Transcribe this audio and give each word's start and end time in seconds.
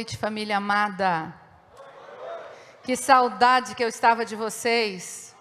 noite, 0.00 0.16
família 0.16 0.56
amada. 0.56 1.34
Que 2.82 2.96
saudade 2.96 3.74
que 3.74 3.84
eu 3.84 3.88
estava 3.88 4.24
de 4.24 4.34
vocês. 4.34 5.36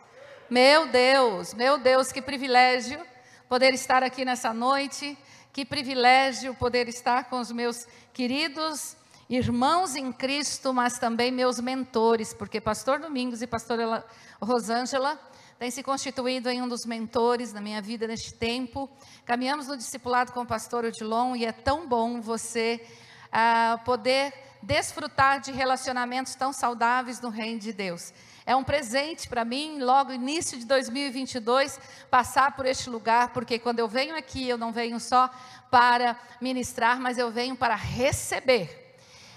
Meu 0.49 0.85
Deus, 0.87 1.53
meu 1.53 1.77
Deus, 1.77 2.11
que 2.11 2.21
privilégio 2.21 2.99
poder 3.47 3.73
estar 3.73 4.03
aqui 4.03 4.25
nessa 4.25 4.53
noite. 4.53 5.17
Que 5.53 5.63
privilégio 5.63 6.53
poder 6.53 6.89
estar 6.89 7.29
com 7.29 7.39
os 7.39 7.53
meus 7.53 7.87
queridos 8.11 8.97
irmãos 9.29 9.95
em 9.95 10.11
Cristo, 10.11 10.73
mas 10.73 10.99
também 10.99 11.31
meus 11.31 11.61
mentores, 11.61 12.33
porque 12.33 12.59
pastor 12.59 12.99
Domingos 12.99 13.41
e 13.41 13.47
pastora 13.47 14.05
Rosângela 14.41 15.17
têm 15.57 15.71
se 15.71 15.81
constituído 15.81 16.49
em 16.49 16.61
um 16.61 16.67
dos 16.67 16.85
mentores 16.85 17.53
na 17.53 17.61
minha 17.61 17.81
vida 17.81 18.05
neste 18.05 18.33
tempo. 18.33 18.89
Caminhamos 19.23 19.69
no 19.69 19.77
discipulado 19.77 20.33
com 20.33 20.41
o 20.41 20.45
pastor 20.45 20.83
Odilon 20.83 21.33
e 21.37 21.45
é 21.45 21.53
tão 21.53 21.87
bom 21.87 22.19
você 22.19 22.85
uh, 23.29 23.81
poder 23.85 24.48
desfrutar 24.61 25.39
de 25.39 25.51
relacionamentos 25.51 26.35
tão 26.35 26.51
saudáveis 26.51 27.21
no 27.21 27.29
reino 27.29 27.59
de 27.59 27.71
Deus. 27.73 28.13
É 28.45 28.55
um 28.55 28.63
presente 28.63 29.29
para 29.29 29.45
mim, 29.45 29.79
logo 29.79 30.11
início 30.11 30.57
de 30.57 30.65
2022, 30.65 31.79
passar 32.09 32.55
por 32.55 32.65
este 32.65 32.89
lugar, 32.89 33.29
porque 33.31 33.59
quando 33.59 33.79
eu 33.79 33.87
venho 33.87 34.17
aqui, 34.17 34.49
eu 34.49 34.57
não 34.57 34.71
venho 34.71 34.99
só 34.99 35.29
para 35.69 36.17
ministrar, 36.41 36.99
mas 36.99 37.17
eu 37.17 37.29
venho 37.29 37.55
para 37.55 37.75
receber. 37.75 38.95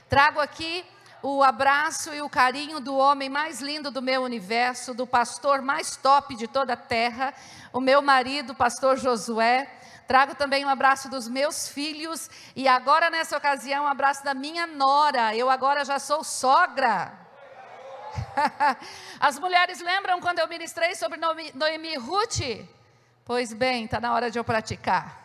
Trago 0.09 0.41
aqui 0.41 0.85
o 1.23 1.43
abraço 1.43 2.13
e 2.13 2.21
o 2.21 2.29
carinho 2.29 2.81
do 2.81 2.97
homem 2.97 3.29
mais 3.29 3.61
lindo 3.61 3.91
do 3.91 4.03
meu 4.03 4.23
universo, 4.23 4.93
do 4.93 5.07
pastor 5.07 5.63
mais 5.63 5.95
top 5.95 6.35
de 6.35 6.49
toda 6.49 6.73
a 6.73 6.77
terra, 6.77 7.33
o 7.73 7.81
meu 7.81 8.03
marido, 8.03 8.55
pastor 8.55 8.97
Josué. 8.99 9.71
Trago 10.07 10.35
também 10.35 10.65
um 10.65 10.69
abraço 10.69 11.09
dos 11.09 11.29
meus 11.29 11.69
filhos 11.69 12.29
e 12.55 12.67
agora 12.69 13.09
nessa 13.09 13.37
ocasião 13.37 13.85
um 13.85 13.89
abraço 13.89 14.25
da 14.25 14.35
minha 14.35 14.67
nora. 14.67 15.35
Eu 15.35 15.49
agora 15.49 15.85
já 15.85 15.99
sou 15.99 16.23
sogra. 16.25 17.13
As 19.21 19.39
mulheres 19.39 19.81
lembram 19.81 20.21
quando 20.21 20.39
eu 20.39 20.49
ministrei 20.49 20.95
sobre 20.95 21.19
Noemi 21.55 21.97
Ruth? 21.97 22.41
Pois 23.25 23.53
bem, 23.53 23.85
está 23.85 24.01
na 24.01 24.13
hora 24.13 24.31
de 24.31 24.39
eu 24.39 24.45
praticar. 24.45 25.23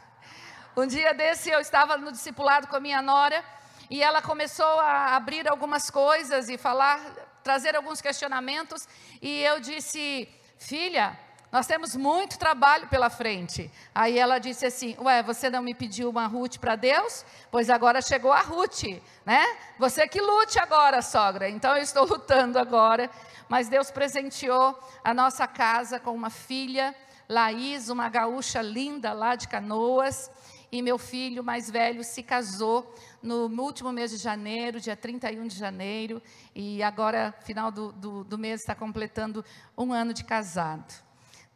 Um 0.76 0.86
dia 0.86 1.14
desse 1.14 1.50
eu 1.50 1.60
estava 1.60 1.98
no 1.98 2.12
discipulado 2.12 2.68
com 2.68 2.76
a 2.76 2.80
minha 2.80 3.02
nora 3.02 3.44
e 3.90 4.04
ela 4.04 4.22
começou 4.22 4.80
a 4.80 5.16
abrir 5.16 5.48
algumas 5.50 5.90
coisas 5.90 6.50
e 6.50 6.58
falar, 6.58 7.00
trazer 7.44 7.76
alguns 7.76 8.00
questionamentos 8.00 8.88
e 9.22 9.42
eu 9.42 9.60
disse, 9.60 10.30
filha, 10.60 11.18
nós 11.50 11.66
temos 11.66 11.96
muito 11.96 12.38
trabalho 12.38 12.88
pela 12.88 13.10
frente. 13.10 13.72
Aí 13.96 14.20
ela 14.20 14.38
disse 14.38 14.66
assim: 14.66 14.98
Ué, 15.00 15.24
você 15.24 15.50
não 15.50 15.64
me 15.64 15.74
pediu 15.74 16.10
uma 16.10 16.28
Ruth 16.28 16.58
para 16.58 16.76
Deus? 16.76 17.24
Pois 17.50 17.70
agora 17.70 18.02
chegou 18.02 18.34
a 18.34 18.42
Ruth, 18.42 18.84
né? 19.26 19.46
Você 19.80 20.08
que 20.08 20.20
lute 20.20 20.60
agora, 20.60 21.02
sogra. 21.02 21.50
Então 21.50 21.76
eu 21.76 21.82
estou 21.82 22.06
lutando 22.06 22.60
agora. 22.60 23.10
Mas 23.48 23.70
Deus 23.70 23.90
presenteou 23.90 24.78
a 25.02 25.14
nossa 25.14 25.48
casa 25.48 26.02
com 26.02 26.14
uma 26.14 26.30
filha, 26.30 26.94
Laís, 27.30 27.88
uma 27.88 28.10
gaúcha 28.10 28.62
linda 28.62 29.14
lá 29.14 29.36
de 29.36 29.48
Canoas. 29.48 30.30
E 30.70 30.82
meu 30.82 30.98
filho 30.98 31.42
mais 31.42 31.72
velho 31.72 32.04
se 32.04 32.22
casou 32.22 32.94
no 33.24 33.48
último 33.64 33.94
mês 33.94 34.12
de 34.12 34.18
janeiro, 34.18 34.82
dia 34.82 34.98
31 34.98 35.48
de 35.48 35.56
janeiro. 35.56 36.22
E 36.54 36.84
agora, 36.84 37.34
final 37.46 37.72
do, 37.72 37.94
do, 37.94 38.24
do 38.26 38.38
mês, 38.38 38.60
está 38.60 38.76
completando 38.76 39.46
um 39.78 39.94
ano 39.94 40.14
de 40.14 40.26
casado. 40.26 41.07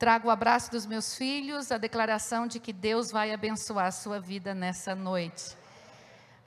Trago 0.02 0.30
o 0.30 0.32
abraço 0.32 0.72
dos 0.72 0.88
meus 0.88 1.14
filhos, 1.14 1.72
a 1.72 1.78
declaração 1.78 2.48
de 2.48 2.60
que 2.60 2.74
Deus 2.74 3.12
vai 3.12 3.32
abençoar 3.32 3.86
a 3.86 3.92
sua 3.92 4.20
vida 4.20 4.52
nessa 4.52 4.96
noite. 4.96 5.56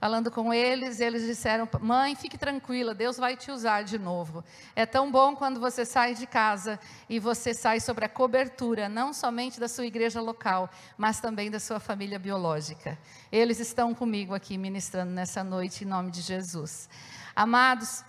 Falando 0.01 0.29
com 0.29 0.53
eles, 0.53 0.99
eles 0.99 1.25
disseram: 1.25 1.69
Mãe, 1.81 2.17
fique 2.17 2.37
tranquila, 2.37 2.97
Deus 2.97 3.17
vai 3.17 3.37
te 3.37 3.53
usar 3.53 3.83
de 3.83 3.97
novo. 3.97 4.43
É 4.75 4.85
tão 4.85 5.09
bom 5.09 5.37
quando 5.37 5.61
você 5.61 5.85
sai 5.85 6.17
de 6.17 6.27
casa 6.27 6.81
e 7.09 7.21
você 7.21 7.55
sai 7.55 7.79
sobre 7.79 8.05
a 8.05 8.09
cobertura, 8.09 8.89
não 8.89 9.13
somente 9.13 9.61
da 9.61 9.69
sua 9.69 9.87
igreja 9.87 10.21
local, 10.21 10.69
mas 10.99 11.21
também 11.21 11.49
da 11.49 11.61
sua 11.61 11.79
família 11.79 12.19
biológica. 12.19 12.99
Eles 13.31 13.61
estão 13.61 13.95
comigo 13.95 14.35
aqui 14.35 14.59
ministrando 14.59 15.13
nessa 15.13 15.45
noite, 15.45 15.85
em 15.85 15.87
nome 15.87 16.11
de 16.11 16.23
Jesus. 16.23 16.89
Amados, 17.37 18.05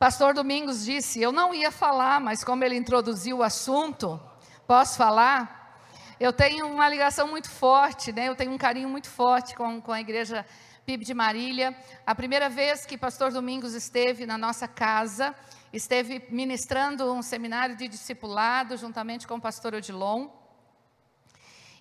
Pastor 0.00 0.34
Domingos 0.34 0.84
disse: 0.84 1.22
Eu 1.22 1.30
não 1.30 1.54
ia 1.54 1.70
falar, 1.70 2.20
mas 2.20 2.42
como 2.42 2.64
ele 2.64 2.74
introduziu 2.74 3.36
o 3.36 3.42
assunto, 3.44 4.20
Posso 4.66 4.96
falar? 4.96 5.80
Eu 6.20 6.32
tenho 6.32 6.68
uma 6.68 6.88
ligação 6.88 7.26
muito 7.26 7.50
forte, 7.50 8.12
né? 8.12 8.28
eu 8.28 8.36
tenho 8.36 8.52
um 8.52 8.58
carinho 8.58 8.88
muito 8.88 9.10
forte 9.10 9.56
com, 9.56 9.80
com 9.80 9.90
a 9.90 10.00
igreja 10.00 10.46
PIB 10.86 11.04
de 11.04 11.12
Marília. 11.12 11.76
A 12.06 12.14
primeira 12.14 12.48
vez 12.48 12.86
que 12.86 12.96
pastor 12.96 13.32
Domingos 13.32 13.74
esteve 13.74 14.24
na 14.24 14.38
nossa 14.38 14.68
casa, 14.68 15.34
esteve 15.72 16.24
ministrando 16.30 17.12
um 17.12 17.22
seminário 17.22 17.76
de 17.76 17.88
discipulado 17.88 18.76
juntamente 18.76 19.26
com 19.26 19.34
o 19.34 19.40
pastor 19.40 19.74
Odilon. 19.74 20.28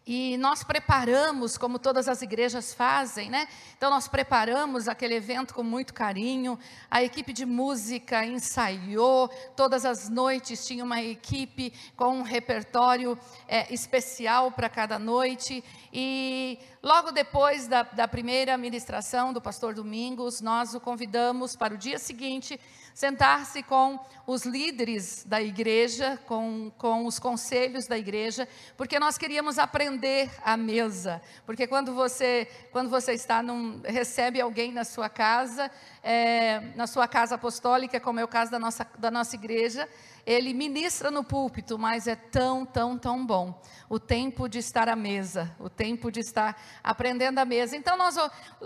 E 0.06 0.35
nós 0.38 0.63
preparamos, 0.63 1.59
como 1.59 1.78
todas 1.78 2.07
as 2.07 2.23
igrejas 2.23 2.73
fazem, 2.73 3.29
né? 3.29 3.47
Então, 3.78 3.91
nós 3.91 4.07
preparamos 4.07 4.88
aquele 4.88 5.13
evento 5.13 5.53
com 5.53 5.62
muito 5.62 5.94
carinho. 5.94 6.57
A 6.89 7.03
equipe 7.03 7.31
de 7.31 7.45
música 7.45 8.25
ensaiou, 8.25 9.29
todas 9.56 9.85
as 9.85 10.09
noites 10.09 10.66
tinha 10.66 10.84
uma 10.84 11.00
equipe 11.00 11.72
com 11.95 12.17
um 12.17 12.23
repertório 12.23 13.16
é, 13.47 13.72
especial 13.72 14.51
para 14.51 14.67
cada 14.69 14.97
noite. 14.97 15.63
E 15.94 16.57
logo 16.81 17.11
depois 17.11 17.67
da, 17.67 17.84
da 17.84 18.07
primeira 18.07 18.57
ministração 18.57 19.31
do 19.31 19.40
pastor 19.40 19.75
Domingos, 19.75 20.41
nós 20.41 20.73
o 20.73 20.79
convidamos 20.79 21.56
para 21.56 21.75
o 21.75 21.78
dia 21.78 22.00
seguinte 22.00 22.59
sentar-se 22.94 23.63
com 23.63 24.00
os 24.25 24.44
líderes 24.44 25.24
da 25.25 25.41
igreja, 25.41 26.19
com, 26.25 26.72
com 26.78 27.06
os 27.06 27.19
conselhos 27.19 27.88
da 27.88 27.97
igreja, 27.97 28.47
porque 28.78 29.00
nós 29.00 29.18
queríamos 29.18 29.57
aprender 29.57 30.31
à 30.44 30.56
mesa. 30.56 31.22
Porque 31.46 31.68
quando 31.68 31.94
você, 31.94 32.47
quando 32.72 32.90
você 32.90 33.13
está 33.13 33.41
num, 33.41 33.81
recebe 33.84 34.40
alguém 34.40 34.72
na 34.72 34.84
sua 34.84 35.09
casa, 35.09 35.69
é, 36.03 36.59
na 36.75 36.88
sua 36.88 37.07
casa 37.07 37.35
apostólica, 37.35 38.00
como 38.00 38.19
é 38.19 38.24
o 38.24 38.28
caso 38.28 38.52
da 38.52 38.59
nossa, 38.59 38.88
da 38.97 39.12
nossa 39.12 39.35
igreja, 39.35 39.88
ele 40.25 40.53
ministra 40.53 41.09
no 41.09 41.23
púlpito, 41.23 41.78
mas 41.79 42.08
é 42.08 42.16
tão, 42.16 42.66
tão, 42.66 42.97
tão 42.97 43.25
bom 43.25 43.59
o 43.90 44.00
tempo 44.00 44.47
de 44.47 44.59
estar 44.59 44.88
à 44.88 44.96
mesa, 44.96 45.53
o 45.59 45.69
tempo 45.69 46.12
de 46.12 46.19
estar 46.19 46.62
aprendendo 46.84 47.40
à 47.40 47.46
mesa. 47.46 47.75
Então 47.75 47.97
nós 47.97 48.16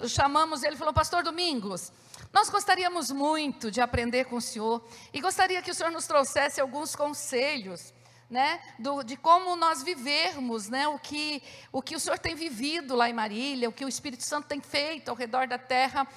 chamamos 0.07 0.63
ele, 0.63 0.75
falou, 0.75 0.93
Pastor 0.93 1.23
Domingos, 1.23 1.91
nós 2.35 2.49
gostaríamos 2.49 3.11
muito 3.11 3.71
de 3.71 3.79
aprender 3.79 4.25
com 4.25 4.35
o 4.35 4.41
Senhor 4.41 4.85
e 5.13 5.21
gostaria 5.21 5.61
que 5.61 5.71
o 5.71 5.73
Senhor 5.73 5.89
nos 5.89 6.05
trouxesse 6.05 6.59
alguns 6.59 6.93
conselhos. 6.93 7.93
Né, 8.27 8.59
do, 8.79 9.03
de 9.03 9.15
como 9.15 9.55
nós 9.55 9.83
vivermos, 9.83 10.67
né, 10.67 10.87
o, 10.87 10.97
que, 10.97 11.43
o 11.71 11.79
que 11.79 11.95
o 11.95 11.99
Senhor 11.99 12.17
tem 12.17 12.33
vivido 12.33 12.95
lá 12.95 13.07
em 13.07 13.13
Marília, 13.13 13.69
o 13.69 13.71
que 13.71 13.85
o 13.85 13.87
Espírito 13.87 14.23
Santo 14.23 14.47
tem 14.47 14.59
feito 14.59 15.09
ao 15.09 15.15
redor 15.15 15.47
da 15.47 15.59
terra. 15.59 16.07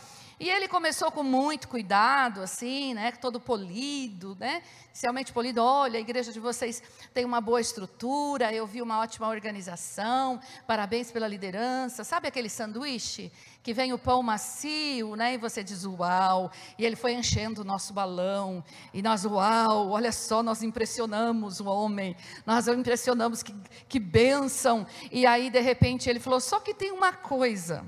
E 0.40 0.48
ele 0.48 0.68
começou 0.68 1.10
com 1.10 1.24
muito 1.24 1.66
cuidado, 1.66 2.40
assim, 2.40 2.94
né, 2.94 3.10
todo 3.10 3.40
polido, 3.40 4.36
né, 4.38 4.62
realmente 5.02 5.32
polido. 5.32 5.60
Olha, 5.60 5.98
a 5.98 6.00
igreja 6.00 6.32
de 6.32 6.38
vocês 6.38 6.80
tem 7.12 7.24
uma 7.24 7.40
boa 7.40 7.60
estrutura, 7.60 8.52
eu 8.52 8.64
vi 8.64 8.80
uma 8.80 9.00
ótima 9.00 9.26
organização, 9.26 10.40
parabéns 10.64 11.10
pela 11.10 11.26
liderança. 11.26 12.04
Sabe 12.04 12.28
aquele 12.28 12.48
sanduíche 12.48 13.32
que 13.64 13.74
vem 13.74 13.92
o 13.92 13.98
pão 13.98 14.22
macio, 14.22 15.16
né, 15.16 15.34
e 15.34 15.38
você 15.38 15.64
diz 15.64 15.84
uau, 15.84 16.52
e 16.78 16.86
ele 16.86 16.94
foi 16.94 17.14
enchendo 17.14 17.62
o 17.62 17.64
nosso 17.64 17.92
balão, 17.92 18.62
e 18.94 19.02
nós 19.02 19.24
uau, 19.24 19.90
olha 19.90 20.12
só, 20.12 20.40
nós 20.40 20.62
impressionamos 20.62 21.58
o 21.58 21.66
homem, 21.66 22.14
nós 22.46 22.68
impressionamos, 22.68 23.42
que, 23.42 23.52
que 23.88 23.98
bênção. 23.98 24.86
E 25.10 25.26
aí, 25.26 25.50
de 25.50 25.60
repente, 25.60 26.08
ele 26.08 26.20
falou: 26.20 26.40
só 26.40 26.60
que 26.60 26.72
tem 26.72 26.92
uma 26.92 27.12
coisa. 27.12 27.84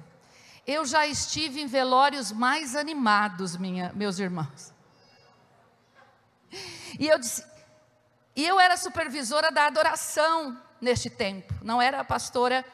Eu 0.67 0.85
já 0.85 1.07
estive 1.07 1.61
em 1.61 1.67
velórios 1.67 2.31
mais 2.31 2.77
animados, 2.77 3.57
minha, 3.57 3.93
meus 3.95 4.19
irmãos. 4.19 4.73
E 6.99 7.09
eu 7.09 7.19
disse, 7.19 7.45
e 8.37 8.47
eu 8.47 8.59
era 8.59 8.77
supervisora 8.77 9.51
da 9.51 9.67
adoração 9.67 10.61
neste 10.81 11.11
tempo, 11.11 11.53
não 11.63 11.81
era 11.81 12.01
a 12.01 12.05
pastora, 12.05 12.65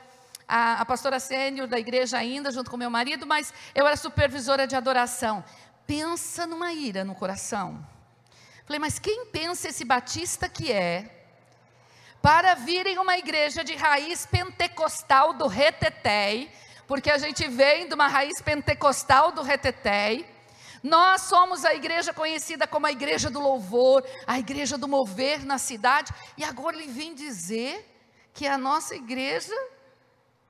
a, 0.46 0.80
a 0.80 0.84
pastora 0.84 1.18
sênior 1.18 1.66
da 1.66 1.78
igreja 1.78 2.18
ainda, 2.18 2.50
junto 2.50 2.70
com 2.70 2.76
meu 2.76 2.90
marido, 2.90 3.26
mas 3.26 3.52
eu 3.74 3.86
era 3.86 3.96
supervisora 3.96 4.66
de 4.66 4.76
adoração. 4.76 5.44
Pensa 5.86 6.46
numa 6.46 6.72
ira 6.72 7.04
no 7.04 7.14
coração. 7.14 7.86
Falei, 8.64 8.80
mas 8.80 8.98
quem 8.98 9.26
pensa 9.26 9.68
esse 9.68 9.84
batista 9.84 10.48
que 10.48 10.72
é, 10.72 11.16
para 12.20 12.54
vir 12.54 12.86
em 12.86 12.98
uma 12.98 13.16
igreja 13.16 13.62
de 13.62 13.76
raiz 13.76 14.26
pentecostal 14.26 15.32
do 15.32 15.46
Reteté, 15.46 16.48
porque 16.86 17.10
a 17.10 17.18
gente 17.18 17.46
vem 17.48 17.88
de 17.88 17.94
uma 17.94 18.08
raiz 18.08 18.40
pentecostal 18.40 19.32
do 19.32 19.42
Reteté. 19.42 20.24
Nós 20.82 21.22
somos 21.22 21.64
a 21.64 21.74
igreja 21.74 22.12
conhecida 22.12 22.66
como 22.66 22.86
a 22.86 22.92
igreja 22.92 23.28
do 23.28 23.40
louvor, 23.40 24.04
a 24.26 24.38
igreja 24.38 24.78
do 24.78 24.86
mover 24.86 25.44
na 25.44 25.58
cidade, 25.58 26.12
e 26.36 26.44
agora 26.44 26.76
ele 26.76 26.90
vem 26.90 27.14
dizer 27.14 27.84
que 28.32 28.46
a 28.46 28.56
nossa 28.56 28.94
igreja 28.94 29.54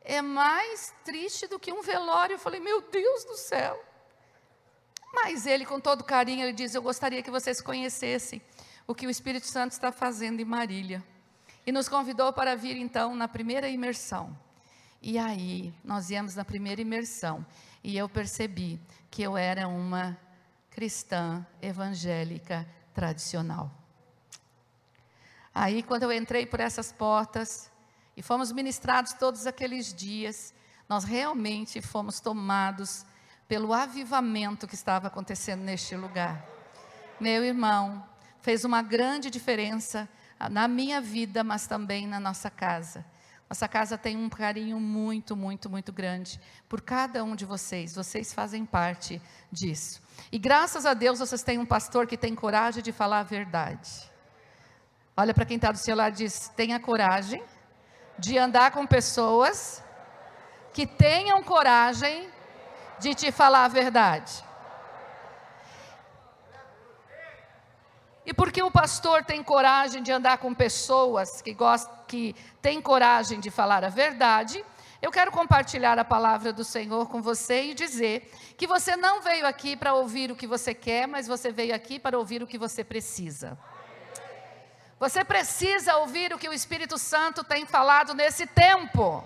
é 0.02 0.20
mais 0.20 0.92
triste 1.04 1.46
do 1.46 1.58
que 1.58 1.72
um 1.72 1.82
velório. 1.82 2.34
Eu 2.34 2.38
falei, 2.38 2.60
meu 2.60 2.82
Deus 2.82 3.24
do 3.24 3.36
céu. 3.36 3.82
Mas 5.14 5.46
ele, 5.46 5.64
com 5.64 5.80
todo 5.80 6.04
carinho, 6.04 6.44
ele 6.44 6.52
diz: 6.52 6.74
Eu 6.74 6.82
gostaria 6.82 7.22
que 7.22 7.30
vocês 7.30 7.60
conhecessem 7.60 8.42
o 8.86 8.94
que 8.94 9.06
o 9.06 9.10
Espírito 9.10 9.46
Santo 9.46 9.72
está 9.72 9.90
fazendo 9.90 10.40
em 10.40 10.44
Marília. 10.44 11.02
E 11.66 11.72
nos 11.72 11.88
convidou 11.88 12.32
para 12.32 12.54
vir 12.54 12.76
então 12.76 13.14
na 13.14 13.26
primeira 13.26 13.68
imersão. 13.68 14.36
E 15.00 15.18
aí, 15.18 15.74
nós 15.84 16.10
íamos 16.10 16.34
na 16.34 16.44
primeira 16.44 16.80
imersão. 16.80 17.44
E 17.82 17.96
eu 17.96 18.08
percebi 18.08 18.80
que 19.10 19.22
eu 19.22 19.36
era 19.36 19.68
uma 19.68 20.18
cristã 20.70 21.46
evangélica 21.62 22.66
tradicional. 22.92 23.70
Aí, 25.54 25.82
quando 25.82 26.02
eu 26.02 26.12
entrei 26.12 26.44
por 26.44 26.60
essas 26.60 26.92
portas 26.92 27.70
e 28.16 28.22
fomos 28.22 28.52
ministrados 28.52 29.14
todos 29.14 29.46
aqueles 29.46 29.94
dias, 29.94 30.52
nós 30.88 31.04
realmente 31.04 31.80
fomos 31.80 32.20
tomados 32.20 33.06
pelo 33.48 33.72
avivamento 33.72 34.66
que 34.66 34.74
estava 34.74 35.06
acontecendo 35.06 35.62
neste 35.62 35.96
lugar. 35.96 36.44
Meu 37.20 37.44
irmão, 37.44 38.06
fez 38.42 38.64
uma 38.64 38.82
grande 38.82 39.30
diferença 39.30 40.08
na 40.50 40.68
minha 40.68 41.00
vida, 41.00 41.42
mas 41.42 41.66
também 41.66 42.06
na 42.06 42.20
nossa 42.20 42.50
casa. 42.50 43.04
Nossa 43.48 43.68
casa 43.68 43.96
tem 43.96 44.16
um 44.16 44.28
carinho 44.28 44.80
muito, 44.80 45.36
muito, 45.36 45.70
muito 45.70 45.92
grande 45.92 46.40
por 46.68 46.80
cada 46.80 47.22
um 47.22 47.36
de 47.36 47.44
vocês. 47.44 47.94
Vocês 47.94 48.32
fazem 48.32 48.66
parte 48.66 49.22
disso. 49.52 50.02
E 50.32 50.38
graças 50.38 50.84
a 50.84 50.94
Deus 50.94 51.20
vocês 51.20 51.44
têm 51.44 51.58
um 51.58 51.66
pastor 51.66 52.06
que 52.08 52.16
tem 52.16 52.34
coragem 52.34 52.82
de 52.82 52.90
falar 52.90 53.20
a 53.20 53.22
verdade. 53.22 54.10
Olha 55.16 55.32
para 55.32 55.46
quem 55.46 55.56
está 55.56 55.70
do 55.70 55.78
seu 55.78 55.94
lado 55.94 56.14
e 56.14 56.24
diz: 56.24 56.48
tenha 56.56 56.80
coragem 56.80 57.42
de 58.18 58.36
andar 58.36 58.72
com 58.72 58.84
pessoas 58.84 59.82
que 60.72 60.86
tenham 60.86 61.42
coragem 61.42 62.28
de 62.98 63.14
te 63.14 63.30
falar 63.30 63.64
a 63.64 63.68
verdade. 63.68 64.44
E 68.26 68.34
porque 68.34 68.60
o 68.60 68.72
pastor 68.72 69.24
tem 69.24 69.40
coragem 69.42 70.02
de 70.02 70.10
andar 70.10 70.38
com 70.38 70.52
pessoas 70.52 71.40
que 71.40 71.54
gostam, 71.54 71.95
que 72.06 72.34
têm 72.62 72.80
coragem 72.80 73.40
de 73.40 73.50
falar 73.50 73.84
a 73.84 73.88
verdade, 73.88 74.64
eu 75.00 75.10
quero 75.10 75.30
compartilhar 75.30 75.98
a 75.98 76.04
palavra 76.04 76.52
do 76.52 76.64
Senhor 76.64 77.08
com 77.08 77.20
você 77.20 77.64
e 77.64 77.74
dizer 77.74 78.32
que 78.56 78.66
você 78.66 78.96
não 78.96 79.20
veio 79.20 79.46
aqui 79.46 79.76
para 79.76 79.94
ouvir 79.94 80.30
o 80.30 80.36
que 80.36 80.46
você 80.46 80.72
quer, 80.72 81.06
mas 81.06 81.26
você 81.26 81.52
veio 81.52 81.74
aqui 81.74 81.98
para 81.98 82.18
ouvir 82.18 82.42
o 82.42 82.46
que 82.46 82.58
você 82.58 82.82
precisa. 82.82 83.58
Você 84.98 85.22
precisa 85.22 85.96
ouvir 85.98 86.32
o 86.32 86.38
que 86.38 86.48
o 86.48 86.52
Espírito 86.52 86.96
Santo 86.96 87.44
tem 87.44 87.66
falado 87.66 88.14
nesse 88.14 88.46
tempo. 88.46 89.22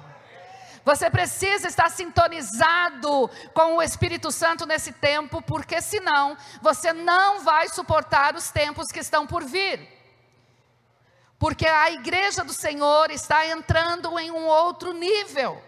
Você 0.84 1.08
precisa 1.08 1.68
estar 1.68 1.88
sintonizado 1.90 3.30
com 3.54 3.76
o 3.76 3.82
Espírito 3.82 4.32
Santo 4.32 4.66
nesse 4.66 4.92
tempo, 4.92 5.40
porque 5.42 5.80
senão 5.80 6.36
você 6.60 6.92
não 6.92 7.40
vai 7.44 7.68
suportar 7.68 8.34
os 8.34 8.50
tempos 8.50 8.88
que 8.88 8.98
estão 8.98 9.26
por 9.26 9.44
vir. 9.44 9.99
Porque 11.40 11.66
a 11.66 11.90
igreja 11.90 12.44
do 12.44 12.52
Senhor 12.52 13.10
está 13.10 13.46
entrando 13.46 14.18
em 14.18 14.30
um 14.30 14.46
outro 14.46 14.92
nível. 14.92 15.60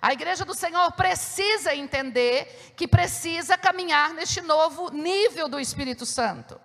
A 0.00 0.12
igreja 0.12 0.44
do 0.44 0.54
Senhor 0.54 0.92
precisa 0.92 1.74
entender 1.74 2.72
que 2.76 2.86
precisa 2.86 3.58
caminhar 3.58 4.14
neste 4.14 4.40
novo 4.40 4.92
nível 4.92 5.48
do 5.48 5.58
Espírito 5.58 6.06
Santo. 6.06 6.60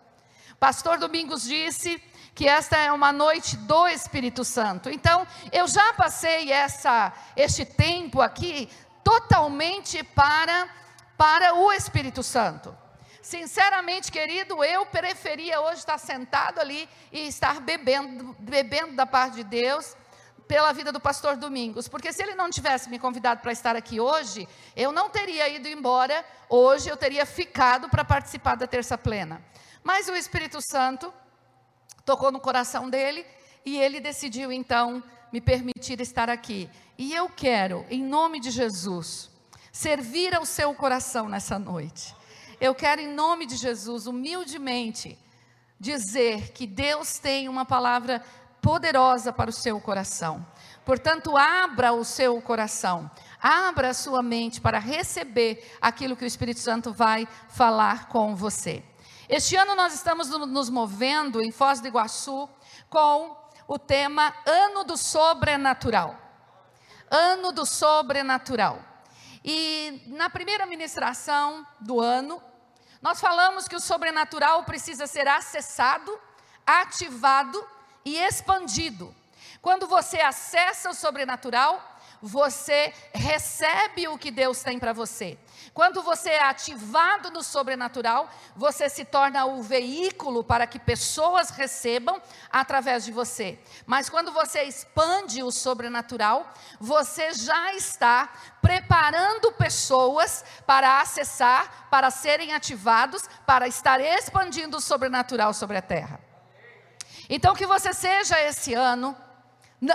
Pastor 0.60 1.00
Domingos 1.00 1.42
disse 1.42 2.00
que 2.36 2.48
esta 2.48 2.78
é 2.78 2.92
uma 2.92 3.12
noite 3.12 3.58
do 3.58 3.88
Espírito 3.88 4.44
Santo. 4.44 4.88
Então, 4.88 5.26
eu 5.52 5.68
já 5.68 5.92
passei 5.94 6.52
essa 6.52 7.12
este 7.36 7.66
tempo 7.66 8.22
aqui 8.22 8.70
totalmente 9.04 10.04
para 10.04 10.70
para 11.18 11.56
o 11.56 11.72
Espírito 11.72 12.22
Santo. 12.22 12.83
Sinceramente, 13.24 14.12
querido, 14.12 14.62
eu 14.66 14.86
preferia 14.86 15.62
hoje 15.62 15.80
estar 15.80 15.98
sentado 15.98 16.60
ali 16.60 16.90
e 17.10 17.26
estar 17.26 17.62
bebendo, 17.62 18.36
bebendo 18.38 18.98
da 18.98 19.06
parte 19.06 19.36
de 19.36 19.46
Deus 19.46 19.96
pela 20.46 20.74
vida 20.74 20.92
do 20.92 21.00
pastor 21.00 21.38
Domingos, 21.38 21.88
porque 21.88 22.12
se 22.12 22.22
ele 22.22 22.36
não 22.36 22.50
tivesse 22.50 22.90
me 22.90 23.00
convidado 23.00 23.40
para 23.40 23.54
estar 23.54 23.78
aqui 23.78 23.98
hoje, 23.98 24.46
eu 24.76 24.92
não 24.92 25.10
teria 25.10 25.48
ido 25.48 25.70
embora 25.70 26.24
hoje, 26.50 26.90
eu 26.90 26.98
teria 26.98 27.26
ficado 27.26 27.88
para 27.88 28.04
participar 28.04 28.56
da 28.56 28.68
terça 28.68 28.98
plena. 28.98 29.42
Mas 29.82 30.10
o 30.10 30.16
Espírito 30.16 30.60
Santo 30.62 31.14
tocou 32.04 32.30
no 32.30 32.42
coração 32.42 32.90
dele 32.90 33.26
e 33.66 33.80
ele 33.80 34.02
decidiu 34.02 34.52
então 34.52 35.02
me 35.32 35.40
permitir 35.40 36.02
estar 36.02 36.30
aqui. 36.30 36.70
E 36.98 37.16
eu 37.16 37.30
quero, 37.30 37.86
em 37.90 38.04
nome 38.04 38.42
de 38.42 38.52
Jesus, 38.52 39.32
servir 39.72 40.36
ao 40.36 40.46
seu 40.46 40.74
coração 40.74 41.30
nessa 41.30 41.58
noite. 41.58 42.14
Eu 42.64 42.74
quero, 42.74 43.02
em 43.02 43.10
nome 43.10 43.46
de 43.46 43.58
Jesus, 43.58 44.08
humildemente, 44.08 45.20
dizer 45.78 46.54
que 46.54 46.66
Deus 46.66 47.20
tem 47.20 47.50
uma 47.50 47.66
palavra 47.66 48.24
poderosa 48.62 49.34
para 49.34 49.50
o 49.50 49.54
seu 49.54 49.82
coração. 49.82 50.48
Portanto, 50.86 51.36
abra 51.36 51.92
o 51.92 52.06
seu 52.06 52.42
coração, 52.42 53.12
abra 53.42 53.90
a 53.90 53.94
sua 53.94 54.24
mente 54.24 54.62
para 54.62 54.80
receber 54.80 55.76
aquilo 55.82 56.16
que 56.16 56.24
o 56.24 56.26
Espírito 56.26 56.62
Santo 56.62 56.94
vai 56.94 57.28
falar 57.50 58.08
com 58.08 58.34
você. 58.34 58.82
Este 59.28 59.58
ano 59.58 59.76
nós 59.76 59.94
estamos 59.94 60.30
nos 60.30 60.70
movendo 60.70 61.44
em 61.44 61.52
Foz 61.52 61.82
do 61.82 61.90
Iguaçu 61.90 62.48
com 62.90 63.36
o 63.68 63.78
tema 63.78 64.34
Ano 64.46 64.86
do 64.86 64.96
Sobrenatural. 64.96 66.18
Ano 67.12 67.52
do 67.52 67.66
Sobrenatural. 67.66 68.80
E 69.44 70.04
na 70.08 70.30
primeira 70.30 70.66
ministração 70.66 71.68
do 71.82 72.00
ano, 72.00 72.42
nós 73.04 73.20
falamos 73.20 73.68
que 73.68 73.76
o 73.76 73.82
sobrenatural 73.82 74.64
precisa 74.64 75.06
ser 75.06 75.28
acessado, 75.28 76.18
ativado 76.66 77.62
e 78.06 78.18
expandido. 78.18 79.14
Quando 79.62 79.86
você 79.86 80.22
acessa 80.22 80.90
o 80.90 80.94
sobrenatural, 80.94 81.93
você 82.26 82.94
recebe 83.14 84.08
o 84.08 84.18
que 84.18 84.32
Deus 84.32 84.64
tem 84.64 84.80
para 84.80 84.94
você. 84.94 85.38
Quando 85.74 86.02
você 86.02 86.30
é 86.30 86.44
ativado 86.44 87.30
no 87.30 87.44
sobrenatural, 87.44 88.30
você 88.56 88.88
se 88.88 89.04
torna 89.04 89.46
o 89.46 89.62
veículo 89.62 90.42
para 90.42 90.66
que 90.66 90.80
pessoas 90.80 91.50
recebam 91.50 92.22
através 92.50 93.04
de 93.04 93.12
você. 93.12 93.60
Mas 93.86 94.10
quando 94.10 94.32
você 94.32 94.64
expande 94.64 95.44
o 95.44 95.52
sobrenatural, 95.52 96.50
você 96.80 97.34
já 97.34 97.74
está 97.74 98.32
preparando 98.62 99.52
pessoas 99.52 100.46
para 100.66 101.02
acessar, 101.02 101.90
para 101.90 102.10
serem 102.10 102.54
ativados, 102.54 103.28
para 103.46 103.68
estar 103.68 104.00
expandindo 104.00 104.78
o 104.78 104.82
sobrenatural 104.82 105.54
sobre 105.54 105.76
a 105.76 105.82
terra. 105.82 106.22
Então, 107.30 107.54
que 107.54 107.66
você 107.66 107.94
seja 107.94 108.40
esse 108.40 108.74
ano 108.74 109.14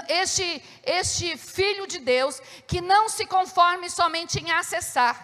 este, 0.09 0.63
este 0.85 1.37
filho 1.37 1.87
de 1.87 1.99
Deus 1.99 2.41
que 2.67 2.81
não 2.81 3.09
se 3.09 3.27
conforme 3.27 3.89
somente 3.89 4.39
em 4.41 4.51
acessar, 4.51 5.17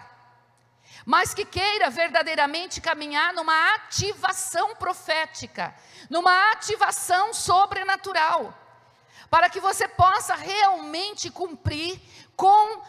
mas 1.04 1.34
que 1.34 1.44
queira 1.44 1.90
verdadeiramente 1.90 2.80
caminhar 2.80 3.32
numa 3.34 3.74
ativação 3.74 4.74
profética, 4.76 5.74
numa 6.08 6.52
ativação 6.52 7.34
sobrenatural, 7.34 8.56
para 9.28 9.50
que 9.50 9.60
você 9.60 9.86
possa 9.86 10.34
realmente 10.34 11.30
cumprir 11.30 12.00
com 12.36 12.82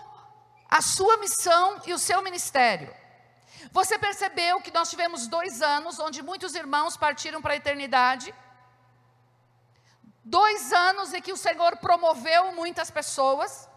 a 0.69 0.81
sua 0.81 1.17
missão 1.17 1.81
e 1.85 1.93
o 1.93 1.99
seu 1.99 2.21
ministério. 2.21 2.93
Você 3.71 3.97
percebeu 3.97 4.61
que 4.61 4.71
nós 4.71 4.89
tivemos 4.89 5.27
dois 5.27 5.61
anos 5.61 5.99
onde 5.99 6.21
muitos 6.21 6.55
irmãos 6.55 6.95
partiram 6.95 7.41
para 7.41 7.53
a 7.53 7.57
eternidade? 7.57 8.33
Dois 10.25 10.73
anos 10.73 11.13
em 11.13 11.21
que 11.21 11.31
o 11.31 11.37
Senhor 11.37 11.77
promoveu 11.77 12.51
muitas 12.51 12.91
pessoas? 12.91 13.69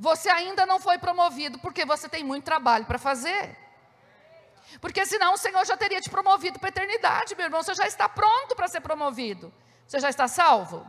você 0.00 0.30
ainda 0.30 0.64
não 0.64 0.80
foi 0.80 0.96
promovido 0.96 1.58
porque 1.58 1.84
você 1.84 2.08
tem 2.08 2.24
muito 2.24 2.44
trabalho 2.44 2.86
para 2.86 2.98
fazer. 2.98 3.54
Porque 4.80 5.04
senão 5.04 5.34
o 5.34 5.36
Senhor 5.36 5.62
já 5.66 5.76
teria 5.76 6.00
te 6.00 6.08
promovido 6.08 6.58
para 6.58 6.68
a 6.68 6.70
eternidade, 6.70 7.34
meu 7.36 7.44
irmão. 7.44 7.62
Você 7.62 7.74
já 7.74 7.86
está 7.86 8.08
pronto 8.08 8.56
para 8.56 8.66
ser 8.66 8.80
promovido. 8.80 9.52
Você 9.86 10.00
já 10.00 10.08
está 10.08 10.26
salvo? 10.26 10.86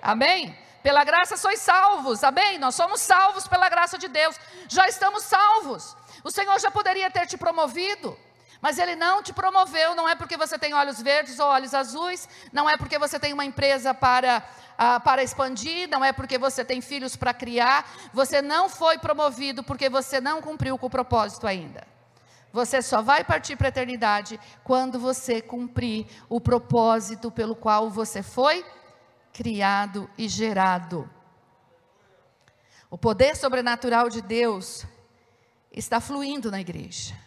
Amém? 0.00 0.56
Pela 0.80 1.02
graça 1.02 1.36
sois 1.36 1.58
salvos, 1.60 2.22
amém? 2.22 2.56
Nós 2.56 2.76
somos 2.76 3.00
salvos 3.00 3.48
pela 3.48 3.68
graça 3.68 3.98
de 3.98 4.06
Deus, 4.06 4.38
já 4.68 4.86
estamos 4.86 5.24
salvos. 5.24 5.96
O 6.22 6.30
Senhor 6.30 6.60
já 6.60 6.70
poderia 6.70 7.10
ter 7.10 7.26
te 7.26 7.38
promovido, 7.38 8.16
mas 8.64 8.78
Ele 8.78 8.96
não 8.96 9.22
te 9.22 9.30
promoveu, 9.30 9.94
não 9.94 10.08
é 10.08 10.14
porque 10.14 10.38
você 10.38 10.58
tem 10.58 10.72
olhos 10.72 10.98
verdes 11.02 11.38
ou 11.38 11.46
olhos 11.48 11.74
azuis, 11.74 12.26
não 12.50 12.66
é 12.66 12.78
porque 12.78 12.98
você 12.98 13.20
tem 13.20 13.30
uma 13.30 13.44
empresa 13.44 13.92
para 13.92 14.42
ah, 14.78 14.98
para 14.98 15.22
expandir, 15.22 15.86
não 15.86 16.02
é 16.02 16.14
porque 16.14 16.38
você 16.38 16.64
tem 16.64 16.80
filhos 16.80 17.14
para 17.14 17.34
criar, 17.34 17.86
você 18.10 18.40
não 18.40 18.70
foi 18.70 18.96
promovido 18.96 19.62
porque 19.62 19.90
você 19.90 20.18
não 20.18 20.40
cumpriu 20.40 20.78
com 20.78 20.86
o 20.86 20.90
propósito 20.90 21.46
ainda. 21.46 21.86
Você 22.54 22.80
só 22.80 23.02
vai 23.02 23.22
partir 23.22 23.54
para 23.54 23.68
a 23.68 23.74
eternidade 23.74 24.40
quando 24.62 24.98
você 24.98 25.42
cumprir 25.42 26.06
o 26.26 26.40
propósito 26.40 27.30
pelo 27.30 27.54
qual 27.54 27.90
você 27.90 28.22
foi 28.22 28.64
criado 29.30 30.08
e 30.16 30.26
gerado. 30.26 31.06
O 32.90 32.96
poder 32.96 33.36
sobrenatural 33.36 34.08
de 34.08 34.22
Deus 34.22 34.86
está 35.70 36.00
fluindo 36.00 36.50
na 36.50 36.62
igreja. 36.62 37.24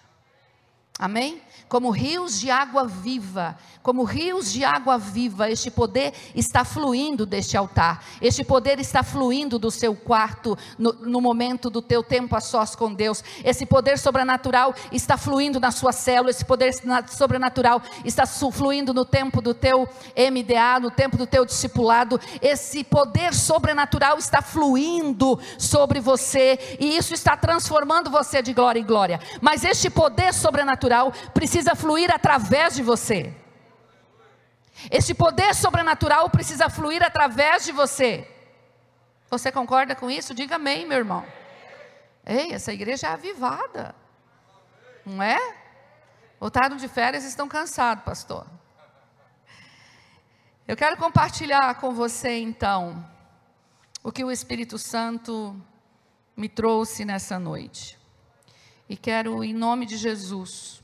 Amém? 0.99 1.41
Como 1.69 1.91
rios 1.91 2.39
de 2.39 2.49
água 2.49 2.87
viva, 2.87 3.57
como 3.83 4.03
rios 4.03 4.51
de 4.51 4.63
água 4.63 4.97
viva, 4.97 5.49
este 5.49 5.69
poder 5.69 6.13
está 6.33 6.63
fluindo 6.63 7.25
deste 7.25 7.57
altar, 7.57 8.03
este 8.21 8.43
poder 8.43 8.79
está 8.79 9.03
fluindo 9.03 9.59
do 9.59 9.69
seu 9.69 9.93
quarto, 9.93 10.57
no, 10.77 10.93
no, 10.93 11.21
momento 11.21 11.69
do 11.69 11.81
teu 11.81 12.01
tempo 12.01 12.35
a 12.35 12.41
sós 12.41 12.73
com 12.73 12.93
Deus, 12.93 13.21
esse 13.43 13.65
poder 13.65 13.99
sobrenatural 13.99 14.73
está 14.91 15.17
fluindo 15.17 15.59
na 15.59 15.69
sua 15.69 15.91
célula, 15.91 16.31
esse 16.31 16.45
poder 16.45 16.73
sobrenatural 17.09 17.81
está 18.05 18.25
fluindo 18.25 18.93
no 18.93 19.03
tempo 19.03 19.41
do 19.41 19.53
teu 19.53 19.87
MDA, 20.15 20.79
no 20.79 20.89
tempo 20.89 21.17
do 21.17 21.27
teu 21.27 21.45
discipulado, 21.45 22.19
esse 22.41 22.83
poder 22.83 23.33
sobrenatural 23.33 24.17
está 24.17 24.41
fluindo 24.41 25.37
sobre 25.59 25.99
você, 25.99 26.77
e 26.79 26.97
isso 26.97 27.13
está 27.13 27.35
transformando 27.35 28.09
você 28.09 28.41
de 28.41 28.53
glória 28.53 28.79
em 28.79 28.85
glória, 28.85 29.19
mas 29.41 29.65
este 29.65 29.89
poder 29.89 30.33
sobrenatural 30.33 30.86
precisa 31.33 31.75
fluir 31.75 32.13
através 32.13 32.75
de 32.75 32.83
você. 32.83 33.33
Este 34.91 35.13
poder 35.13 35.55
sobrenatural 35.55 36.29
precisa 36.29 36.69
fluir 36.69 37.03
através 37.03 37.65
de 37.65 37.71
você. 37.71 38.29
Você 39.29 39.51
concorda 39.51 39.95
com 39.95 40.09
isso? 40.09 40.33
Diga 40.33 40.55
amém, 40.55 40.85
meu 40.85 40.97
irmão. 40.97 41.25
Ei, 42.25 42.53
essa 42.53 42.71
igreja 42.71 43.07
é 43.07 43.11
avivada. 43.11 43.95
Não 45.05 45.21
é? 45.23 45.39
Voltaram 46.39 46.75
de 46.75 46.87
férias 46.87 47.23
e 47.23 47.27
estão 47.27 47.47
cansados, 47.47 48.03
pastor. 48.03 48.45
Eu 50.67 50.75
quero 50.75 50.97
compartilhar 50.97 51.75
com 51.75 51.93
você 51.93 52.37
então 52.37 53.05
o 54.03 54.11
que 54.11 54.23
o 54.23 54.31
Espírito 54.31 54.77
Santo 54.77 55.59
me 56.35 56.47
trouxe 56.47 57.03
nessa 57.03 57.39
noite. 57.39 57.97
E 58.89 58.95
quero, 58.95 59.43
em 59.43 59.53
nome 59.53 59.85
de 59.85 59.97
Jesus, 59.97 60.83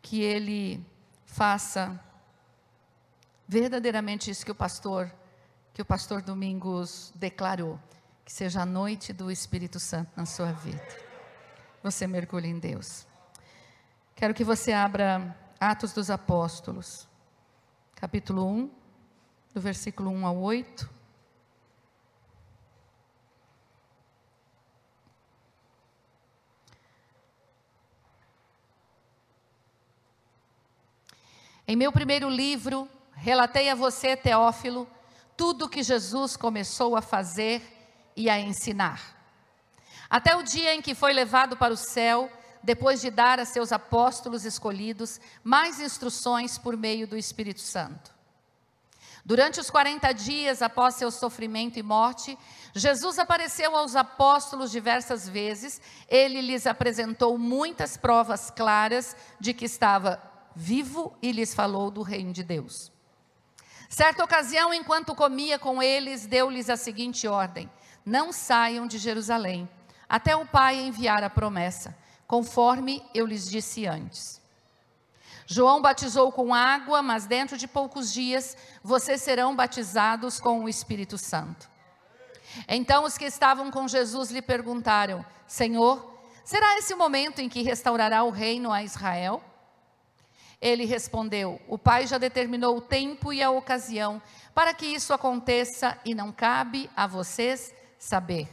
que 0.00 0.20
ele 0.22 0.84
faça 1.26 2.00
verdadeiramente 3.46 4.30
isso 4.30 4.44
que 4.44 4.50
o 4.50 4.54
pastor 4.54 5.12
que 5.74 5.82
o 5.82 5.84
pastor 5.84 6.22
Domingos 6.22 7.12
declarou, 7.16 7.80
que 8.24 8.32
seja 8.32 8.62
a 8.62 8.66
noite 8.66 9.12
do 9.12 9.28
Espírito 9.28 9.80
Santo 9.80 10.12
na 10.14 10.24
sua 10.24 10.52
vida. 10.52 10.80
Você 11.82 12.06
mergulhe 12.06 12.48
em 12.48 12.60
Deus. 12.60 13.04
Quero 14.14 14.32
que 14.32 14.44
você 14.44 14.72
abra 14.72 15.36
Atos 15.58 15.92
dos 15.92 16.10
Apóstolos, 16.10 17.08
capítulo 17.96 18.46
1, 18.46 18.70
do 19.52 19.60
versículo 19.60 20.10
1 20.10 20.26
ao 20.26 20.36
8. 20.36 20.88
Em 31.66 31.76
meu 31.76 31.90
primeiro 31.90 32.28
livro, 32.28 32.88
Relatei 33.16 33.70
a 33.70 33.74
você, 33.74 34.16
Teófilo, 34.16 34.88
tudo 35.36 35.68
que 35.68 35.82
Jesus 35.82 36.36
começou 36.36 36.96
a 36.96 37.02
fazer 37.02 37.62
e 38.16 38.28
a 38.28 38.38
ensinar. 38.38 39.00
Até 40.10 40.36
o 40.36 40.42
dia 40.42 40.74
em 40.74 40.82
que 40.82 40.94
foi 40.94 41.12
levado 41.12 41.56
para 41.56 41.72
o 41.72 41.76
céu, 41.76 42.30
depois 42.62 43.00
de 43.00 43.10
dar 43.10 43.38
a 43.40 43.44
seus 43.44 43.72
apóstolos 43.72 44.44
escolhidos 44.44 45.20
mais 45.42 45.80
instruções 45.80 46.58
por 46.58 46.76
meio 46.76 47.06
do 47.06 47.16
Espírito 47.16 47.60
Santo. 47.60 48.12
Durante 49.24 49.58
os 49.58 49.70
40 49.70 50.12
dias 50.12 50.60
após 50.60 50.96
seu 50.96 51.10
sofrimento 51.10 51.78
e 51.78 51.82
morte, 51.82 52.36
Jesus 52.74 53.18
apareceu 53.18 53.74
aos 53.74 53.96
apóstolos 53.96 54.70
diversas 54.70 55.26
vezes. 55.26 55.80
Ele 56.08 56.42
lhes 56.42 56.66
apresentou 56.66 57.38
muitas 57.38 57.96
provas 57.96 58.50
claras 58.50 59.16
de 59.40 59.54
que 59.54 59.64
estava 59.64 60.33
vivo 60.54 61.16
e 61.20 61.32
lhes 61.32 61.54
falou 61.54 61.90
do 61.90 62.02
reino 62.02 62.32
de 62.32 62.42
Deus. 62.42 62.92
Certa 63.88 64.24
ocasião, 64.24 64.72
enquanto 64.72 65.14
comia 65.14 65.58
com 65.58 65.82
eles, 65.82 66.26
deu-lhes 66.26 66.68
a 66.68 66.76
seguinte 66.76 67.28
ordem: 67.28 67.70
Não 68.04 68.32
saiam 68.32 68.86
de 68.86 68.98
Jerusalém, 68.98 69.68
até 70.08 70.34
o 70.34 70.46
Pai 70.46 70.80
enviar 70.80 71.22
a 71.22 71.30
promessa, 71.30 71.96
conforme 72.26 73.04
eu 73.14 73.26
lhes 73.26 73.48
disse 73.48 73.86
antes. 73.86 74.42
João 75.46 75.82
batizou 75.82 76.32
com 76.32 76.54
água, 76.54 77.02
mas 77.02 77.26
dentro 77.26 77.58
de 77.58 77.68
poucos 77.68 78.12
dias 78.12 78.56
vocês 78.82 79.20
serão 79.20 79.54
batizados 79.54 80.40
com 80.40 80.64
o 80.64 80.68
Espírito 80.68 81.18
Santo. 81.18 81.68
Então 82.66 83.04
os 83.04 83.18
que 83.18 83.26
estavam 83.26 83.70
com 83.70 83.86
Jesus 83.86 84.30
lhe 84.30 84.40
perguntaram: 84.40 85.24
Senhor, 85.46 86.18
será 86.44 86.78
esse 86.78 86.94
o 86.94 86.98
momento 86.98 87.40
em 87.40 87.48
que 87.48 87.62
restaurará 87.62 88.24
o 88.24 88.30
reino 88.30 88.72
a 88.72 88.82
Israel? 88.82 89.42
Ele 90.64 90.86
respondeu: 90.86 91.60
O 91.68 91.76
Pai 91.76 92.06
já 92.06 92.16
determinou 92.16 92.78
o 92.78 92.80
tempo 92.80 93.34
e 93.34 93.42
a 93.42 93.50
ocasião 93.50 94.22
para 94.54 94.72
que 94.72 94.86
isso 94.86 95.12
aconteça 95.12 95.98
e 96.06 96.14
não 96.14 96.32
cabe 96.32 96.88
a 96.96 97.06
vocês 97.06 97.74
saber. 97.98 98.48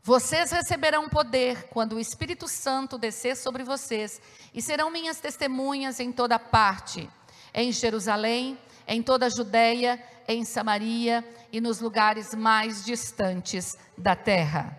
Vocês 0.00 0.52
receberão 0.52 1.08
poder 1.08 1.64
quando 1.70 1.94
o 1.96 2.00
Espírito 2.00 2.46
Santo 2.46 2.96
descer 2.96 3.36
sobre 3.36 3.64
vocês 3.64 4.22
e 4.54 4.62
serão 4.62 4.92
minhas 4.92 5.18
testemunhas 5.18 5.98
em 5.98 6.12
toda 6.12 6.38
parte, 6.38 7.10
em 7.52 7.72
Jerusalém, 7.72 8.56
em 8.86 9.02
toda 9.02 9.26
a 9.26 9.30
Judéia, 9.30 10.00
em 10.28 10.44
Samaria 10.44 11.28
e 11.50 11.60
nos 11.60 11.80
lugares 11.80 12.32
mais 12.32 12.84
distantes 12.84 13.76
da 13.98 14.14
terra. 14.14 14.78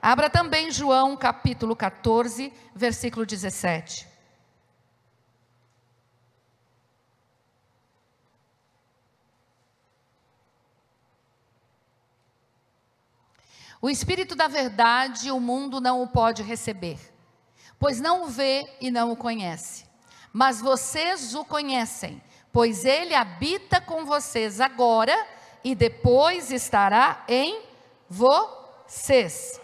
Abra 0.00 0.30
também 0.30 0.70
João 0.70 1.16
capítulo 1.16 1.74
14, 1.74 2.52
versículo 2.76 3.26
17. 3.26 4.09
O 13.82 13.88
Espírito 13.88 14.34
da 14.34 14.46
Verdade, 14.46 15.30
o 15.30 15.40
mundo 15.40 15.80
não 15.80 16.02
o 16.02 16.08
pode 16.08 16.42
receber, 16.42 16.98
pois 17.78 17.98
não 17.98 18.24
o 18.24 18.26
vê 18.26 18.70
e 18.78 18.90
não 18.90 19.10
o 19.10 19.16
conhece. 19.16 19.86
Mas 20.32 20.60
vocês 20.60 21.34
o 21.34 21.44
conhecem, 21.46 22.22
pois 22.52 22.84
ele 22.84 23.14
habita 23.14 23.80
com 23.80 24.04
vocês 24.04 24.60
agora 24.60 25.16
e 25.64 25.74
depois 25.74 26.52
estará 26.52 27.24
em 27.26 27.62
vocês. 28.06 29.58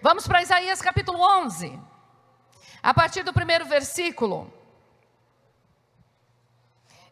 Vamos 0.00 0.28
para 0.28 0.42
Isaías 0.42 0.80
capítulo 0.80 1.18
11, 1.18 1.76
a 2.80 2.94
partir 2.94 3.24
do 3.24 3.32
primeiro 3.32 3.64
versículo. 3.64 4.52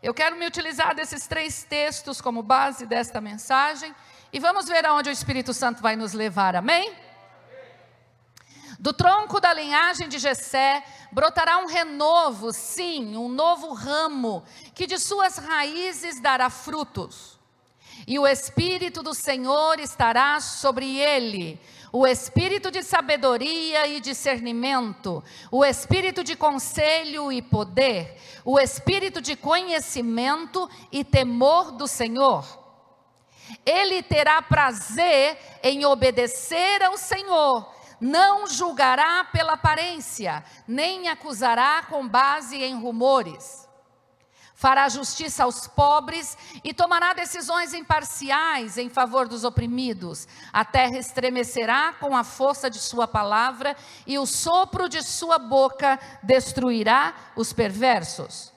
Eu 0.01 0.15
quero 0.15 0.37
me 0.37 0.47
utilizar 0.47 0.95
desses 0.95 1.27
três 1.27 1.65
textos 1.65 2.21
como 2.21 2.43
base 2.43 2.87
desta 2.87 3.21
mensagem 3.21 3.93
e 4.33 4.41
vamos 4.41 4.67
ver 4.67 4.87
aonde 4.87 5.11
o 5.11 5.13
Espírito 5.13 5.53
Santo 5.53 5.83
vai 5.83 5.95
nos 5.95 6.15
levar, 6.15 6.57
amém? 6.57 6.95
Do 8.79 8.93
tronco 8.93 9.39
da 9.39 9.53
linhagem 9.53 10.09
de 10.09 10.19
Jessé 10.19 10.83
brotará 11.13 11.59
um 11.59 11.67
renovo, 11.67 12.51
sim, 12.51 13.15
um 13.17 13.29
novo 13.29 13.75
ramo, 13.75 14.43
que 14.75 14.87
de 14.87 14.99
suas 14.99 15.37
raízes 15.37 16.19
dará 16.21 16.49
frutos. 16.49 17.39
E 18.07 18.19
o 18.19 18.27
espírito 18.27 19.03
do 19.03 19.15
Senhor 19.15 19.79
estará 19.79 20.41
sobre 20.41 20.99
ele, 20.99 21.61
o 21.93 22.07
espírito 22.07 22.71
de 22.71 22.83
sabedoria 22.83 23.87
e 23.87 24.01
discernimento, 24.01 25.23
o 25.51 25.63
espírito 25.63 26.25
de 26.25 26.35
conselho 26.35 27.31
e 27.31 27.43
poder, 27.43 28.19
o 28.45 28.59
espírito 28.59 29.21
de 29.21 29.37
conhecimento 29.37 30.69
e 30.91 31.05
temor 31.05 31.71
do 31.73 31.87
Senhor 31.87 32.62
ele 33.65 34.03
terá 34.03 34.41
prazer 34.43 35.39
em 35.63 35.85
obedecer 35.85 36.83
ao 36.83 36.97
Senhor, 36.97 37.73
não 38.01 38.47
julgará 38.47 39.25
pela 39.25 39.53
aparência, 39.53 40.45
nem 40.67 41.09
acusará 41.09 41.85
com 41.85 42.07
base 42.07 42.57
em 42.57 42.81
rumores. 42.81 43.69
Fará 44.55 44.89
justiça 44.89 45.43
aos 45.43 45.67
pobres 45.67 46.39
e 46.63 46.73
tomará 46.73 47.13
decisões 47.13 47.75
imparciais 47.75 48.79
em 48.79 48.89
favor 48.89 49.27
dos 49.27 49.43
oprimidos. 49.43 50.29
A 50.53 50.65
terra 50.65 50.99
estremecerá 50.99 51.95
com 51.95 52.17
a 52.17 52.23
força 52.23 52.71
de 52.71 52.79
sua 52.79 53.09
palavra 53.09 53.77
e 54.07 54.19
o 54.21 54.27
sopro 54.27 54.89
de 54.89 55.03
sua 55.03 55.37
boca 55.37 55.99
destruirá 56.23 57.13
os 57.35 57.53
perversos 57.53 58.52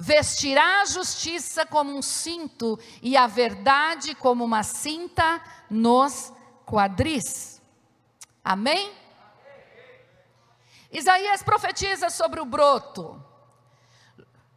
vestirá 0.00 0.82
a 0.82 0.84
justiça 0.84 1.66
como 1.66 1.90
um 1.90 2.00
cinto 2.00 2.78
e 3.02 3.16
a 3.16 3.26
verdade 3.26 4.14
como 4.14 4.44
uma 4.44 4.62
cinta 4.62 5.42
nos 5.68 6.32
quadris. 6.64 7.60
Amém? 8.44 8.94
Isaías 10.92 11.42
profetiza 11.42 12.10
sobre 12.10 12.40
o 12.40 12.44
broto. 12.44 13.20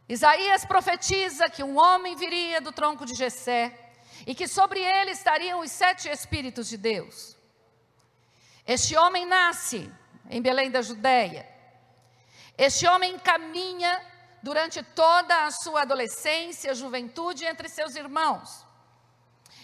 Isaías 0.08 0.64
profetiza 0.64 1.50
que 1.50 1.64
um 1.64 1.76
homem 1.76 2.14
viria 2.14 2.60
do 2.60 2.70
tronco 2.70 3.04
de 3.04 3.14
Jessé 3.14 3.90
e 4.24 4.36
que 4.36 4.46
sobre 4.46 4.78
ele 4.78 5.10
estariam 5.10 5.58
os 5.60 5.72
sete 5.72 6.08
espíritos 6.08 6.68
de 6.68 6.76
Deus. 6.76 7.36
Este 8.64 8.96
homem 8.96 9.26
nasce 9.26 9.90
em 10.30 10.40
Belém 10.40 10.70
da 10.70 10.82
Judéia. 10.82 11.48
Este 12.56 12.86
homem 12.86 13.18
caminha 13.18 14.11
durante 14.42 14.82
toda 14.82 15.44
a 15.44 15.50
sua 15.50 15.82
adolescência, 15.82 16.74
juventude 16.74 17.44
entre 17.44 17.68
seus 17.68 17.94
irmãos. 17.94 18.66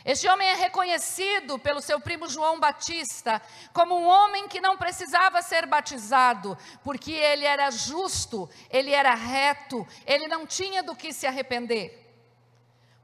Este 0.04 0.28
homem 0.28 0.49
é 0.49 0.54
reconhecido 0.54 1.58
pelo 1.58 1.82
seu 1.82 2.00
primo 2.00 2.28
João 2.28 2.58
Batista 2.61 3.42
como 3.73 3.99
um 3.99 4.06
homem 4.06 4.49
que 4.49 4.61
não 4.61 4.76
precisava 4.76 5.42
ser 5.42 5.66
batizado, 5.66 6.56
porque 6.85 7.12
ele 7.12 7.44
era 7.44 7.70
justo, 7.70 8.49
ele 8.70 8.92
era 8.92 9.14
reto, 9.14 9.87
ele 10.06 10.28
não 10.28 10.47
tinha 10.47 10.82
do 10.82 10.94
que 10.94 11.12
se 11.12 11.26
arrepender. 11.26 12.06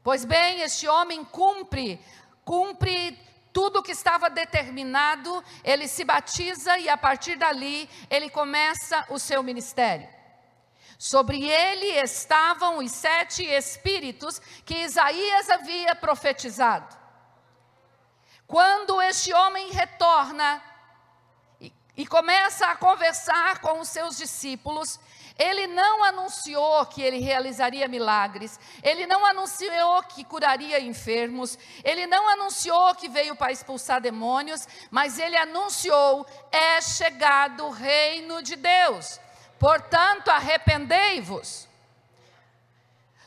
Pois 0.02 0.24
bem, 0.24 0.60
este 0.60 0.86
homem 0.86 1.24
cumpre, 1.24 2.00
cumpre 2.44 3.18
tudo 3.52 3.80
o 3.80 3.82
que 3.82 3.92
estava 3.92 4.30
determinado, 4.30 5.42
ele 5.64 5.88
se 5.88 6.04
batiza 6.04 6.78
e 6.78 6.88
a 6.88 6.96
partir 6.96 7.36
dali 7.36 7.88
ele 8.08 8.30
começa 8.30 9.04
o 9.10 9.18
seu 9.18 9.42
ministério. 9.42 10.13
Sobre 10.98 11.44
ele 11.44 11.86
estavam 12.00 12.78
os 12.78 12.90
sete 12.92 13.44
espíritos 13.44 14.40
que 14.64 14.74
Isaías 14.74 15.50
havia 15.50 15.94
profetizado. 15.94 16.96
Quando 18.46 19.00
este 19.02 19.32
homem 19.32 19.70
retorna 19.70 20.62
e, 21.60 21.72
e 21.96 22.06
começa 22.06 22.66
a 22.66 22.76
conversar 22.76 23.60
com 23.60 23.80
os 23.80 23.88
seus 23.88 24.16
discípulos, 24.16 25.00
ele 25.36 25.66
não 25.66 26.04
anunciou 26.04 26.86
que 26.86 27.02
ele 27.02 27.18
realizaria 27.18 27.88
milagres, 27.88 28.58
ele 28.82 29.04
não 29.04 29.26
anunciou 29.26 30.02
que 30.04 30.22
curaria 30.22 30.78
enfermos, 30.80 31.58
ele 31.82 32.06
não 32.06 32.28
anunciou 32.28 32.94
que 32.94 33.08
veio 33.08 33.34
para 33.34 33.50
expulsar 33.50 34.00
demônios, 34.00 34.68
mas 34.92 35.18
ele 35.18 35.36
anunciou: 35.36 36.24
é 36.52 36.80
chegado 36.80 37.64
o 37.64 37.70
reino 37.70 38.42
de 38.42 38.54
Deus. 38.54 39.18
Portanto, 39.64 40.28
arrependei-vos. 40.28 41.66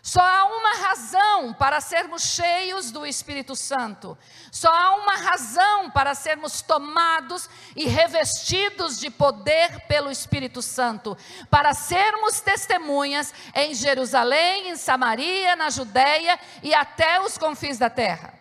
Só 0.04 0.22
há 0.22 0.46
uma 0.46 0.88
razão 0.88 1.52
para 1.52 1.82
sermos 1.82 2.22
cheios 2.22 2.92
do 2.92 3.08
Espírito 3.08 3.56
Santo. 3.56 4.16
Só 4.52 4.72
há 4.72 4.98
uma 4.98 5.16
razão 5.16 5.90
para 5.90 6.14
sermos 6.14 6.62
tomados 6.62 7.50
e 7.76 7.88
revestidos 7.88 9.00
de 9.00 9.10
poder 9.10 9.80
pelo 9.88 10.12
Espírito 10.12 10.62
Santo, 10.62 11.18
para 11.50 11.74
sermos 11.74 12.40
testemunhas 12.40 13.34
em 13.56 13.74
Jerusalém, 13.74 14.70
em 14.70 14.76
Samaria, 14.76 15.56
na 15.56 15.72
Judéia 15.72 16.40
e 16.62 16.72
até 16.72 17.20
os 17.20 17.36
confins 17.36 17.80
da 17.80 17.90
terra. 17.90 18.32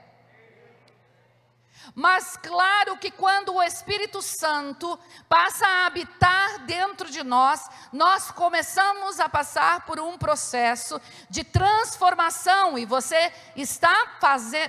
Mas 1.99 2.37
claro 2.37 2.99
que 2.99 3.11
quando 3.11 3.55
o 3.55 3.63
Espírito 3.63 4.21
Santo 4.21 4.99
passa 5.31 5.67
a 5.67 5.87
habitar 5.87 6.59
dentro 6.67 7.11
de 7.11 7.25
nós, 7.25 7.67
nós 7.91 8.31
começamos 8.31 9.19
a 9.19 9.31
passar 9.31 9.87
por 9.87 9.99
um 9.99 10.19
processo 10.19 11.01
de 11.31 11.43
transformação 11.43 12.77
e 12.77 12.85
você 12.85 13.33
está 13.57 14.09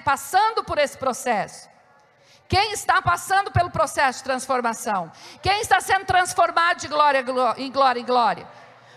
passando 0.06 0.64
por 0.64 0.78
esse 0.78 0.98
processo. 0.98 1.68
Quem 2.48 2.72
está 2.72 3.02
passando 3.02 3.52
pelo 3.52 3.72
processo 3.72 4.20
de 4.20 4.24
transformação? 4.24 5.12
Quem 5.44 5.60
está 5.60 5.82
sendo 5.82 6.06
transformado 6.06 6.78
de 6.80 6.88
glória 6.88 7.26
em 7.58 7.70
glória 7.70 8.00
em 8.00 8.06
glória? 8.06 8.48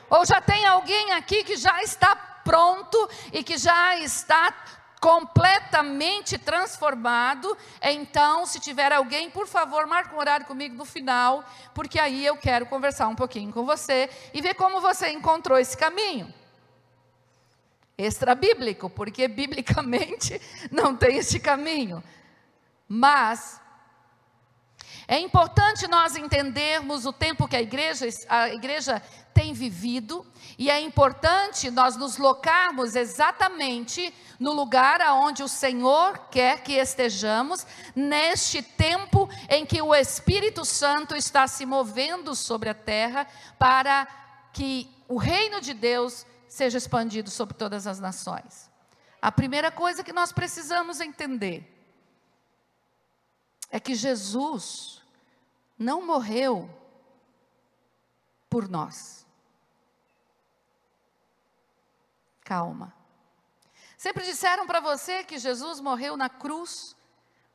Ou 0.08 0.24
já 0.24 0.40
tem 0.40 0.64
alguém 0.66 1.10
aqui 1.14 1.42
que 1.42 1.56
já 1.56 1.82
está 1.82 2.14
pronto 2.44 3.10
e 3.32 3.42
que 3.42 3.58
já 3.58 3.96
está 3.96 4.54
completamente 5.00 6.36
transformado. 6.36 7.56
Então, 7.82 8.44
se 8.44 8.60
tiver 8.60 8.92
alguém, 8.92 9.30
por 9.30 9.48
favor, 9.48 9.86
marque 9.86 10.14
um 10.14 10.18
horário 10.18 10.46
comigo 10.46 10.76
no 10.76 10.84
final, 10.84 11.42
porque 11.74 11.98
aí 11.98 12.24
eu 12.24 12.36
quero 12.36 12.66
conversar 12.66 13.08
um 13.08 13.16
pouquinho 13.16 13.52
com 13.52 13.64
você 13.64 14.10
e 14.34 14.42
ver 14.42 14.54
como 14.54 14.80
você 14.80 15.10
encontrou 15.10 15.58
esse 15.58 15.76
caminho. 15.76 16.32
Extra 17.96 18.34
bíblico, 18.34 18.90
porque 18.90 19.26
biblicamente 19.26 20.40
não 20.70 20.94
tem 20.94 21.16
este 21.16 21.40
caminho. 21.40 22.04
Mas 22.86 23.60
é 25.10 25.18
importante 25.18 25.88
nós 25.88 26.14
entendermos 26.14 27.04
o 27.04 27.12
tempo 27.12 27.48
que 27.48 27.56
a 27.56 27.60
igreja, 27.60 28.06
a 28.28 28.50
igreja 28.50 29.02
tem 29.34 29.52
vivido, 29.52 30.24
e 30.56 30.70
é 30.70 30.80
importante 30.80 31.68
nós 31.68 31.96
nos 31.96 32.16
locarmos 32.16 32.94
exatamente 32.94 34.14
no 34.38 34.52
lugar 34.52 35.00
aonde 35.00 35.42
o 35.42 35.48
Senhor 35.48 36.16
quer 36.30 36.62
que 36.62 36.74
estejamos, 36.74 37.66
neste 37.92 38.62
tempo 38.62 39.28
em 39.48 39.66
que 39.66 39.82
o 39.82 39.92
Espírito 39.92 40.64
Santo 40.64 41.16
está 41.16 41.48
se 41.48 41.66
movendo 41.66 42.32
sobre 42.36 42.68
a 42.68 42.74
terra 42.74 43.26
para 43.58 44.06
que 44.52 44.88
o 45.08 45.16
reino 45.16 45.60
de 45.60 45.74
Deus 45.74 46.24
seja 46.46 46.78
expandido 46.78 47.30
sobre 47.30 47.54
todas 47.54 47.84
as 47.84 47.98
nações. 47.98 48.70
A 49.20 49.32
primeira 49.32 49.72
coisa 49.72 50.04
que 50.04 50.12
nós 50.12 50.30
precisamos 50.30 51.00
entender 51.00 51.68
é 53.72 53.80
que 53.80 53.96
Jesus 53.96 54.99
não 55.80 56.06
morreu 56.06 56.68
por 58.48 58.68
nós. 58.68 59.20
calma. 62.50 62.92
Sempre 63.96 64.24
disseram 64.24 64.66
para 64.66 64.80
você 64.80 65.22
que 65.22 65.38
Jesus 65.38 65.78
morreu 65.78 66.16
na 66.16 66.28
cruz 66.28 66.96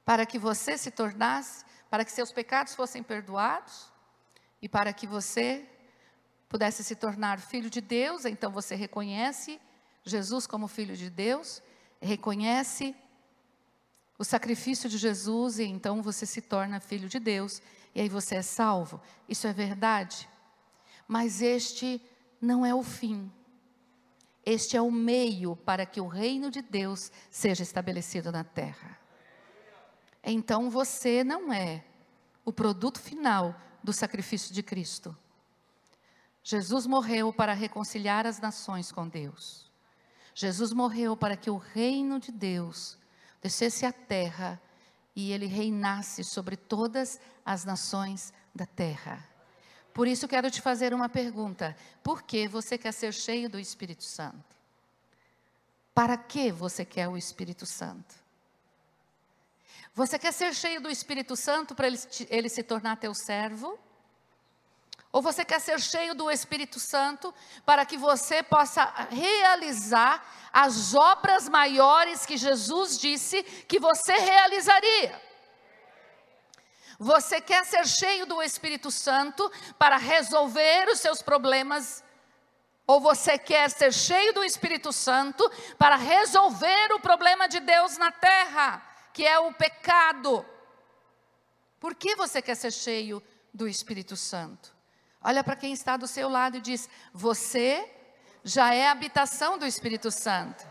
para 0.06 0.26
que 0.26 0.40
você 0.40 0.78
se 0.78 0.90
tornasse, 0.90 1.66
para 1.90 2.06
que 2.06 2.14
seus 2.14 2.32
pecados 2.32 2.74
fossem 2.74 3.04
perdoados 3.04 3.92
e 4.62 4.70
para 4.70 4.94
que 4.94 5.06
você 5.06 5.68
pudesse 6.48 6.82
se 6.82 6.96
tornar 6.96 7.42
filho 7.42 7.70
de 7.70 7.82
Deus. 7.82 8.24
Então 8.24 8.50
você 8.54 8.74
reconhece 8.74 9.60
Jesus 10.06 10.48
como 10.48 10.66
filho 10.70 10.96
de 10.96 11.10
Deus, 11.10 11.62
reconhece 12.02 12.96
o 14.18 14.24
sacrifício 14.24 14.90
de 14.90 14.98
Jesus 14.98 15.60
e 15.60 15.66
então 15.66 16.02
você 16.02 16.26
se 16.26 16.42
torna 16.42 16.80
filho 16.80 17.10
de 17.10 17.20
Deus 17.20 17.62
e 17.95 18.01
aí 18.01 18.10
você 18.10 18.36
é 18.36 18.41
salvo. 18.41 19.01
Isso 19.27 19.47
é 19.47 19.53
verdade. 19.53 20.29
Mas 21.08 21.41
este 21.41 22.01
não 22.41 22.65
é 22.65 22.75
o 22.75 22.84
fim. 22.84 23.31
Este 24.45 24.75
é 24.75 24.81
o 24.81 24.91
meio 24.91 25.55
para 25.55 25.86
que 25.86 26.01
o 26.01 26.08
reino 26.08 26.51
de 26.51 26.62
Deus 26.62 27.10
seja 27.31 27.63
estabelecido 27.63 28.31
na 28.34 28.43
terra. 28.43 28.99
Então 30.21 30.69
você 30.69 31.23
não 31.23 31.53
é 31.53 31.86
o 32.43 32.51
produto 32.51 32.99
final 32.99 33.55
do 33.81 33.93
sacrifício 33.93 34.53
de 34.53 34.62
Cristo. 34.62 35.15
Jesus 36.43 36.86
morreu 36.86 37.31
para 37.31 37.53
reconciliar 37.53 38.27
as 38.27 38.39
nações 38.39 38.91
com 38.91 39.08
Deus. 39.08 39.71
Jesus 40.34 40.73
morreu 40.73 41.15
para 41.15 41.38
que 41.38 41.49
o 41.49 41.58
reino 41.58 42.19
de 42.19 42.31
Deus 42.31 42.99
descesse 43.41 43.86
à 43.86 43.93
terra 43.93 44.62
e 45.15 45.32
ele 45.32 45.45
reinasse 45.45 46.23
sobre 46.23 46.58
todas 46.58 47.19
as 47.45 47.63
nações 47.63 48.34
da 48.54 48.65
terra. 48.65 49.23
Por 49.93 50.08
isso 50.08 50.28
quero 50.28 50.51
te 50.51 50.62
fazer 50.62 50.93
uma 50.93 51.08
pergunta: 51.08 51.75
por 52.04 52.23
que 52.23 52.47
você 52.47 52.78
quer 52.78 52.91
ser 52.91 53.13
cheio 53.13 53.49
do 53.49 53.58
Espírito 53.58 54.04
Santo? 54.04 54.56
Para 55.93 56.17
que 56.17 56.51
você 56.51 56.84
quer 56.84 57.08
o 57.08 57.17
Espírito 57.17 57.65
Santo? 57.65 58.13
Você 59.93 60.19
quer 60.19 60.34
ser 60.34 60.54
cheio 60.54 60.82
do 60.82 60.89
Espírito 60.89 61.38
Santo 61.38 61.73
para 61.73 61.88
ele, 61.88 61.97
ele 62.30 62.49
se 62.49 62.62
tornar 62.62 62.97
teu 62.97 63.13
servo? 63.13 63.80
Ou 65.15 65.21
você 65.21 65.45
quer 65.45 65.62
ser 65.62 65.80
cheio 65.80 66.13
do 66.13 66.30
Espírito 66.30 66.78
Santo 66.78 67.34
para 67.65 67.86
que 67.86 67.95
você 67.97 68.43
possa 68.43 68.84
realizar 69.10 70.21
as 70.51 70.93
obras 70.93 71.47
maiores 71.47 72.25
que 72.25 72.36
Jesus 72.36 72.99
disse 72.99 73.41
que 73.41 73.80
você 73.80 74.12
realizaria? 74.12 75.21
Você 76.99 77.39
quer 77.39 77.63
ser 77.63 77.88
cheio 77.88 78.25
do 78.25 78.43
Espírito 78.43 78.91
Santo 78.91 79.49
para 79.80 79.95
resolver 79.95 80.89
os 80.89 80.99
seus 80.99 81.21
problemas? 81.21 82.04
Ou 82.86 82.99
você 82.99 83.38
quer 83.38 83.71
ser 83.71 83.93
cheio 83.93 84.34
do 84.34 84.43
Espírito 84.43 84.91
Santo 84.91 85.49
para 85.78 85.95
resolver 85.95 86.91
o 86.91 86.99
problema 86.99 87.47
de 87.47 87.62
Deus 87.62 87.97
na 87.97 88.12
terra, 88.12 88.86
que 89.13 89.25
é 89.25 89.39
o 89.39 89.54
pecado? 89.54 90.45
Por 91.80 91.95
que 91.95 92.17
você 92.17 92.41
quer 92.41 92.56
ser 92.56 92.73
cheio 92.73 93.23
do 93.54 93.65
Espírito 93.65 94.17
Santo? 94.17 94.75
Olha 95.28 95.44
para 95.44 95.56
quem 95.56 95.74
está 95.74 95.98
do 95.98 96.06
seu 96.06 96.30
lado 96.30 96.58
e 96.58 96.62
diz: 96.62 96.88
Você 97.12 97.92
já 98.44 98.76
é 98.76 98.88
habitação 98.88 99.58
do 99.58 99.66
Espírito 99.66 100.12
Santo. 100.12 100.64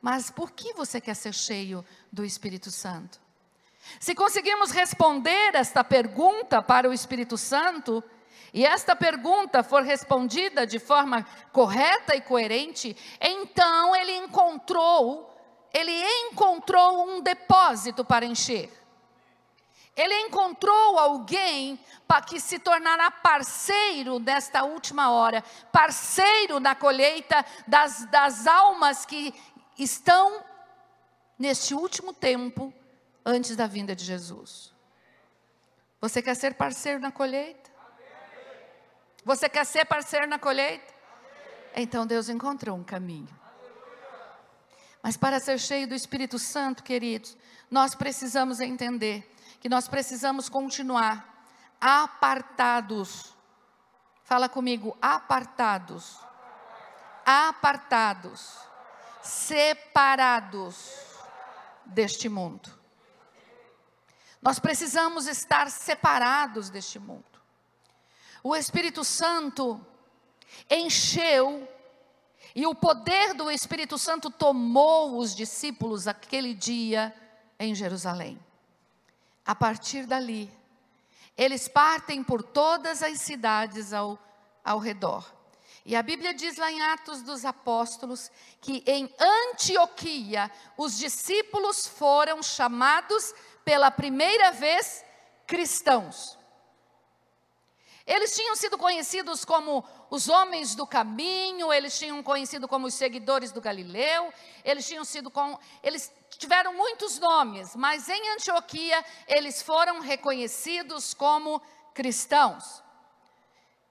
Mas 0.00 0.30
por 0.30 0.50
que 0.52 0.72
você 0.72 0.98
quer 0.98 1.14
ser 1.14 1.34
cheio 1.34 1.84
do 2.10 2.24
Espírito 2.24 2.70
Santo? 2.70 3.20
Se 4.00 4.14
conseguirmos 4.14 4.70
responder 4.70 5.54
esta 5.54 5.84
pergunta 5.84 6.62
para 6.62 6.88
o 6.88 6.94
Espírito 6.94 7.36
Santo, 7.36 8.02
e 8.54 8.64
esta 8.64 8.96
pergunta 8.96 9.62
for 9.62 9.82
respondida 9.82 10.66
de 10.66 10.78
forma 10.78 11.26
correta 11.52 12.16
e 12.16 12.22
coerente, 12.22 12.96
então 13.20 13.94
ele 13.94 14.16
encontrou, 14.16 15.30
ele 15.74 15.92
encontrou 16.30 17.06
um 17.06 17.20
depósito 17.20 18.02
para 18.02 18.24
encher. 18.24 18.85
Ele 19.96 20.14
encontrou 20.26 20.98
alguém 20.98 21.80
para 22.06 22.20
que 22.22 22.38
se 22.38 22.58
tornará 22.58 23.10
parceiro 23.10 24.18
nesta 24.18 24.62
última 24.62 25.10
hora, 25.10 25.42
parceiro 25.72 26.60
na 26.60 26.74
colheita 26.74 27.44
das, 27.66 28.04
das 28.06 28.46
almas 28.46 29.06
que 29.06 29.34
estão 29.78 30.44
neste 31.38 31.74
último 31.74 32.12
tempo 32.12 32.72
antes 33.24 33.56
da 33.56 33.66
vinda 33.66 33.96
de 33.96 34.04
Jesus. 34.04 34.72
Você 36.00 36.20
quer 36.20 36.36
ser 36.36 36.54
parceiro 36.54 37.00
na 37.00 37.10
colheita? 37.10 37.70
Você 39.24 39.48
quer 39.48 39.64
ser 39.64 39.86
parceiro 39.86 40.26
na 40.26 40.38
colheita? 40.38 40.94
Então 41.74 42.06
Deus 42.06 42.28
encontrou 42.28 42.76
um 42.76 42.84
caminho. 42.84 43.28
Mas 45.02 45.16
para 45.16 45.40
ser 45.40 45.58
cheio 45.58 45.88
do 45.88 45.94
Espírito 45.94 46.38
Santo, 46.38 46.82
queridos, 46.82 47.36
nós 47.70 47.94
precisamos 47.94 48.60
entender 48.60 49.35
que 49.66 49.68
nós 49.68 49.88
precisamos 49.88 50.48
continuar 50.48 51.42
apartados. 51.80 53.34
Fala 54.22 54.48
comigo, 54.48 54.96
apartados. 55.02 56.20
Apartados. 57.24 58.60
Separados 59.20 60.94
deste 61.84 62.28
mundo. 62.28 62.70
Nós 64.40 64.60
precisamos 64.60 65.26
estar 65.26 65.68
separados 65.68 66.70
deste 66.70 67.00
mundo. 67.00 67.24
O 68.44 68.54
Espírito 68.54 69.02
Santo 69.02 69.84
encheu 70.70 71.68
e 72.54 72.68
o 72.68 72.72
poder 72.72 73.34
do 73.34 73.50
Espírito 73.50 73.98
Santo 73.98 74.30
tomou 74.30 75.18
os 75.18 75.34
discípulos 75.34 76.06
aquele 76.06 76.54
dia 76.54 77.12
em 77.58 77.74
Jerusalém. 77.74 78.45
A 79.46 79.54
partir 79.54 80.06
dali, 80.06 80.52
eles 81.36 81.68
partem 81.68 82.24
por 82.24 82.42
todas 82.42 83.02
as 83.02 83.20
cidades 83.20 83.92
ao, 83.92 84.18
ao 84.64 84.78
redor. 84.78 85.32
E 85.84 85.94
a 85.94 86.02
Bíblia 86.02 86.34
diz 86.34 86.56
lá 86.56 86.72
em 86.72 86.82
Atos 86.82 87.22
dos 87.22 87.44
Apóstolos 87.44 88.28
que 88.60 88.82
em 88.84 89.08
Antioquia 89.20 90.50
os 90.76 90.98
discípulos 90.98 91.86
foram 91.86 92.42
chamados 92.42 93.32
pela 93.64 93.88
primeira 93.88 94.50
vez 94.50 95.04
cristãos. 95.46 96.35
Eles 98.06 98.36
tinham 98.36 98.54
sido 98.54 98.78
conhecidos 98.78 99.44
como 99.44 99.84
os 100.08 100.28
homens 100.28 100.76
do 100.76 100.86
caminho, 100.86 101.72
eles 101.72 101.98
tinham 101.98 102.22
conhecido 102.22 102.68
como 102.68 102.86
os 102.86 102.94
seguidores 102.94 103.50
do 103.50 103.60
Galileu, 103.60 104.32
eles 104.64 104.86
tinham 104.86 105.04
sido 105.04 105.28
com, 105.28 105.58
eles 105.82 106.12
tiveram 106.38 106.72
muitos 106.72 107.18
nomes, 107.18 107.74
mas 107.74 108.08
em 108.08 108.28
Antioquia 108.30 109.04
eles 109.26 109.60
foram 109.60 109.98
reconhecidos 109.98 111.14
como 111.14 111.60
cristãos. 111.92 112.80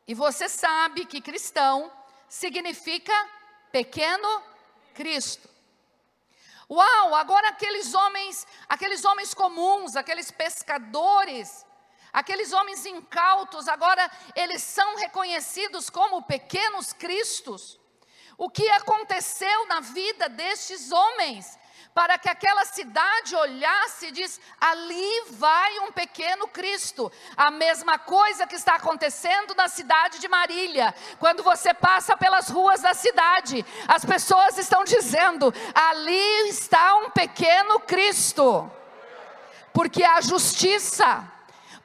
E 0.07 0.13
você 0.13 0.47
sabe 0.47 1.05
que 1.05 1.19
cristão 1.19 1.91
significa 2.29 3.13
pequeno 3.69 4.41
Cristo. 4.93 5.49
Uau, 6.69 7.13
agora 7.13 7.49
aqueles 7.49 7.93
homens, 7.93 8.47
aqueles 8.69 9.03
homens 9.03 9.33
comuns, 9.33 9.95
aqueles 9.95 10.31
pescadores, 10.31 11.65
Aqueles 12.15 12.53
homens 12.53 12.85
incautos, 12.85 13.67
agora 13.67 14.09
eles 14.37 14.63
são 14.63 14.95
reconhecidos 14.95 15.89
como 15.89 16.21
pequenos 16.21 16.93
cristos. 16.93 17.77
O 18.37 18.49
que 18.49 18.65
aconteceu 18.69 19.67
na 19.67 19.81
vida 19.81 20.29
destes 20.29 20.93
homens? 20.93 21.59
Para 21.93 22.17
que 22.17 22.29
aquela 22.29 22.63
cidade 22.63 23.35
olhasse 23.35 24.07
e 24.07 24.11
diz: 24.11 24.39
ali 24.61 25.25
vai 25.31 25.79
um 25.79 25.91
pequeno 25.91 26.47
Cristo. 26.47 27.11
A 27.35 27.51
mesma 27.51 27.99
coisa 27.99 28.47
que 28.47 28.55
está 28.55 28.75
acontecendo 28.75 29.53
na 29.53 29.67
cidade 29.67 30.17
de 30.19 30.29
Marília. 30.29 30.95
Quando 31.19 31.43
você 31.43 31.73
passa 31.73 32.15
pelas 32.15 32.47
ruas 32.49 32.79
da 32.79 32.93
cidade, 32.93 33.65
as 33.89 34.05
pessoas 34.05 34.57
estão 34.57 34.85
dizendo: 34.85 35.53
ali 35.73 36.47
está 36.47 36.95
um 36.95 37.09
pequeno 37.09 37.77
Cristo. 37.81 38.71
Porque 39.73 40.01
a 40.01 40.21
justiça, 40.21 41.34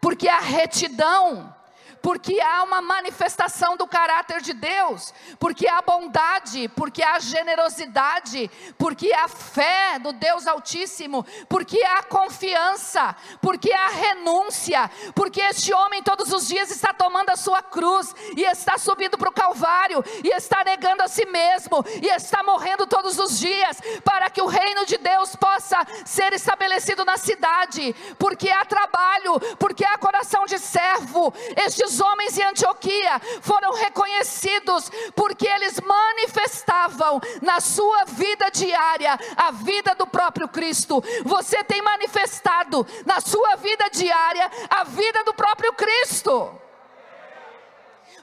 porque 0.01 0.29
a 0.29 0.41
retidão, 0.41 1.55
porque 2.03 2.41
há 2.41 2.63
uma 2.63 2.81
manifestação 2.81 3.77
do 3.77 3.87
caráter 3.87 4.41
de 4.41 4.53
Deus, 4.53 5.13
porque 5.39 5.69
há 5.69 5.83
bondade, 5.83 6.69
porque 6.71 7.03
há 7.03 7.19
generosidade, 7.19 8.51
porque 8.79 9.13
há 9.13 9.29
fé 9.29 9.99
no 9.99 10.13
Deus 10.13 10.47
Altíssimo, 10.47 11.25
porque 11.49 11.83
há 11.83 12.03
confiança, 12.03 13.15
porque 13.41 13.73
há 13.73 13.89
renúncia, 13.89 14.91
porque 15.15 15.41
este 15.41 15.73
homem 15.73 16.03
todos 16.03 16.33
os 16.33 16.47
dias 16.47 16.71
está 16.71 16.93
tomando 16.93 17.31
a 17.31 17.37
sua 17.37 17.63
cruz 17.63 18.15
e 18.37 18.43
está 18.43 18.79
subindo 18.79 19.19
para 19.19 19.29
o 19.29 19.33
Calvário 19.33 20.03
e 20.25 20.29
está 20.29 20.65
negando 20.65 21.03
a 21.03 21.09
si 21.09 21.27
mesmo 21.27 21.85
e 22.03 22.07
está 22.09 22.43
morrendo 22.43 22.87
todos 22.87 23.19
os 23.19 23.39
dias 23.39 23.79
para 24.05 24.31
que 24.31 24.41
o 24.41 24.47
reino 24.47 24.87
de 24.87 24.97
Deus 24.99 25.37
possa 25.37 25.77
ser 26.05 26.33
estabelecido 26.33 27.05
na 27.05 27.17
cidade, 27.17 27.95
porque 28.19 28.51
há 28.51 28.65
trabalho, 28.65 29.39
porque 29.59 29.85
há 29.85 29.99
coração 29.99 30.47
de 30.47 30.59
servo. 30.59 31.33
Estes 31.57 31.90
os 31.91 32.01
homens 32.01 32.39
em 32.39 32.45
Antioquia 32.45 33.21
foram 33.41 33.75
reconhecidos 33.75 34.89
porque 35.17 35.49
eles 35.49 35.81
manifestavam 35.81 37.21
na 37.43 37.59
sua 37.59 38.05
vida 38.05 38.49
diária 38.49 39.19
a 39.37 39.51
vida 39.51 39.97
do 39.97 40.07
próprio 40.07 40.47
Cristo. 40.47 41.03
Você 41.25 41.65
tem 41.65 41.83
manifestado 41.83 42.87
na 43.05 43.21
sua 43.21 43.57
vida 43.57 43.91
diária 43.91 44.49
a 44.71 44.85
vida 44.85 45.25
do 45.25 45.35
próprio 45.35 45.73
Cristo. 45.73 46.49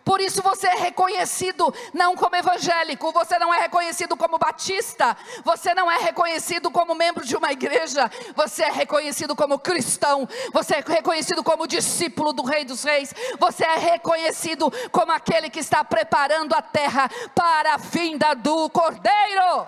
Por 0.08 0.22
isso 0.22 0.42
você 0.42 0.68
é 0.68 0.76
reconhecido 0.76 1.76
não 1.94 2.16
como 2.16 2.34
evangélico, 2.34 3.12
você 3.12 3.38
não 3.38 3.54
é 3.54 3.60
reconhecido 3.60 4.16
como 4.16 4.38
batista, 4.38 5.18
você 5.44 5.74
não 5.74 5.92
é 5.92 5.98
reconhecido 5.98 6.72
como 6.72 6.96
membro 6.96 7.26
de 7.26 7.36
uma 7.36 7.52
igreja, 7.52 8.10
você 8.34 8.64
é 8.64 8.72
reconhecido 8.72 9.36
como 9.36 9.60
cristão, 9.60 10.26
você 10.54 10.76
é 10.76 10.84
reconhecido 10.88 11.44
como 11.44 11.68
discípulo 11.68 12.32
do 12.32 12.42
Rei 12.42 12.64
dos 12.64 12.86
Reis, 12.86 13.14
você 13.38 13.66
é 13.66 13.76
reconhecido 13.76 14.72
como 14.94 15.12
aquele 15.12 15.50
que 15.50 15.60
está 15.60 15.84
preparando 15.84 16.56
a 16.56 16.62
terra 16.62 17.10
para 17.36 17.74
a 17.74 17.78
vinda 17.78 18.34
do 18.34 18.70
Cordeiro. 18.70 19.68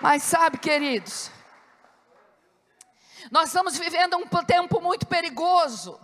Mas 0.00 0.24
sabe, 0.24 0.58
queridos, 0.58 1.30
nós 3.30 3.48
estamos 3.48 3.76
vivendo 3.76 4.16
um 4.16 4.44
tempo 4.44 4.80
muito 4.80 5.06
perigoso. 5.06 6.00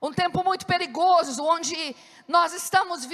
Um 0.00 0.12
tempo 0.12 0.44
muito 0.44 0.64
perigoso, 0.64 1.42
onde 1.42 1.96
nós 2.26 2.52
estamos, 2.52 3.06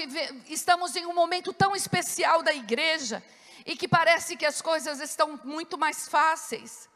estamos 0.48 0.94
em 0.96 1.06
um 1.06 1.14
momento 1.14 1.52
tão 1.52 1.74
especial 1.74 2.42
da 2.42 2.52
igreja 2.52 3.24
e 3.64 3.74
que 3.74 3.88
parece 3.88 4.36
que 4.36 4.44
as 4.44 4.60
coisas 4.60 5.00
estão 5.00 5.40
muito 5.44 5.78
mais 5.78 6.06
fáceis. 6.06 6.88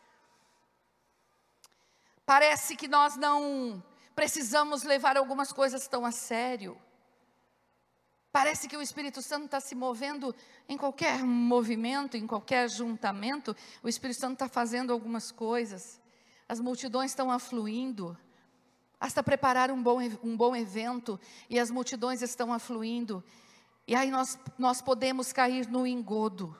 Parece 2.26 2.76
que 2.76 2.86
nós 2.86 3.16
não 3.16 3.82
precisamos 4.14 4.82
levar 4.82 5.16
algumas 5.16 5.52
coisas 5.52 5.88
tão 5.88 6.04
a 6.04 6.12
sério. 6.12 6.78
Parece 8.30 8.68
que 8.68 8.76
o 8.76 8.82
Espírito 8.82 9.22
Santo 9.22 9.46
está 9.46 9.60
se 9.60 9.74
movendo 9.74 10.34
em 10.68 10.76
qualquer 10.76 11.24
movimento, 11.24 12.16
em 12.16 12.26
qualquer 12.26 12.68
juntamento, 12.68 13.56
o 13.82 13.88
Espírito 13.88 14.20
Santo 14.20 14.34
está 14.34 14.48
fazendo 14.48 14.92
algumas 14.92 15.32
coisas. 15.32 16.00
As 16.48 16.60
multidões 16.60 17.10
estão 17.10 17.30
afluindo. 17.30 18.16
Basta 19.00 19.22
preparar 19.22 19.70
um 19.70 19.82
bom, 19.82 19.98
um 20.22 20.36
bom 20.36 20.54
evento 20.54 21.18
e 21.48 21.58
as 21.58 21.70
multidões 21.70 22.20
estão 22.20 22.52
afluindo. 22.52 23.24
E 23.86 23.94
aí 23.94 24.10
nós, 24.10 24.38
nós 24.58 24.82
podemos 24.82 25.32
cair 25.32 25.66
no 25.68 25.86
engodo. 25.86 26.56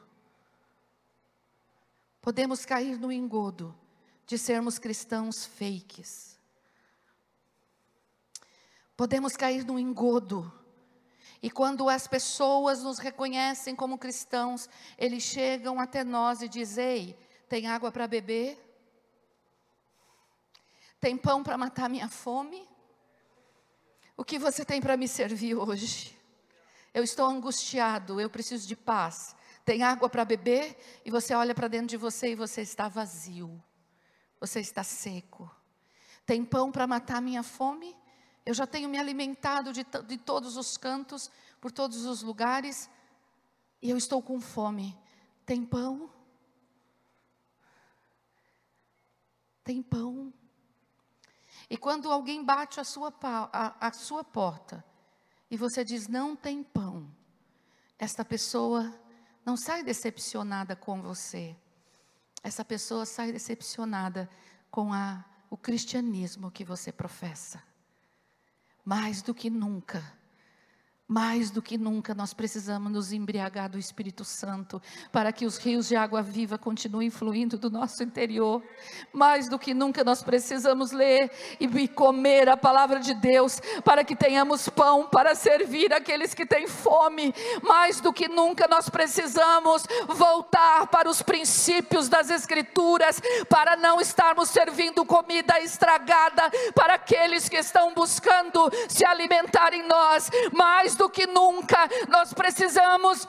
Podemos 2.23 2.65
cair 2.65 2.99
no 2.99 3.13
engodo 3.13 3.75
de 4.27 4.39
sermos 4.39 4.79
cristãos 4.79 5.45
fakes. 5.45 6.39
Podemos 8.97 9.37
cair 9.37 9.65
no 9.65 9.79
engodo 9.79 10.53
e 11.43 11.51
quando 11.51 11.89
as 11.89 12.07
pessoas 12.07 12.83
nos 12.83 12.99
reconhecem 12.99 13.75
como 13.77 13.99
cristãos, 13.99 14.69
eles 14.97 15.23
chegam 15.23 15.79
até 15.79 16.03
nós 16.03 16.43
e 16.43 16.49
dizem: 16.49 16.85
Ei, 16.85 17.19
tem 17.49 17.67
água 17.69 17.93
para 17.93 18.09
beber? 18.09 18.59
Tem 21.01 21.17
pão 21.17 21.43
para 21.45 21.57
matar 21.57 21.89
minha 21.89 22.09
fome? 22.09 22.69
O 24.17 24.25
que 24.25 24.39
você 24.39 24.65
tem 24.65 24.81
para 24.81 24.97
me 24.97 25.07
servir 25.07 25.55
hoje? 25.55 26.19
Eu 26.93 27.05
estou 27.05 27.27
angustiado, 27.27 28.21
eu 28.21 28.29
preciso 28.29 28.67
de 28.67 28.75
paz. 28.75 29.37
Tem 29.65 29.85
água 29.85 30.09
para 30.09 30.25
beber? 30.25 30.77
E 31.05 31.11
você 31.11 31.35
olha 31.35 31.55
para 31.55 31.69
dentro 31.69 31.87
de 31.87 31.97
você 31.97 32.33
e 32.33 32.35
você 32.35 32.63
está 32.63 32.89
vazio. 32.89 33.63
Você 34.41 34.59
está 34.59 34.83
seco. 34.83 35.49
Tem 36.27 36.45
pão 36.45 36.73
para 36.73 36.87
matar 36.87 37.23
minha 37.23 37.45
fome? 37.45 37.97
Eu 38.49 38.55
já 38.55 38.67
tenho 38.67 38.89
me 38.89 38.99
alimentado 38.99 39.73
de, 39.73 39.85
de 40.07 40.17
todos 40.17 40.57
os 40.57 40.77
cantos, 40.77 41.31
por 41.61 41.71
todos 41.71 42.07
os 42.07 42.23
lugares, 42.23 42.89
e 43.83 43.91
eu 43.91 43.97
estou 43.97 44.23
com 44.23 44.41
fome. 44.41 44.97
Tem 45.45 45.65
pão? 45.65 46.11
tem 49.69 49.83
pão. 49.83 50.33
E 51.69 51.77
quando 51.77 52.11
alguém 52.11 52.43
bate 52.43 52.81
a 52.81 52.85
sua, 52.85 53.13
a, 53.23 53.89
a 53.89 53.93
sua 53.93 54.25
porta 54.25 54.83
e 55.51 55.59
você 55.59 55.85
diz 55.85 56.09
não 56.09 56.35
tem 56.35 56.63
pão, 56.63 57.07
esta 57.99 58.25
pessoa 58.25 58.99
não 59.45 59.59
sai 59.59 59.83
decepcionada 59.83 60.75
com 60.75 61.03
você. 61.03 61.55
Essa 62.43 62.65
pessoa 62.65 63.05
sai 63.05 63.31
decepcionada 63.31 64.27
com 64.71 64.91
a, 64.91 65.23
o 65.51 65.57
cristianismo 65.59 66.51
que 66.51 66.65
você 66.65 66.91
professa. 66.91 67.63
Mais 68.91 69.21
do 69.21 69.35
que 69.35 69.51
nunca, 69.51 70.03
mais 71.09 71.51
do 71.51 71.63
que 71.63 71.79
nunca 71.79 72.15
nós 72.15 72.35
precisamos 72.35 72.93
nos 72.93 73.13
embriagar 73.15 73.71
do 73.71 73.79
Espírito 73.79 74.25
Santo 74.25 74.81
para 75.11 75.33
que 75.33 75.47
os 75.47 75.57
rios 75.57 75.89
de 75.89 75.97
água 75.97 76.21
viva 76.21 76.59
continuem 76.59 77.09
fluindo 77.09 77.57
do 77.57 77.71
nosso 77.71 78.03
interior. 78.03 78.63
Mais 79.11 79.49
do 79.49 79.59
que 79.59 79.73
nunca 79.73 80.05
nós 80.05 80.23
precisamos 80.23 80.93
ler 80.93 81.31
e 81.59 81.89
comer 81.89 82.51
a 82.51 82.59
palavra 82.59 83.01
de 83.01 83.15
Deus 83.15 83.59
para 83.83 84.05
que 84.05 84.15
tenhamos 84.15 84.69
pão 84.69 85.07
para 85.07 85.35
servir 85.35 85.95
aqueles 85.95 86.35
que 86.35 86.45
têm 86.45 86.69
fome. 86.69 87.35
Mais 87.63 88.03
do 88.03 88.13
que 88.13 88.29
nunca 88.29 88.69
nós 88.69 88.91
precisamos 88.91 89.85
voltar 90.09 90.89
para 90.89 91.09
os 91.09 91.23
princípios 91.23 92.11
das 92.11 92.29
Escrituras 92.29 93.19
para 93.49 93.77
não 93.77 93.99
estarmos 93.99 94.51
servindo 94.51 95.07
comida 95.07 95.59
estragada 95.59 96.51
para 96.75 96.95
aqueles 96.95 97.49
que 97.49 97.57
estão 97.57 97.95
buscando 97.95 98.71
se 98.91 99.07
alimentar 99.07 99.73
em 99.73 99.89
nós. 99.89 100.31
Mais 100.53 100.98
do 100.99 101.09
que 101.09 101.27
nunca, 101.27 101.89
nós 102.09 102.35
precisamos 102.35 103.27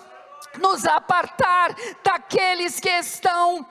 nos 0.59 0.85
apartar 0.85 1.73
daqueles 2.03 2.79
que 2.79 2.89
estão 2.89 3.65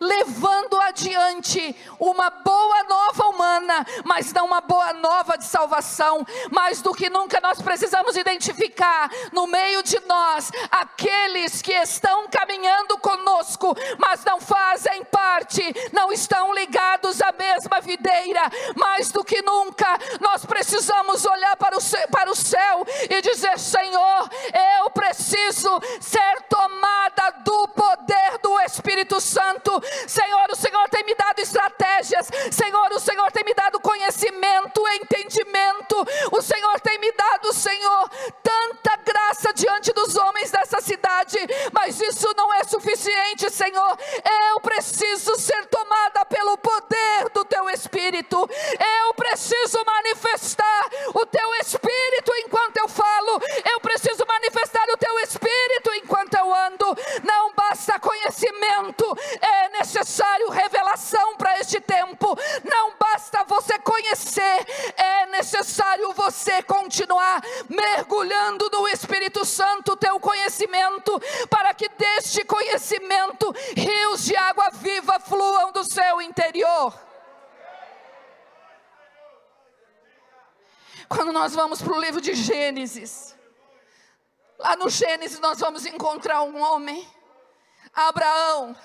levando 0.00 0.78
adiante 0.80 1.74
uma 1.98 2.30
boa 2.30 2.84
nova 2.84 3.28
humana, 3.28 3.86
mas 4.04 4.32
não 4.32 4.46
uma 4.46 4.60
boa 4.60 4.92
nova 4.94 5.36
de 5.36 5.44
salvação. 5.44 6.24
Mais 6.50 6.82
do 6.82 6.94
que 6.94 7.08
nunca 7.08 7.40
nós 7.40 7.60
precisamos 7.60 8.16
identificar 8.16 9.10
no 9.32 9.46
meio 9.46 9.82
de 9.82 9.98
nós 10.06 10.50
aqueles 10.70 11.62
que 11.62 11.72
estão 11.72 12.28
caminhando 12.28 12.98
conosco, 12.98 13.74
mas 13.98 14.24
não 14.24 14.40
fazem 14.40 15.04
parte, 15.04 15.62
não 15.92 16.12
estão 16.12 16.54
ligados 16.54 17.20
à 17.22 17.32
mesma 17.32 17.80
videira. 17.80 18.42
Mais 18.76 19.10
do 19.10 19.24
que 19.24 19.42
nunca 19.42 19.98
nós 20.20 20.44
precisamos 20.44 21.24
olhar 21.24 21.56
para 21.56 21.76
o 21.76 21.80
céu, 21.80 22.06
para 22.08 22.30
o 22.30 22.36
céu 22.36 22.86
e 23.08 23.22
dizer: 23.22 23.58
Senhor, 23.58 24.30
eu 24.80 24.90
preciso 24.90 25.80
ser 26.00 26.42
tomada 26.48 27.30
do 27.44 27.68
poder 27.68 28.38
do 28.42 28.60
Espírito 28.60 29.20
Santo 29.20 29.82
Senhor, 30.06 30.46
o 30.50 30.56
Senhor 30.56 30.88
tem 30.88 31.04
me 31.04 31.14
dado 31.14 31.38
estratégias. 31.40 32.28
Senhor, 32.50 32.92
o 32.92 33.00
Senhor 33.00 33.30
tem 33.32 33.44
me 33.44 33.54
dado 33.54 33.80
conhecimento, 33.80 34.86
entendimento. 34.88 35.96
O 36.32 36.42
Senhor 36.42 36.80
tem 36.80 36.98
me 36.98 37.12
dado, 37.12 37.52
Senhor, 37.52 38.10
tanta 38.42 38.96
graça 38.96 39.52
diante 39.52 39.92
dos 39.92 40.16
homens 40.16 40.50
dessa 40.50 40.80
cidade. 40.80 41.38
Mas 41.72 42.00
isso 42.00 42.32
não 42.36 42.52
é 42.54 42.64
suficiente, 42.64 43.50
Senhor. 43.50 43.98
Eu 44.50 44.60
preciso 44.60 45.34
ser 45.36 45.66
tomada 45.66 46.24
pelo 46.26 46.56
poder 46.58 47.28
do 47.32 47.44
Teu 47.44 47.68
Espírito. 47.70 48.48
Eu 49.06 49.14
preciso 49.14 49.82
manifestar 49.84 50.90
o 51.14 51.26
Teu 51.26 51.54
Espírito 51.56 52.32
enquanto 52.44 52.76
eu 52.78 52.88
falo. 52.88 53.40
Eu 53.70 53.80
preciso 53.80 54.24
manifestar 54.26 54.84
o 54.90 54.96
Teu 54.96 55.18
Espírito 55.20 55.75
Não 57.22 57.52
basta 57.54 57.98
conhecimento, 57.98 59.04
é 59.40 59.68
necessário 59.70 60.50
revelação 60.50 61.36
para 61.36 61.58
este 61.60 61.80
tempo. 61.80 62.36
Não 62.64 62.92
basta 62.98 63.44
você 63.44 63.78
conhecer, 63.78 64.66
é 64.96 65.26
necessário 65.26 66.12
você 66.12 66.62
continuar 66.62 67.42
mergulhando 67.68 68.68
no 68.72 68.88
Espírito 68.88 69.44
Santo, 69.44 69.96
teu 69.96 70.18
conhecimento, 70.18 71.20
para 71.48 71.72
que 71.74 71.88
deste 71.88 72.44
conhecimento 72.44 73.54
rios 73.76 74.24
de 74.24 74.36
água 74.36 74.70
viva 74.70 75.20
fluam 75.20 75.72
do 75.72 75.84
seu 75.84 76.20
interior. 76.20 77.06
Quando 81.08 81.32
nós 81.32 81.54
vamos 81.54 81.80
para 81.80 81.94
o 81.94 82.00
livro 82.00 82.20
de 82.20 82.34
Gênesis, 82.34 83.35
lá 84.58 84.76
no 84.76 84.88
Gênesis 84.88 85.40
nós 85.40 85.58
vamos 85.58 85.86
encontrar 85.86 86.42
um 86.42 86.60
homem, 86.60 87.06
Abraão, 87.92 88.76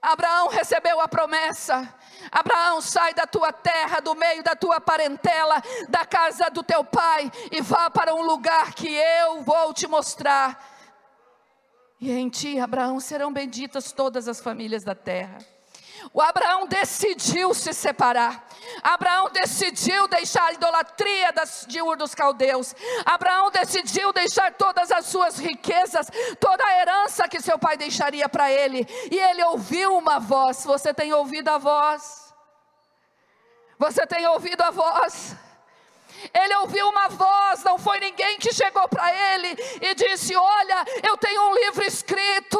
Abraão 0.00 0.48
recebeu 0.48 1.00
a 1.00 1.08
promessa. 1.08 1.92
Abraão, 2.30 2.80
sai 2.80 3.14
da 3.14 3.26
tua 3.26 3.52
terra, 3.52 4.00
do 4.00 4.14
meio 4.14 4.42
da 4.42 4.54
tua 4.54 4.80
parentela, 4.80 5.62
da 5.88 6.04
casa 6.04 6.50
do 6.50 6.62
teu 6.62 6.84
pai, 6.84 7.30
e 7.50 7.60
vá 7.60 7.90
para 7.90 8.14
um 8.14 8.22
lugar 8.22 8.74
que 8.74 8.88
eu 8.88 9.42
vou 9.42 9.72
te 9.72 9.86
mostrar. 9.86 10.76
E 12.00 12.12
em 12.12 12.28
ti, 12.28 12.60
Abraão, 12.60 13.00
serão 13.00 13.32
benditas 13.32 13.90
todas 13.90 14.28
as 14.28 14.40
famílias 14.40 14.84
da 14.84 14.94
terra. 14.94 15.38
O 16.12 16.20
Abraão 16.20 16.66
decidiu 16.66 17.52
se 17.54 17.72
separar. 17.72 18.46
Abraão 18.82 19.30
decidiu 19.30 20.08
deixar 20.08 20.44
a 20.44 20.52
idolatria 20.52 21.32
das, 21.32 21.64
de 21.68 21.80
Ur 21.82 21.96
dos 21.96 22.14
Caldeus. 22.14 22.74
Abraão 23.04 23.50
decidiu 23.50 24.12
deixar 24.12 24.52
todas 24.54 24.90
as 24.90 25.06
suas 25.06 25.38
riquezas, 25.38 26.08
toda 26.40 26.64
a 26.64 26.80
herança 26.80 27.28
que 27.28 27.40
seu 27.40 27.58
pai 27.58 27.76
deixaria 27.76 28.28
para 28.28 28.50
ele. 28.50 28.86
E 29.10 29.18
ele 29.18 29.42
ouviu 29.44 29.96
uma 29.96 30.18
voz. 30.18 30.64
Você 30.64 30.92
tem 30.94 31.12
ouvido 31.12 31.48
a 31.48 31.58
voz? 31.58 32.34
Você 33.78 34.06
tem 34.06 34.26
ouvido 34.26 34.62
a 34.62 34.70
voz? 34.70 35.36
Ele 36.34 36.54
ouviu 36.56 36.88
uma 36.88 37.08
voz, 37.08 37.62
não 37.62 37.78
foi 37.78 38.00
ninguém 38.00 38.38
que 38.38 38.52
chegou 38.52 38.88
para 38.88 39.12
ele 39.34 39.56
e 39.80 39.94
disse: 39.94 40.34
Olha, 40.34 40.84
eu 41.08 41.16
tenho 41.16 41.48
um 41.48 41.54
livro 41.54 41.84
escrito, 41.84 42.58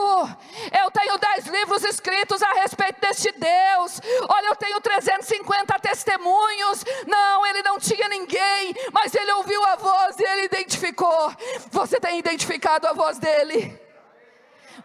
eu 0.81 0.91
tenho 0.91 1.19
dez 1.19 1.47
livros 1.47 1.85
escritos 1.85 2.43
a 2.43 2.53
respeito 2.53 3.01
deste 3.01 3.33
Deus, 3.33 4.01
olha, 4.29 4.47
eu 4.47 4.57
tenho 4.57 4.81
350 4.81 5.79
testemunhos. 5.81 6.85
Não, 7.07 7.47
ele 7.47 7.63
não 7.63 7.79
tinha 7.79 8.09
ninguém, 8.09 8.75
mas 8.93 9.15
ele 9.15 9.33
ouviu 9.33 9.65
a 9.65 9.77
voz 9.77 10.19
e 10.19 10.25
ele 10.25 10.45
identificou. 10.45 11.33
Você 11.71 11.99
tem 12.01 12.19
identificado 12.19 12.87
a 12.87 12.93
voz 12.93 13.19
dele? 13.19 13.79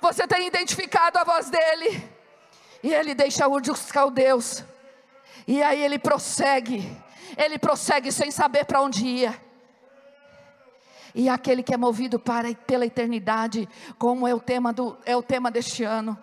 Você 0.01 0.27
tem 0.27 0.47
identificado 0.47 1.17
a 1.19 1.23
voz 1.23 1.49
dele? 1.49 2.09
E 2.81 2.93
ele 2.93 3.13
deixa 3.13 3.47
Ur 3.47 3.61
dos 3.61 3.91
Caldeus, 3.91 4.63
e 5.47 5.63
aí 5.63 5.81
ele 5.81 5.97
prossegue 5.97 7.02
ele 7.37 7.57
prossegue 7.57 8.11
sem 8.11 8.31
saber 8.31 8.65
para 8.65 8.81
onde 8.81 9.05
ia. 9.05 9.39
E 11.15 11.29
aquele 11.29 11.61
que 11.61 11.73
é 11.73 11.77
movido 11.77 12.19
para 12.19 12.53
pela 12.55 12.85
eternidade, 12.85 13.69
como 13.99 14.27
é 14.27 14.33
o 14.33 14.39
tema 14.39 14.73
do 14.73 14.97
é 15.05 15.15
o 15.15 15.21
tema 15.21 15.51
deste 15.51 15.83
ano. 15.83 16.17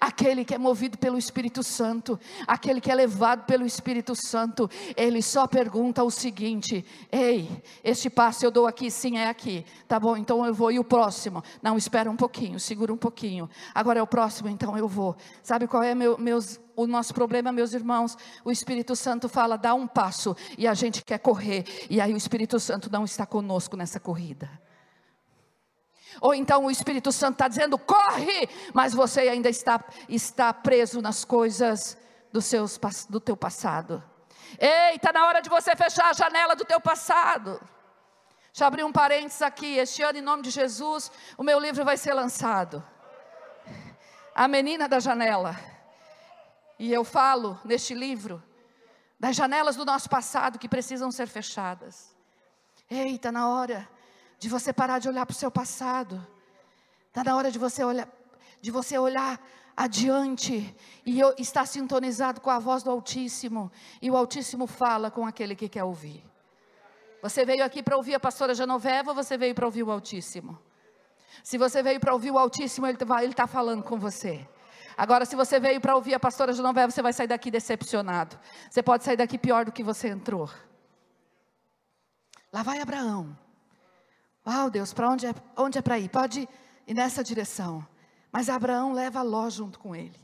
Aquele 0.00 0.44
que 0.44 0.54
é 0.54 0.58
movido 0.58 0.98
pelo 0.98 1.18
Espírito 1.18 1.62
Santo, 1.62 2.18
aquele 2.46 2.80
que 2.80 2.90
é 2.90 2.94
levado 2.94 3.44
pelo 3.44 3.64
Espírito 3.64 4.14
Santo, 4.14 4.68
ele 4.96 5.22
só 5.22 5.46
pergunta 5.46 6.02
o 6.02 6.10
seguinte: 6.10 6.84
Ei, 7.10 7.48
este 7.82 8.08
passo 8.10 8.44
eu 8.44 8.50
dou 8.50 8.66
aqui, 8.66 8.90
sim, 8.90 9.18
é 9.18 9.28
aqui. 9.28 9.64
Tá 9.86 9.98
bom, 9.98 10.16
então 10.16 10.44
eu 10.44 10.54
vou. 10.54 10.70
E 10.70 10.78
o 10.78 10.84
próximo? 10.84 11.42
Não, 11.62 11.76
espera 11.76 12.10
um 12.10 12.16
pouquinho, 12.16 12.58
segura 12.58 12.92
um 12.92 12.96
pouquinho. 12.96 13.48
Agora 13.74 13.98
é 13.98 14.02
o 14.02 14.06
próximo, 14.06 14.48
então 14.48 14.76
eu 14.76 14.88
vou. 14.88 15.16
Sabe 15.42 15.66
qual 15.66 15.82
é 15.82 15.94
meu, 15.94 16.18
meus 16.18 16.58
o 16.76 16.86
nosso 16.86 17.12
problema, 17.12 17.52
meus 17.52 17.74
irmãos, 17.74 18.16
o 18.42 18.50
Espírito 18.50 18.96
Santo 18.96 19.28
fala, 19.28 19.58
dá 19.58 19.74
um 19.74 19.86
passo, 19.86 20.34
e 20.56 20.66
a 20.66 20.72
gente 20.72 21.04
quer 21.04 21.18
correr, 21.18 21.64
e 21.90 22.00
aí 22.00 22.14
o 22.14 22.16
Espírito 22.16 22.58
Santo 22.58 22.90
não 22.90 23.04
está 23.04 23.26
conosco 23.26 23.76
nessa 23.76 24.00
corrida. 24.00 24.50
Ou 26.20 26.34
então 26.34 26.64
o 26.64 26.70
Espírito 26.70 27.12
Santo 27.12 27.34
está 27.34 27.48
dizendo, 27.48 27.78
corre, 27.78 28.48
mas 28.72 28.94
você 28.94 29.20
ainda 29.20 29.48
está, 29.48 29.82
está 30.08 30.52
preso 30.52 31.00
nas 31.00 31.24
coisas 31.24 31.96
do, 32.32 32.40
seus, 32.40 32.78
do 33.08 33.20
teu 33.20 33.36
passado. 33.36 34.02
Ei, 34.58 34.96
está 34.96 35.12
na 35.12 35.26
hora 35.26 35.40
de 35.40 35.48
você 35.48 35.76
fechar 35.76 36.10
a 36.10 36.12
janela 36.12 36.56
do 36.56 36.64
teu 36.64 36.80
passado. 36.80 37.60
Deixa 38.52 38.64
eu 38.64 38.66
abrir 38.66 38.84
um 38.84 38.92
parênteses 38.92 39.42
aqui. 39.42 39.76
Este 39.76 40.02
ano, 40.02 40.18
em 40.18 40.22
nome 40.22 40.42
de 40.42 40.50
Jesus, 40.50 41.10
o 41.38 41.42
meu 41.42 41.60
livro 41.60 41.84
vai 41.84 41.96
ser 41.96 42.14
lançado. 42.14 42.84
A 44.34 44.48
menina 44.48 44.88
da 44.88 44.98
janela. 44.98 45.56
E 46.78 46.92
eu 46.92 47.04
falo 47.04 47.60
neste 47.64 47.94
livro 47.94 48.42
das 49.18 49.36
janelas 49.36 49.76
do 49.76 49.84
nosso 49.84 50.08
passado 50.08 50.58
que 50.58 50.68
precisam 50.68 51.12
ser 51.12 51.28
fechadas. 51.28 52.16
Eita, 52.90 53.14
está 53.14 53.32
na 53.32 53.48
hora 53.48 53.88
de 54.40 54.48
você 54.48 54.72
parar 54.72 54.98
de 54.98 55.08
olhar 55.08 55.26
para 55.26 55.34
o 55.34 55.36
seu 55.36 55.50
passado. 55.50 56.26
Está 57.08 57.22
na 57.22 57.36
hora 57.36 57.50
de 57.50 57.58
você 57.58 57.84
olhar, 57.84 58.08
de 58.60 58.70
você 58.70 58.98
olhar 58.98 59.38
adiante 59.76 60.74
e 61.04 61.20
estar 61.38 61.66
sintonizado 61.66 62.40
com 62.40 62.48
a 62.48 62.58
voz 62.58 62.82
do 62.82 62.90
Altíssimo. 62.90 63.70
E 64.00 64.10
o 64.10 64.16
Altíssimo 64.16 64.66
fala 64.66 65.10
com 65.10 65.26
aquele 65.26 65.54
que 65.54 65.68
quer 65.68 65.84
ouvir. 65.84 66.24
Você 67.22 67.44
veio 67.44 67.62
aqui 67.62 67.82
para 67.82 67.98
ouvir 67.98 68.14
a 68.14 68.20
pastora 68.20 68.54
Genoveva 68.54 69.10
ou 69.10 69.14
você 69.14 69.36
veio 69.36 69.54
para 69.54 69.66
ouvir 69.66 69.82
o 69.82 69.90
Altíssimo? 69.90 70.58
Se 71.44 71.58
você 71.58 71.82
veio 71.82 72.00
para 72.00 72.14
ouvir 72.14 72.30
o 72.30 72.38
Altíssimo, 72.38 72.86
Ele 72.86 72.96
está 72.96 73.46
falando 73.46 73.82
com 73.82 73.98
você. 73.98 74.48
Agora, 74.96 75.26
se 75.26 75.36
você 75.36 75.60
veio 75.60 75.82
para 75.82 75.94
ouvir 75.94 76.14
a 76.14 76.20
pastora 76.20 76.54
Genoveva, 76.54 76.90
você 76.90 77.02
vai 77.02 77.12
sair 77.12 77.26
daqui 77.26 77.50
decepcionado. 77.50 78.38
Você 78.70 78.82
pode 78.82 79.04
sair 79.04 79.18
daqui 79.18 79.36
pior 79.36 79.66
do 79.66 79.72
que 79.72 79.82
você 79.82 80.08
entrou. 80.08 80.48
Lá 82.50 82.62
vai 82.62 82.80
Abraão. 82.80 83.36
Uau, 84.50 84.68
Deus, 84.68 84.92
para 84.92 85.08
onde 85.08 85.26
é, 85.26 85.34
onde 85.56 85.78
é 85.78 85.82
para 85.82 85.96
ir? 85.96 86.08
Pode 86.08 86.48
ir 86.84 86.92
nessa 86.92 87.22
direção. 87.22 87.86
Mas 88.32 88.48
Abraão 88.48 88.92
leva 88.92 89.22
Ló 89.22 89.48
junto 89.48 89.78
com 89.78 89.94
ele. 89.94 90.18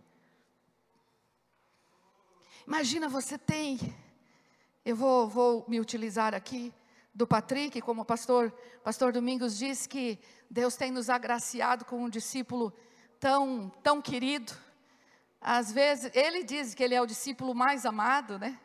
Imagina, 2.66 3.08
você 3.08 3.38
tem. 3.38 3.78
Eu 4.84 4.96
vou, 4.96 5.28
vou 5.28 5.64
me 5.68 5.78
utilizar 5.78 6.34
aqui 6.34 6.74
do 7.14 7.24
Patrick, 7.24 7.80
como 7.80 8.02
o 8.02 8.04
pastor, 8.04 8.52
pastor 8.82 9.12
Domingos 9.12 9.56
diz 9.56 9.86
que 9.86 10.18
Deus 10.50 10.74
tem 10.74 10.90
nos 10.90 11.08
agraciado 11.08 11.84
com 11.84 12.02
um 12.02 12.08
discípulo 12.08 12.72
tão, 13.20 13.68
tão 13.80 14.02
querido. 14.02 14.52
Às 15.40 15.70
vezes, 15.70 16.10
ele 16.12 16.42
diz 16.42 16.74
que 16.74 16.82
ele 16.82 16.96
é 16.96 17.00
o 17.00 17.06
discípulo 17.06 17.54
mais 17.54 17.86
amado, 17.86 18.40
né? 18.40 18.58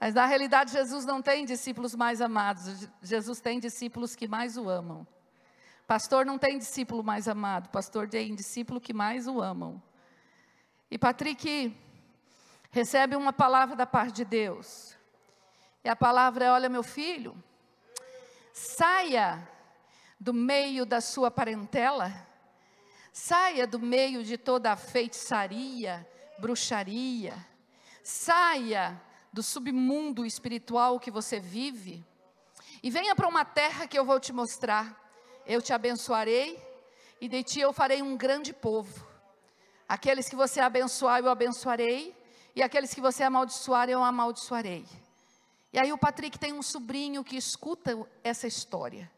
Mas 0.00 0.14
na 0.14 0.26
realidade, 0.26 0.72
Jesus 0.72 1.04
não 1.04 1.22
tem 1.22 1.44
discípulos 1.44 1.94
mais 1.94 2.20
amados, 2.20 2.88
Jesus 3.02 3.40
tem 3.40 3.58
discípulos 3.58 4.14
que 4.14 4.28
mais 4.28 4.56
o 4.56 4.68
amam. 4.68 5.06
Pastor 5.86 6.24
não 6.24 6.38
tem 6.38 6.58
discípulo 6.58 7.02
mais 7.02 7.28
amado, 7.28 7.68
pastor 7.68 8.08
tem 8.08 8.34
discípulo 8.34 8.80
que 8.80 8.92
mais 8.92 9.26
o 9.26 9.40
amam. 9.40 9.82
E 10.90 10.98
Patrick 10.98 11.76
recebe 12.70 13.16
uma 13.16 13.32
palavra 13.32 13.76
da 13.76 13.86
parte 13.86 14.14
de 14.14 14.24
Deus. 14.24 14.96
E 15.82 15.88
a 15.88 15.94
palavra 15.94 16.46
é: 16.46 16.50
olha, 16.50 16.68
meu 16.68 16.82
filho, 16.82 17.36
saia 18.52 19.46
do 20.18 20.32
meio 20.32 20.86
da 20.86 21.00
sua 21.00 21.30
parentela, 21.30 22.12
saia 23.12 23.66
do 23.66 23.78
meio 23.78 24.24
de 24.24 24.38
toda 24.38 24.72
a 24.72 24.76
feitiçaria, 24.76 26.08
bruxaria, 26.38 27.34
saia 28.02 29.00
do 29.34 29.42
submundo 29.42 30.24
espiritual 30.24 31.00
que 31.00 31.10
você 31.10 31.40
vive 31.40 32.06
e 32.80 32.88
venha 32.88 33.16
para 33.16 33.26
uma 33.26 33.44
terra 33.44 33.84
que 33.84 33.98
eu 33.98 34.04
vou 34.04 34.20
te 34.20 34.32
mostrar. 34.32 34.96
Eu 35.44 35.60
te 35.60 35.72
abençoarei 35.72 36.56
e 37.20 37.26
de 37.28 37.42
ti 37.42 37.58
eu 37.58 37.72
farei 37.72 38.00
um 38.00 38.16
grande 38.16 38.52
povo. 38.52 39.04
Aqueles 39.88 40.28
que 40.28 40.36
você 40.36 40.60
abençoar, 40.60 41.18
eu 41.18 41.28
abençoarei, 41.28 42.16
e 42.54 42.62
aqueles 42.62 42.94
que 42.94 43.00
você 43.00 43.24
amaldiçoar, 43.24 43.90
eu 43.90 44.04
amaldiçoarei. 44.04 44.86
E 45.72 45.80
aí 45.80 45.92
o 45.92 45.98
Patrick 45.98 46.38
tem 46.38 46.52
um 46.52 46.62
sobrinho 46.62 47.24
que 47.24 47.36
escuta 47.36 47.98
essa 48.22 48.46
história. 48.46 49.10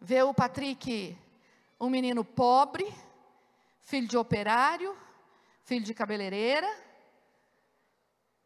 Vê 0.00 0.22
o 0.22 0.32
Patrick, 0.32 1.14
um 1.78 1.90
menino 1.90 2.24
pobre, 2.24 2.90
filho 3.82 4.08
de 4.08 4.16
operário, 4.16 4.96
filho 5.64 5.84
de 5.84 5.92
cabeleireira, 5.92 6.83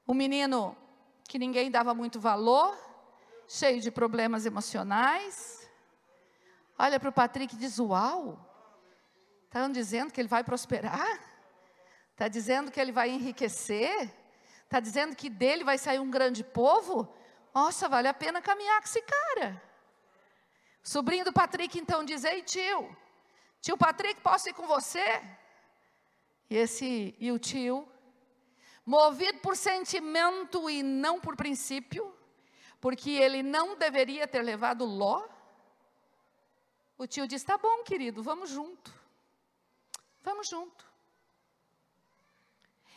um 0.08 0.14
menino 0.14 0.74
que 1.28 1.38
ninguém 1.38 1.70
dava 1.70 1.92
muito 1.92 2.18
valor, 2.18 2.74
cheio 3.46 3.78
de 3.80 3.90
problemas 3.90 4.46
emocionais. 4.46 5.68
Olha 6.78 6.98
para 6.98 7.10
o 7.10 7.12
Patrick 7.12 7.54
e 7.54 7.58
diz: 7.58 7.78
Uau, 7.78 8.38
estão 9.44 9.70
dizendo 9.70 10.10
que 10.10 10.18
ele 10.18 10.28
vai 10.28 10.42
prosperar? 10.42 11.20
Está 12.12 12.26
dizendo 12.26 12.70
que 12.72 12.80
ele 12.80 12.90
vai 12.90 13.10
enriquecer? 13.10 14.10
Está 14.64 14.80
dizendo 14.80 15.14
que 15.14 15.28
dele 15.28 15.62
vai 15.62 15.76
sair 15.76 15.98
um 15.98 16.10
grande 16.10 16.42
povo? 16.42 17.14
Nossa, 17.54 17.88
vale 17.88 18.08
a 18.08 18.14
pena 18.14 18.40
caminhar 18.40 18.80
com 18.80 18.86
esse 18.86 19.02
cara. 19.02 19.62
O 20.82 20.88
sobrinho 20.88 21.24
do 21.24 21.32
Patrick 21.32 21.78
então 21.78 22.02
diz: 22.02 22.24
Ei, 22.24 22.42
tio, 22.42 22.96
tio 23.60 23.76
Patrick, 23.76 24.22
posso 24.22 24.48
ir 24.48 24.54
com 24.54 24.66
você? 24.66 25.22
E, 26.48 26.56
esse, 26.56 27.14
e 27.18 27.30
o 27.30 27.38
tio, 27.38 27.86
movido 28.88 29.38
por 29.40 29.54
sentimento 29.54 30.70
e 30.70 30.82
não 30.82 31.20
por 31.20 31.36
princípio, 31.36 32.10
porque 32.80 33.10
ele 33.10 33.42
não 33.42 33.76
deveria 33.76 34.26
ter 34.26 34.40
levado 34.40 34.86
Ló, 34.86 35.28
o 36.96 37.06
tio 37.06 37.28
diz: 37.28 37.44
Tá 37.44 37.58
bom, 37.58 37.82
querido, 37.82 38.22
vamos 38.22 38.48
junto. 38.48 38.90
Vamos 40.22 40.48
junto. 40.48 40.88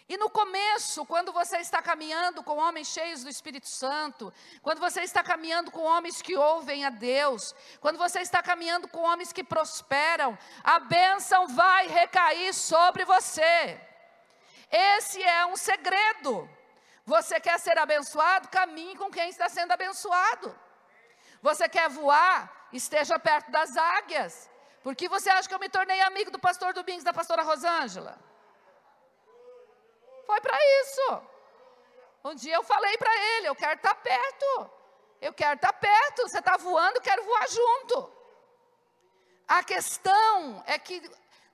E 0.08 0.16
no 0.18 0.30
começo, 0.30 1.06
quando 1.06 1.34
você 1.34 1.58
está 1.58 1.82
caminhando 1.82 2.42
com 2.42 2.58
homens 2.58 2.88
cheios 2.88 3.22
do 3.24 3.30
Espírito 3.30 3.68
Santo, 3.68 4.34
quando 4.62 4.80
você 4.80 5.02
está 5.02 5.22
caminhando 5.22 5.72
com 5.72 5.84
homens 5.84 6.22
que 6.22 6.38
ouvem 6.38 6.86
a 6.86 6.90
Deus, 6.90 7.54
quando 7.82 7.98
você 7.98 8.22
está 8.22 8.42
caminhando 8.42 8.88
com 8.88 9.00
homens 9.00 9.34
que 9.34 9.44
prosperam, 9.44 10.38
a 10.64 10.80
bênção 10.80 11.48
vai 11.50 11.88
recair 11.88 12.54
sobre 12.54 13.04
você. 13.04 13.91
Esse 14.72 15.22
é 15.22 15.46
um 15.46 15.58
segredo. 15.58 16.50
Você 17.06 17.40
quer 17.40 17.60
ser 17.60 17.78
abençoado? 17.78 18.48
Caminhe 18.48 18.96
com 18.96 19.12
quem 19.12 19.30
está 19.30 19.50
sendo 19.50 19.72
abençoado. 19.72 20.58
Você 21.42 21.68
quer 21.68 21.90
voar? 21.90 22.70
Esteja 22.72 23.20
perto 23.20 23.52
das 23.52 23.76
águias. 23.76 24.50
Por 24.84 24.96
que 24.96 25.10
você 25.10 25.30
acha 25.30 25.48
que 25.48 25.54
eu 25.54 25.60
me 25.60 25.70
tornei 25.70 26.00
amigo 26.02 26.32
do 26.32 26.40
pastor 26.40 26.74
Domingos, 26.74 27.04
da 27.04 27.14
pastora 27.14 27.44
Rosângela? 27.44 28.18
Foi 30.26 30.40
para 30.40 30.58
isso. 30.82 31.24
Um 32.24 32.36
dia 32.36 32.56
eu 32.56 32.64
falei 32.64 32.98
para 32.98 33.14
ele: 33.34 33.48
eu 33.48 33.56
quero 33.56 33.74
estar 33.74 33.96
tá 33.96 34.02
perto. 34.02 34.72
Eu 35.20 35.34
quero 35.34 35.56
estar 35.56 35.74
tá 35.74 35.80
perto. 35.80 36.24
Você 36.24 36.40
está 36.40 36.56
voando, 36.58 36.98
eu 36.98 37.02
quero 37.02 37.24
voar 37.24 37.48
junto. 37.50 38.12
A 39.48 39.64
questão 39.64 40.64
é 40.66 40.80
que 40.80 41.02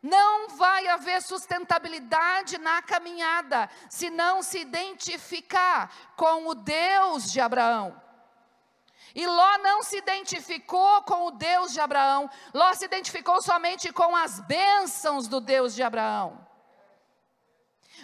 não 0.01 0.49
vai 0.49 0.87
haver 0.87 1.21
sustentabilidade 1.21 2.57
na 2.57 2.81
caminhada 2.81 3.69
se 3.89 4.09
não 4.09 4.41
se 4.41 4.59
identificar 4.59 5.91
com 6.15 6.47
o 6.47 6.55
Deus 6.55 7.31
de 7.31 7.41
Abraão. 7.41 8.01
E 9.15 9.25
Ló 9.25 9.57
não 9.59 9.81
se 9.81 9.97
identificou 9.97 11.01
com 11.03 11.27
o 11.27 11.31
Deus 11.31 11.73
de 11.73 11.79
Abraão, 11.79 12.29
Ló 12.53 12.73
se 12.73 12.85
identificou 12.85 13.41
somente 13.41 13.91
com 13.91 14.15
as 14.15 14.39
bênçãos 14.41 15.27
do 15.27 15.41
Deus 15.41 15.73
de 15.73 15.81
Abraão 15.81 16.46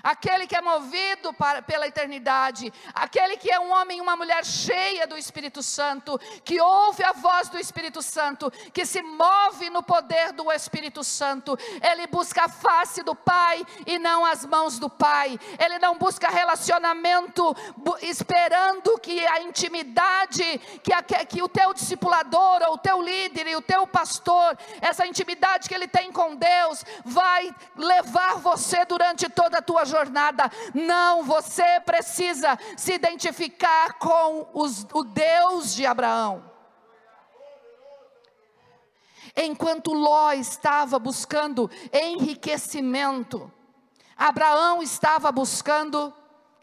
aquele 0.01 0.47
que 0.47 0.56
é 0.56 0.62
movido 0.62 1.34
para, 1.34 1.62
pela 1.62 1.88
eternidade, 1.88 2.73
aquele 2.93 3.38
que 3.38 3.51
é 3.51 3.60
um 3.60 3.71
homem 3.71 3.97
e 3.97 4.01
uma 4.01 4.15
mulher 4.15 4.45
cheia 4.45 5.06
do 5.06 5.17
Espírito 5.17 5.62
Santo, 5.62 6.19
que 6.43 6.60
ouve 6.60 7.03
a 7.03 7.12
voz 7.12 7.49
do 7.49 7.60
Espírito 7.60 8.01
Santo, 8.01 8.51
que 8.73 8.86
se 8.86 9.01
move 9.01 9.69
no 9.69 9.84
poder 9.84 10.32
do 10.34 10.51
Espírito 10.51 11.03
Santo, 11.03 11.58
ele 11.82 12.08
busca 12.08 12.45
a 12.45 12.49
face 12.49 13.03
do 13.03 13.15
Pai 13.15 13.65
e 13.86 13.99
não 13.99 14.25
as 14.25 14.45
mãos 14.45 14.79
do 14.79 14.89
Pai, 14.89 15.39
ele 15.60 15.79
não 15.79 15.97
busca 15.97 16.29
relacionamento 16.29 17.56
esperando 18.01 18.97
que 18.99 19.25
a 19.27 19.41
intimidade, 19.41 20.60
que, 20.82 20.93
a, 20.93 21.03
que 21.03 21.41
o 21.41 21.49
teu 21.49 21.73
discipulador, 21.73 22.62
ou 22.67 22.75
o 22.75 22.77
teu 22.77 23.01
líder 23.01 23.47
e 23.47 23.56
o 23.56 23.62
teu 23.62 23.86
pastor, 23.86 24.58
essa 24.82 25.06
intimidade 25.06 25.67
que 25.67 25.75
ele 25.75 25.88
tem 25.88 26.12
com 26.12 26.36
Deus, 26.36 26.84
vai 27.03 27.53
levar 27.75 28.36
você 28.38 28.86
durante 28.86 29.29
toda 29.29 29.60
a 29.60 29.62
tua 29.62 29.83
sua 29.86 30.00
jornada. 30.00 30.50
Não, 30.74 31.24
você 31.24 31.80
precisa 31.82 32.58
se 32.78 32.93
identificar 32.93 33.93
com 34.00 34.48
os, 34.54 34.86
o 34.93 35.04
Deus 35.04 35.76
de 35.76 35.86
Abraão. 35.86 36.52
Enquanto 39.36 39.93
Ló 39.93 40.32
estava 40.32 41.00
buscando 41.00 41.69
enriquecimento, 41.91 43.52
Abraão 44.15 44.84
estava 44.84 45.31
buscando 45.31 46.13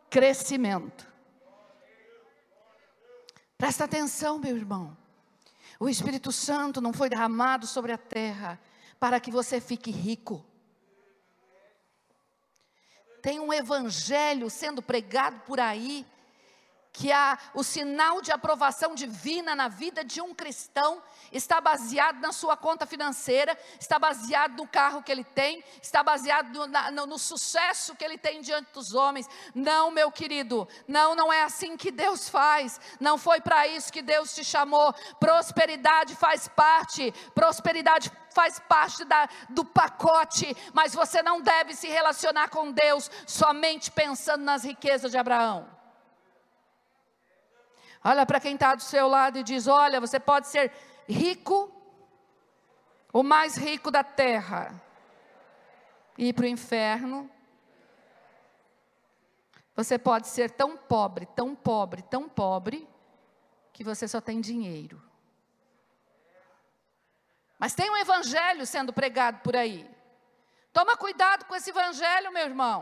crescimento. 0.08 1.08
Presta 3.58 3.84
atenção, 3.84 4.38
meu 4.38 4.56
irmão. 4.56 4.96
O 5.78 5.88
Espírito 5.88 6.30
Santo 6.30 6.80
não 6.80 6.92
foi 6.92 7.08
derramado 7.08 7.66
sobre 7.66 7.92
a 7.92 7.98
terra 7.98 8.60
para 8.98 9.18
que 9.18 9.30
você 9.30 9.60
fique 9.60 9.90
rico 9.90 10.44
tem 13.22 13.40
um 13.40 13.52
evangelho 13.52 14.48
sendo 14.50 14.82
pregado 14.82 15.40
por 15.46 15.60
aí, 15.60 16.06
que 16.92 17.12
a, 17.12 17.38
o 17.54 17.62
sinal 17.62 18.20
de 18.20 18.32
aprovação 18.32 18.94
divina 18.94 19.54
na 19.54 19.68
vida 19.68 20.04
de 20.04 20.20
um 20.20 20.34
cristão 20.34 21.00
está 21.32 21.60
baseado 21.60 22.20
na 22.20 22.32
sua 22.32 22.56
conta 22.56 22.84
financeira, 22.84 23.56
está 23.78 23.98
baseado 23.98 24.56
no 24.56 24.66
carro 24.66 25.02
que 25.02 25.12
ele 25.12 25.22
tem, 25.22 25.62
está 25.80 26.02
baseado 26.02 26.52
no, 26.52 26.66
na, 26.66 26.90
no, 26.90 27.06
no 27.06 27.18
sucesso 27.18 27.94
que 27.94 28.04
ele 28.04 28.18
tem 28.18 28.40
diante 28.40 28.72
dos 28.72 28.92
homens. 28.92 29.28
Não, 29.54 29.90
meu 29.90 30.10
querido, 30.10 30.66
não, 30.88 31.14
não 31.14 31.32
é 31.32 31.42
assim 31.42 31.76
que 31.76 31.92
Deus 31.92 32.28
faz, 32.28 32.80
não 32.98 33.16
foi 33.16 33.40
para 33.40 33.68
isso 33.68 33.92
que 33.92 34.02
Deus 34.02 34.34
te 34.34 34.44
chamou. 34.44 34.92
Prosperidade 35.20 36.16
faz 36.16 36.48
parte, 36.48 37.12
prosperidade 37.34 38.10
faz 38.30 38.58
parte 38.58 39.04
da, 39.04 39.28
do 39.48 39.64
pacote, 39.64 40.56
mas 40.72 40.94
você 40.94 41.22
não 41.22 41.40
deve 41.40 41.74
se 41.74 41.88
relacionar 41.88 42.48
com 42.48 42.72
Deus 42.72 43.10
somente 43.26 43.90
pensando 43.90 44.44
nas 44.44 44.64
riquezas 44.64 45.10
de 45.10 45.18
Abraão. 45.18 45.68
Olha 48.02 48.24
para 48.24 48.40
quem 48.40 48.54
está 48.54 48.74
do 48.74 48.82
seu 48.82 49.08
lado 49.08 49.38
e 49.38 49.42
diz: 49.42 49.66
Olha, 49.66 50.00
você 50.00 50.18
pode 50.18 50.48
ser 50.48 50.72
rico, 51.08 51.70
o 53.12 53.22
mais 53.22 53.56
rico 53.56 53.90
da 53.90 54.02
terra, 54.02 54.80
ir 56.16 56.32
para 56.32 56.44
o 56.44 56.48
inferno. 56.48 57.30
Você 59.76 59.98
pode 59.98 60.28
ser 60.28 60.50
tão 60.50 60.76
pobre, 60.76 61.26
tão 61.26 61.54
pobre, 61.54 62.02
tão 62.02 62.28
pobre, 62.28 62.88
que 63.72 63.84
você 63.84 64.06
só 64.06 64.20
tem 64.20 64.40
dinheiro. 64.40 65.09
Mas 67.62 67.74
tem 67.78 67.88
um 67.90 68.00
evangelho 68.04 68.64
sendo 68.74 68.92
pregado 68.98 69.38
por 69.46 69.54
aí. 69.62 69.80
Toma 70.76 70.96
cuidado 70.96 71.44
com 71.44 71.54
esse 71.54 71.70
evangelho, 71.74 72.32
meu 72.36 72.44
irmão. 72.50 72.78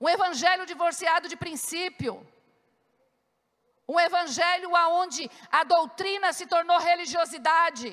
Um 0.00 0.08
evangelho 0.16 0.64
divorciado 0.72 1.26
de 1.32 1.36
princípio. 1.44 2.12
Um 3.92 3.98
evangelho 4.08 4.76
aonde 4.82 5.22
a 5.50 5.64
doutrina 5.64 6.28
se 6.32 6.46
tornou 6.46 6.78
religiosidade. 6.78 7.90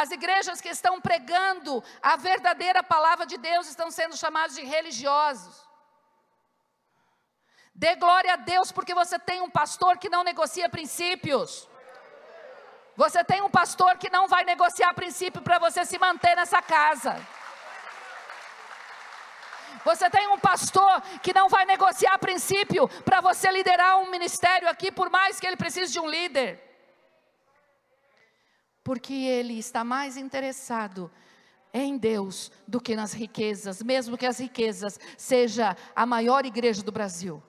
As 0.00 0.10
igrejas 0.10 0.60
que 0.60 0.72
estão 0.76 0.94
pregando 1.00 1.82
a 2.02 2.16
verdadeira 2.16 2.82
palavra 2.82 3.24
de 3.24 3.38
Deus 3.38 3.66
estão 3.66 3.90
sendo 3.90 4.14
chamadas 4.24 4.56
de 4.56 4.64
religiosos. 4.74 5.56
Dê 7.74 7.94
glória 8.04 8.34
a 8.34 8.42
Deus 8.52 8.70
porque 8.70 8.94
você 9.02 9.18
tem 9.18 9.40
um 9.40 9.50
pastor 9.60 9.96
que 9.96 10.10
não 10.14 10.22
negocia 10.22 10.68
princípios. 10.76 11.66
Você 12.96 13.22
tem 13.22 13.42
um 13.42 13.50
pastor 13.50 13.98
que 13.98 14.08
não 14.08 14.26
vai 14.26 14.44
negociar 14.44 14.94
princípio 14.94 15.42
para 15.42 15.58
você 15.58 15.84
se 15.84 15.98
manter 15.98 16.34
nessa 16.34 16.62
casa. 16.62 17.14
Você 19.84 20.08
tem 20.10 20.26
um 20.28 20.38
pastor 20.38 21.00
que 21.22 21.32
não 21.32 21.48
vai 21.48 21.64
negociar 21.64 22.18
princípio 22.18 22.88
para 23.04 23.20
você 23.20 23.50
liderar 23.52 23.98
um 23.98 24.10
ministério 24.10 24.68
aqui, 24.68 24.90
por 24.90 25.10
mais 25.10 25.38
que 25.38 25.46
ele 25.46 25.56
precise 25.56 25.92
de 25.92 26.00
um 26.00 26.08
líder. 26.08 26.60
Porque 28.82 29.12
ele 29.12 29.58
está 29.58 29.84
mais 29.84 30.16
interessado 30.16 31.10
em 31.72 31.98
Deus 31.98 32.50
do 32.66 32.80
que 32.80 32.96
nas 32.96 33.12
riquezas, 33.12 33.82
mesmo 33.82 34.16
que 34.16 34.24
as 34.24 34.38
riquezas 34.38 34.98
seja 35.18 35.76
a 35.94 36.06
maior 36.06 36.46
igreja 36.46 36.82
do 36.82 36.90
Brasil. 36.90 37.42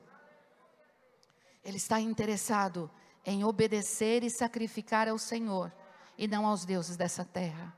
Ele 1.64 1.78
está 1.78 2.00
interessado 2.00 2.92
em 3.28 3.44
obedecer 3.44 4.24
e 4.24 4.30
sacrificar 4.30 5.10
ao 5.10 5.18
Senhor 5.18 5.70
e 6.18 6.30
não 6.30 6.48
aos 6.48 6.64
deuses 6.64 6.96
dessa 6.96 7.26
terra. 7.26 7.76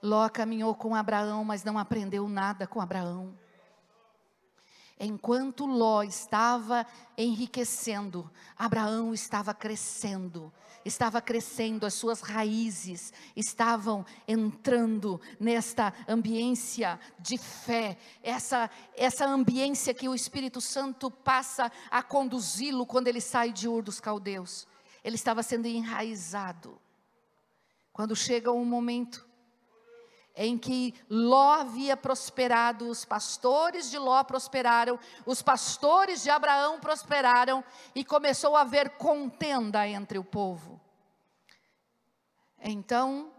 Ló 0.00 0.28
caminhou 0.28 0.76
com 0.76 0.94
Abraão, 0.94 1.44
mas 1.44 1.64
não 1.64 1.76
aprendeu 1.76 2.28
nada 2.28 2.68
com 2.68 2.80
Abraão. 2.80 3.36
Enquanto 4.98 5.66
Ló 5.66 6.04
estava 6.04 6.86
enriquecendo, 7.18 8.30
Abraão 8.56 9.12
estava 9.12 9.52
crescendo, 9.52 10.52
estava 10.84 11.20
crescendo, 11.20 11.86
as 11.86 11.94
suas 11.94 12.20
raízes 12.20 13.12
estavam 13.36 14.04
entrando 14.26 15.20
nesta 15.38 15.92
ambiência 16.08 16.98
de 17.18 17.38
fé, 17.38 17.96
essa, 18.22 18.70
essa 18.96 19.26
ambiência 19.26 19.94
que 19.94 20.08
o 20.08 20.14
Espírito 20.14 20.60
Santo 20.60 21.10
passa 21.10 21.70
a 21.90 22.02
conduzi-lo 22.02 22.86
quando 22.86 23.08
ele 23.08 23.20
sai 23.20 23.52
de 23.52 23.68
Ur 23.68 23.82
dos 23.82 24.00
Caldeus. 24.00 24.66
Ele 25.04 25.16
estava 25.16 25.42
sendo 25.42 25.66
enraizado. 25.66 26.78
Quando 27.92 28.16
chega 28.16 28.50
um 28.50 28.64
momento 28.64 29.29
em 30.42 30.56
que 30.56 30.94
Ló 31.10 31.52
havia 31.52 31.94
prosperado, 31.98 32.88
os 32.88 33.04
pastores 33.04 33.90
de 33.90 33.98
Ló 33.98 34.24
prosperaram, 34.24 34.98
os 35.26 35.42
pastores 35.42 36.22
de 36.22 36.30
Abraão 36.30 36.80
prosperaram 36.80 37.62
e 37.94 38.02
começou 38.02 38.56
a 38.56 38.62
haver 38.62 38.96
contenda 38.96 39.86
entre 39.86 40.18
o 40.18 40.24
povo. 40.24 40.80
Então, 42.58 43.30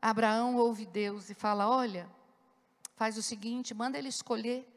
Abraão 0.00 0.56
ouve 0.56 0.84
Deus 0.84 1.30
e 1.30 1.34
fala: 1.34 1.66
Olha, 1.66 2.06
faz 2.96 3.16
o 3.16 3.22
seguinte, 3.22 3.72
manda 3.72 3.96
ele 3.96 4.08
escolher, 4.08 4.68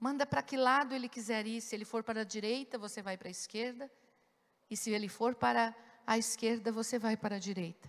manda 0.00 0.26
para 0.26 0.42
que 0.42 0.56
lado 0.56 0.96
ele 0.96 1.08
quiser 1.08 1.46
ir. 1.46 1.60
Se 1.60 1.76
ele 1.76 1.84
for 1.84 2.02
para 2.02 2.22
a 2.22 2.24
direita, 2.24 2.76
você 2.76 3.00
vai 3.00 3.16
para 3.16 3.28
a 3.28 3.30
esquerda, 3.30 3.88
e 4.68 4.76
se 4.76 4.90
ele 4.90 5.08
for 5.08 5.32
para 5.32 5.72
a 6.04 6.18
esquerda, 6.18 6.72
você 6.72 6.98
vai 6.98 7.16
para 7.16 7.36
a 7.36 7.38
direita. 7.38 7.88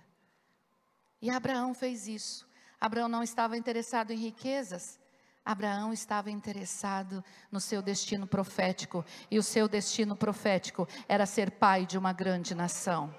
E 1.20 1.28
Abraão 1.28 1.74
fez 1.74 2.08
isso. 2.08 2.51
Abraão 2.82 3.08
não 3.08 3.22
estava 3.22 3.56
interessado 3.56 4.12
em 4.12 4.18
riquezas, 4.18 5.00
Abraão 5.46 5.94
estava 5.94 6.32
interessado 6.32 7.24
no 7.52 7.60
seu 7.60 7.80
destino 7.80 8.26
profético, 8.26 9.06
e 9.30 9.38
o 9.38 9.44
seu 9.44 9.68
destino 9.68 10.16
profético 10.16 10.88
era 11.08 11.28
ser 11.28 11.52
pai 11.52 11.86
de 11.86 11.96
uma 11.96 12.12
grande 12.12 12.56
nação. 12.56 13.14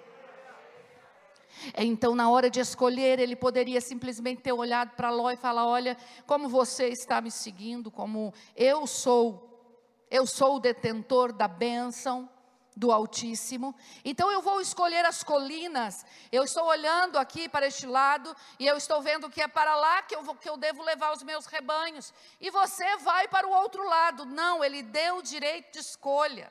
Então, 1.77 2.15
na 2.17 2.29
hora 2.29 2.51
de 2.51 2.59
escolher, 2.59 3.21
ele 3.21 3.37
poderia 3.37 3.81
simplesmente 3.81 4.43
ter 4.43 4.53
olhado 4.53 4.97
para 4.97 5.11
Ló 5.11 5.31
e 5.31 5.37
falar: 5.37 5.67
Olha, 5.67 5.97
como 6.27 6.49
você 6.49 6.89
está 6.89 7.21
me 7.21 7.31
seguindo, 7.31 7.91
como 7.91 8.35
eu 8.57 8.85
sou, 8.87 9.79
eu 10.11 10.27
sou 10.27 10.57
o 10.57 10.61
detentor 10.61 11.33
da 11.33 11.47
bênção, 11.47 12.29
do 12.75 12.91
Altíssimo. 12.91 13.75
Então 14.05 14.31
eu 14.31 14.41
vou 14.41 14.61
escolher 14.61 15.05
as 15.05 15.23
colinas. 15.23 16.05
Eu 16.31 16.45
estou 16.45 16.65
olhando 16.65 17.19
aqui 17.19 17.49
para 17.49 17.67
este 17.67 17.87
lado 17.87 18.35
e 18.59 18.67
eu 18.67 18.77
estou 18.77 19.03
vendo 19.03 19.31
que 19.31 19.43
é 19.43 19.49
para 19.49 19.75
lá 19.77 20.03
que 20.03 20.15
eu, 20.15 20.23
vou, 20.23 20.35
que 20.35 20.49
eu 20.49 20.57
devo 20.57 20.83
levar 20.83 21.13
os 21.13 21.23
meus 21.23 21.47
rebanhos. 21.47 22.13
E 22.41 22.51
você 22.51 22.97
vai 22.99 23.29
para 23.29 23.47
o 23.47 23.51
outro 23.51 23.87
lado. 23.87 24.25
Não, 24.25 24.65
ele 24.65 24.83
deu 24.83 25.19
o 25.19 25.23
direito 25.23 25.73
de 25.73 25.79
escolha. 25.79 26.51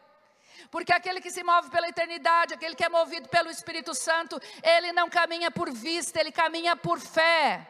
Porque 0.70 0.94
aquele 0.94 1.22
que 1.22 1.32
se 1.32 1.44
move 1.44 1.70
pela 1.72 1.90
eternidade, 1.90 2.54
aquele 2.54 2.76
que 2.76 2.84
é 2.84 2.90
movido 2.90 3.28
pelo 3.30 3.50
Espírito 3.50 3.96
Santo, 3.96 4.40
ele 4.62 4.92
não 4.92 5.10
caminha 5.10 5.50
por 5.50 5.72
vista, 5.72 6.20
ele 6.20 6.32
caminha 6.32 6.76
por 6.76 7.00
fé 7.00 7.68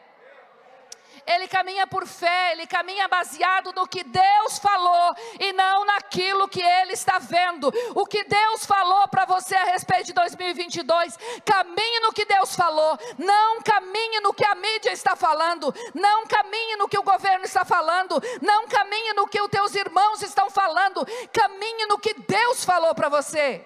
ele 1.25 1.47
caminha 1.47 1.85
por 1.87 2.07
fé, 2.07 2.51
ele 2.53 2.65
caminha 2.67 3.07
baseado 3.07 3.71
no 3.73 3.87
que 3.87 4.03
Deus 4.03 4.59
falou 4.59 5.15
e 5.39 5.53
não 5.53 5.85
naquilo 5.85 6.47
que 6.47 6.61
ele 6.61 6.93
está 6.93 7.19
vendo. 7.19 7.71
O 7.95 8.05
que 8.05 8.23
Deus 8.23 8.65
falou 8.65 9.07
para 9.07 9.25
você 9.25 9.55
a 9.55 9.65
respeito 9.65 10.07
de 10.07 10.13
2022, 10.13 11.17
caminhe 11.45 11.99
no 12.01 12.13
que 12.13 12.25
Deus 12.25 12.55
falou, 12.55 12.97
não 13.17 13.61
caminhe 13.61 14.19
no 14.21 14.33
que 14.33 14.45
a 14.45 14.55
mídia 14.55 14.91
está 14.91 15.15
falando, 15.15 15.73
não 15.93 16.25
caminhe 16.25 16.75
no 16.75 16.87
que 16.87 16.97
o 16.97 17.03
governo 17.03 17.45
está 17.45 17.63
falando, 17.63 18.21
não 18.41 18.67
caminhe 18.67 19.13
no 19.13 19.27
que 19.27 19.41
os 19.41 19.49
teus 19.49 19.75
irmãos 19.75 20.21
estão 20.21 20.49
falando, 20.49 21.05
caminhe 21.31 21.85
no 21.85 21.99
que 21.99 22.13
Deus 22.13 22.65
falou 22.65 22.93
para 22.95 23.09
você. 23.09 23.65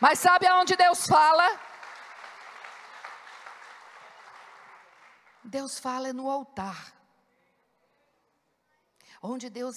Mas 0.00 0.18
sabe 0.18 0.46
aonde 0.46 0.76
Deus 0.76 1.06
fala? 1.06 1.66
Deus 5.46 5.78
fala 5.78 6.12
no 6.12 6.30
altar. 6.30 6.94
Onde 9.22 9.48
Deus 9.48 9.76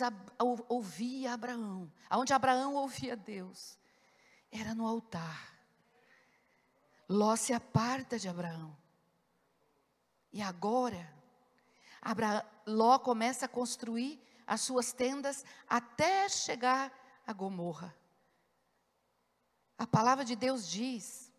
ouvia 0.67 1.33
Abraão, 1.33 1.91
onde 2.11 2.33
Abraão 2.33 2.75
ouvia 2.75 3.15
Deus, 3.15 3.77
era 4.51 4.75
no 4.75 4.85
altar. 4.85 5.57
Ló 7.07 7.35
se 7.35 7.53
aparta 7.53 8.19
de 8.19 8.27
Abraão. 8.27 8.77
E 10.31 10.41
agora, 10.41 11.11
Ló 12.65 12.99
começa 12.99 13.45
a 13.45 13.49
construir 13.49 14.21
as 14.45 14.61
suas 14.61 14.91
tendas 14.91 15.43
até 15.67 16.27
chegar 16.29 16.93
a 17.25 17.33
Gomorra. 17.33 17.95
A 19.77 19.87
palavra 19.87 20.25
de 20.25 20.35
Deus 20.35 20.67
diz 20.69 21.31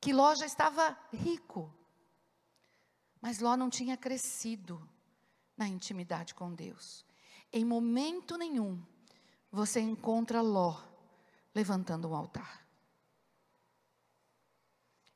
que 0.00 0.12
Ló 0.12 0.34
já 0.34 0.46
estava 0.46 0.96
rico. 1.12 1.74
Mas 3.20 3.40
Ló 3.40 3.56
não 3.56 3.68
tinha 3.68 3.96
crescido 3.96 4.88
na 5.56 5.66
intimidade 5.66 6.34
com 6.34 6.54
Deus. 6.54 7.04
Em 7.52 7.64
momento 7.64 8.36
nenhum 8.36 8.80
você 9.50 9.80
encontra 9.80 10.40
Ló 10.40 10.80
levantando 11.54 12.08
um 12.08 12.14
altar. 12.14 12.66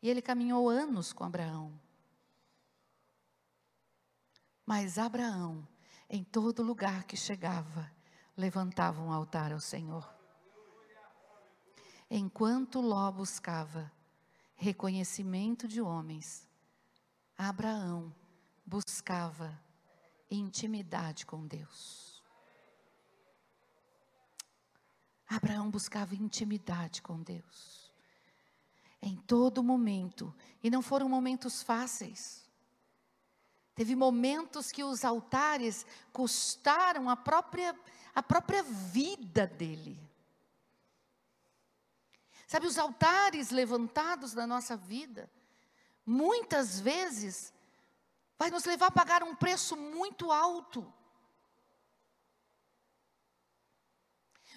E 0.02 0.08
ele 0.08 0.20
caminhou 0.20 0.68
anos 0.68 1.12
com 1.12 1.22
Abraão. 1.22 1.78
Mas 4.66 4.98
Abraão, 4.98 5.66
em 6.10 6.24
todo 6.24 6.62
lugar 6.62 7.04
que 7.04 7.16
chegava, 7.16 7.90
levantava 8.36 9.00
um 9.00 9.12
altar 9.12 9.52
ao 9.52 9.60
Senhor. 9.60 10.12
Enquanto 12.10 12.80
Ló 12.80 13.10
buscava 13.12 13.90
reconhecimento 14.54 15.68
de 15.68 15.80
homens, 15.80 16.48
Abraão 17.48 18.14
buscava 18.64 19.60
intimidade 20.30 21.26
com 21.26 21.46
Deus. 21.46 22.22
Abraão 25.28 25.70
buscava 25.70 26.14
intimidade 26.14 27.02
com 27.02 27.20
Deus. 27.20 27.92
Em 29.00 29.16
todo 29.16 29.62
momento, 29.62 30.32
e 30.62 30.70
não 30.70 30.80
foram 30.80 31.08
momentos 31.08 31.62
fáceis. 31.62 32.48
Teve 33.74 33.96
momentos 33.96 34.70
que 34.70 34.84
os 34.84 35.04
altares 35.04 35.84
custaram 36.12 37.10
a 37.10 37.16
própria, 37.16 37.74
a 38.14 38.22
própria 38.22 38.62
vida 38.62 39.46
dele. 39.46 39.98
Sabe, 42.46 42.66
os 42.66 42.78
altares 42.78 43.50
levantados 43.50 44.34
na 44.34 44.46
nossa 44.46 44.76
vida, 44.76 45.28
muitas 46.04 46.80
vezes, 46.80 47.52
vai 48.38 48.50
nos 48.50 48.64
levar 48.64 48.86
a 48.86 48.90
pagar 48.90 49.22
um 49.22 49.34
preço 49.34 49.76
muito 49.76 50.30
alto. 50.32 50.92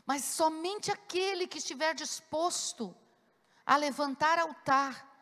Mas 0.06 0.24
somente 0.24 0.92
aquele 0.92 1.48
que 1.48 1.58
estiver 1.58 1.96
disposto 1.96 2.96
a 3.66 3.76
levantar 3.76 4.38
altar 4.38 5.14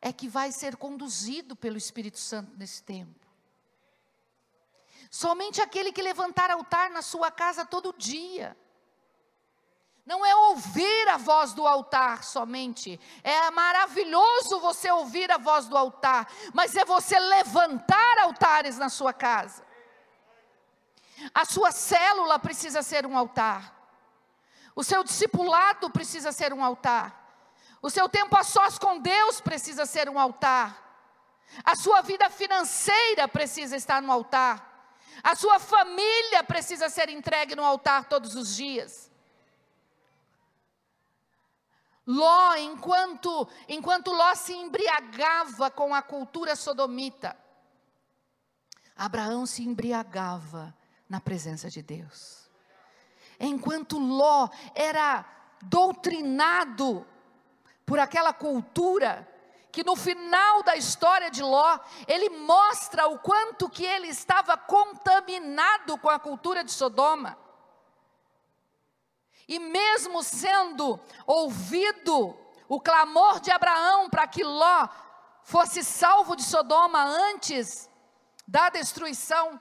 é 0.00 0.12
que 0.12 0.28
vai 0.28 0.50
ser 0.50 0.76
conduzido 0.76 1.54
pelo 1.54 1.76
Espírito 1.76 2.18
Santo 2.18 2.56
nesse 2.56 2.82
tempo. 2.82 3.26
Somente 5.10 5.60
aquele 5.60 5.92
que 5.92 6.00
levantar 6.00 6.50
altar 6.50 6.88
na 6.90 7.02
sua 7.02 7.30
casa 7.30 7.66
todo 7.66 7.94
dia. 7.98 8.56
Não 10.04 10.24
é 10.24 10.34
ouvir 10.34 11.08
a 11.08 11.16
voz 11.16 11.52
do 11.52 11.66
altar 11.66 12.24
somente, 12.24 12.98
é 13.22 13.50
maravilhoso 13.50 14.58
você 14.60 14.90
ouvir 14.90 15.30
a 15.30 15.38
voz 15.38 15.68
do 15.68 15.76
altar, 15.76 16.26
mas 16.52 16.74
é 16.74 16.84
você 16.84 17.18
levantar 17.18 18.18
altares 18.18 18.78
na 18.78 18.88
sua 18.88 19.12
casa. 19.12 19.64
A 21.34 21.44
sua 21.44 21.70
célula 21.70 22.38
precisa 22.38 22.82
ser 22.82 23.06
um 23.06 23.16
altar. 23.16 23.76
O 24.74 24.82
seu 24.82 25.04
discipulado 25.04 25.90
precisa 25.90 26.32
ser 26.32 26.52
um 26.52 26.64
altar. 26.64 27.20
O 27.82 27.90
seu 27.90 28.08
tempo 28.08 28.36
a 28.36 28.42
sós 28.42 28.78
com 28.78 28.98
Deus 28.98 29.40
precisa 29.40 29.84
ser 29.84 30.08
um 30.08 30.18
altar. 30.18 30.90
A 31.64 31.74
sua 31.74 32.00
vida 32.02 32.30
financeira 32.30 33.26
precisa 33.26 33.76
estar 33.76 34.00
no 34.00 34.12
altar. 34.12 34.66
A 35.22 35.34
sua 35.34 35.58
família 35.58 36.42
precisa 36.44 36.88
ser 36.88 37.08
entregue 37.08 37.54
no 37.54 37.64
altar 37.64 38.04
todos 38.04 38.34
os 38.34 38.54
dias. 38.56 39.09
Ló, 42.06 42.54
enquanto, 42.56 43.48
enquanto 43.68 44.10
Ló 44.10 44.34
se 44.34 44.52
embriagava 44.52 45.70
com 45.70 45.94
a 45.94 46.02
cultura 46.02 46.56
sodomita, 46.56 47.36
Abraão 48.96 49.46
se 49.46 49.62
embriagava 49.62 50.76
na 51.08 51.20
presença 51.20 51.70
de 51.70 51.82
Deus. 51.82 52.50
Enquanto 53.38 53.98
Ló 53.98 54.48
era 54.74 55.24
doutrinado 55.62 57.06
por 57.86 57.98
aquela 57.98 58.32
cultura, 58.32 59.26
que 59.72 59.82
no 59.84 59.96
final 59.96 60.62
da 60.62 60.76
história 60.76 61.30
de 61.30 61.42
Ló, 61.42 61.78
ele 62.06 62.28
mostra 62.28 63.06
o 63.06 63.18
quanto 63.18 63.68
que 63.68 63.84
ele 63.84 64.08
estava 64.08 64.56
contaminado 64.56 65.96
com 65.98 66.10
a 66.10 66.18
cultura 66.18 66.62
de 66.62 66.72
Sodoma. 66.72 67.38
E 69.50 69.58
mesmo 69.58 70.22
sendo 70.22 71.00
ouvido 71.26 72.38
o 72.68 72.80
clamor 72.80 73.40
de 73.40 73.50
Abraão 73.50 74.08
para 74.08 74.28
que 74.28 74.44
Ló 74.44 74.88
fosse 75.42 75.82
salvo 75.82 76.36
de 76.36 76.44
Sodoma 76.44 77.02
antes 77.02 77.90
da 78.46 78.70
destruição, 78.70 79.60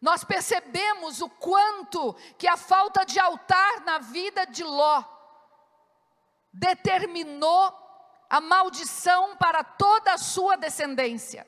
nós 0.00 0.22
percebemos 0.22 1.20
o 1.20 1.28
quanto 1.28 2.14
que 2.38 2.46
a 2.46 2.56
falta 2.56 3.04
de 3.04 3.18
altar 3.18 3.80
na 3.80 3.98
vida 3.98 4.46
de 4.46 4.62
Ló 4.62 5.02
determinou 6.52 7.74
a 8.30 8.40
maldição 8.40 9.36
para 9.36 9.64
toda 9.64 10.14
a 10.14 10.18
sua 10.18 10.56
descendência. 10.56 11.44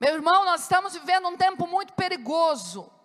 Meu 0.00 0.14
irmão, 0.14 0.44
nós 0.44 0.62
estamos 0.62 0.92
vivendo 0.92 1.28
um 1.28 1.36
tempo 1.36 1.68
muito 1.68 1.92
perigoso. 1.92 2.97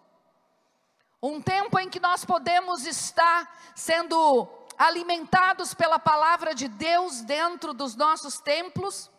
Um 1.25 1.41
tempo 1.41 1.79
em 1.79 1.89
que 1.89 2.01
nós 2.01 2.25
podemos 2.25 2.85
estar 2.85 3.49
sendo 3.73 4.45
alimentados 4.77 5.73
pela 5.73 5.97
palavra 5.97 6.53
de 6.53 6.67
Deus 6.67 7.21
dentro 7.21 7.73
dos 7.73 7.95
nossos 7.95 8.41
templos, 8.41 9.09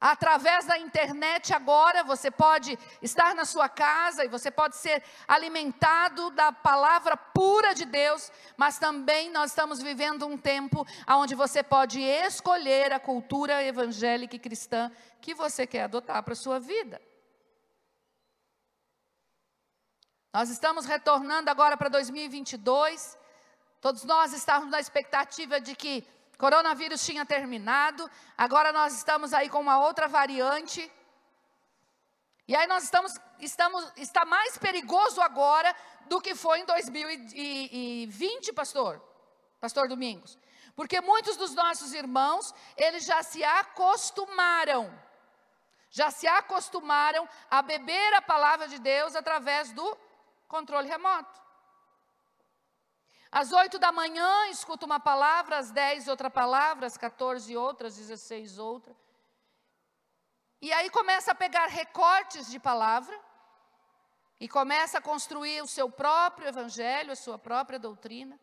Através 0.00 0.64
da 0.64 0.78
internet 0.78 1.52
agora 1.52 2.04
você 2.04 2.30
pode 2.30 2.78
estar 3.02 3.34
na 3.34 3.44
sua 3.44 3.68
casa 3.68 4.24
e 4.24 4.28
você 4.28 4.48
pode 4.48 4.76
ser 4.76 5.02
alimentado 5.26 6.30
da 6.30 6.52
palavra 6.52 7.16
pura 7.16 7.74
de 7.74 7.84
Deus, 7.84 8.30
mas 8.56 8.78
também 8.78 9.28
nós 9.28 9.50
estamos 9.50 9.82
vivendo 9.82 10.24
um 10.24 10.38
tempo 10.38 10.86
onde 11.08 11.34
você 11.34 11.64
pode 11.64 12.00
escolher 12.00 12.92
a 12.92 13.00
cultura 13.00 13.60
evangélica 13.64 14.36
e 14.36 14.38
cristã 14.38 14.88
que 15.20 15.34
você 15.34 15.66
quer 15.66 15.82
adotar 15.82 16.22
para 16.22 16.34
a 16.34 16.36
sua 16.36 16.60
vida. 16.60 17.07
Nós 20.38 20.50
estamos 20.50 20.86
retornando 20.86 21.50
agora 21.50 21.76
para 21.76 21.88
2022. 21.88 23.18
Todos 23.80 24.04
nós 24.04 24.32
estávamos 24.32 24.70
na 24.70 24.78
expectativa 24.78 25.60
de 25.60 25.74
que 25.74 26.06
Coronavírus 26.38 27.04
tinha 27.04 27.26
terminado, 27.26 28.08
agora 28.36 28.72
nós 28.72 28.94
estamos 28.94 29.34
aí 29.34 29.48
com 29.48 29.58
uma 29.58 29.80
outra 29.80 30.06
variante. 30.06 30.88
E 32.46 32.54
aí 32.54 32.68
nós 32.68 32.84
estamos, 32.84 33.16
estamos, 33.40 33.92
está 33.96 34.24
mais 34.24 34.56
perigoso 34.56 35.20
agora 35.20 35.74
do 36.06 36.20
que 36.20 36.36
foi 36.36 36.60
em 36.60 36.64
2020, 36.66 38.52
pastor, 38.52 39.02
pastor 39.58 39.88
Domingos. 39.88 40.38
Porque 40.76 41.00
muitos 41.00 41.36
dos 41.36 41.52
nossos 41.52 41.92
irmãos, 41.92 42.54
eles 42.76 43.04
já 43.04 43.24
se 43.24 43.42
acostumaram, 43.42 44.88
já 45.90 46.12
se 46.12 46.28
acostumaram 46.28 47.28
a 47.50 47.60
beber 47.60 48.14
a 48.14 48.22
palavra 48.22 48.68
de 48.68 48.78
Deus 48.78 49.16
através 49.16 49.72
do 49.72 50.06
controle 50.48 50.88
remoto. 50.88 51.40
Às 53.30 53.52
oito 53.52 53.78
da 53.78 53.92
manhã, 53.92 54.48
escuta 54.48 54.86
uma 54.86 54.98
palavra, 54.98 55.58
às 55.58 55.70
dez 55.70 56.08
outra 56.08 56.30
palavra, 56.30 56.86
às 56.86 56.96
14 56.96 57.54
outras, 57.56 57.96
16 57.96 58.58
outra. 58.58 58.96
E 60.60 60.72
aí 60.72 60.88
começa 60.90 61.32
a 61.32 61.34
pegar 61.34 61.66
recortes 61.66 62.50
de 62.50 62.58
palavra 62.58 63.16
e 64.40 64.48
começa 64.48 64.98
a 64.98 65.00
construir 65.00 65.62
o 65.62 65.68
seu 65.68 65.90
próprio 65.90 66.48
evangelho, 66.48 67.12
a 67.12 67.16
sua 67.16 67.38
própria 67.38 67.78
doutrina. 67.78 68.38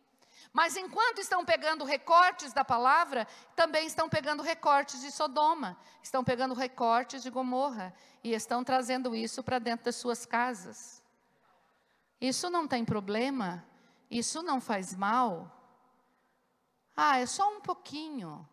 Mas 0.52 0.76
enquanto 0.76 1.18
estão 1.18 1.44
pegando 1.44 1.84
recortes 1.84 2.52
da 2.52 2.64
palavra, 2.64 3.26
também 3.54 3.86
estão 3.86 4.08
pegando 4.08 4.42
recortes 4.42 5.00
de 5.00 5.10
Sodoma, 5.10 5.76
estão 6.02 6.22
pegando 6.22 6.54
recortes 6.54 7.22
de 7.22 7.30
Gomorra 7.30 7.92
e 8.22 8.32
estão 8.32 8.62
trazendo 8.62 9.14
isso 9.14 9.42
para 9.42 9.58
dentro 9.58 9.84
das 9.84 9.96
suas 9.96 10.24
casas. 10.24 11.02
Isso 12.20 12.48
não 12.48 12.66
tem 12.66 12.84
problema, 12.84 13.64
isso 14.10 14.42
não 14.42 14.60
faz 14.60 14.94
mal? 14.94 15.52
Ah, 16.96 17.18
é 17.18 17.26
só 17.26 17.56
um 17.56 17.60
pouquinho. 17.60 18.48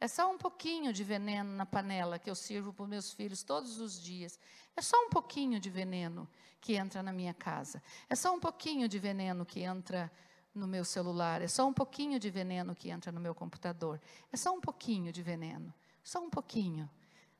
É 0.00 0.08
só 0.08 0.32
um 0.32 0.38
pouquinho 0.38 0.92
de 0.92 1.04
veneno 1.04 1.50
na 1.54 1.66
panela 1.66 2.18
que 2.18 2.30
eu 2.30 2.34
sirvo 2.34 2.72
para 2.72 2.86
meus 2.86 3.12
filhos 3.12 3.42
todos 3.42 3.80
os 3.80 4.00
dias. 4.00 4.38
É 4.74 4.80
só 4.80 4.96
um 5.04 5.10
pouquinho 5.10 5.60
de 5.60 5.68
veneno 5.68 6.26
que 6.60 6.74
entra 6.74 7.02
na 7.02 7.12
minha 7.12 7.34
casa. 7.34 7.82
É 8.08 8.14
só 8.14 8.34
um 8.34 8.40
pouquinho 8.40 8.88
de 8.88 8.98
veneno 8.98 9.44
que 9.44 9.60
entra 9.60 10.10
no 10.54 10.66
meu 10.66 10.84
celular. 10.84 11.42
É 11.42 11.48
só 11.48 11.66
um 11.66 11.72
pouquinho 11.72 12.18
de 12.18 12.30
veneno 12.30 12.74
que 12.74 12.88
entra 12.88 13.12
no 13.12 13.20
meu 13.20 13.34
computador. 13.34 14.00
É 14.32 14.36
só 14.36 14.54
um 14.54 14.60
pouquinho 14.60 15.12
de 15.12 15.22
veneno. 15.22 15.74
Só 16.02 16.20
um 16.20 16.30
pouquinho. 16.30 16.88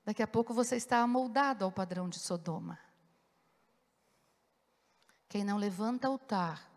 Daqui 0.04 0.22
a 0.22 0.26
pouco 0.26 0.52
você 0.52 0.76
está 0.76 0.98
amoldado 0.98 1.64
ao 1.64 1.72
padrão 1.72 2.08
de 2.08 2.18
Sodoma. 2.18 2.78
Quem 5.30 5.44
não 5.44 5.56
levanta 5.56 6.08
altar 6.08 6.68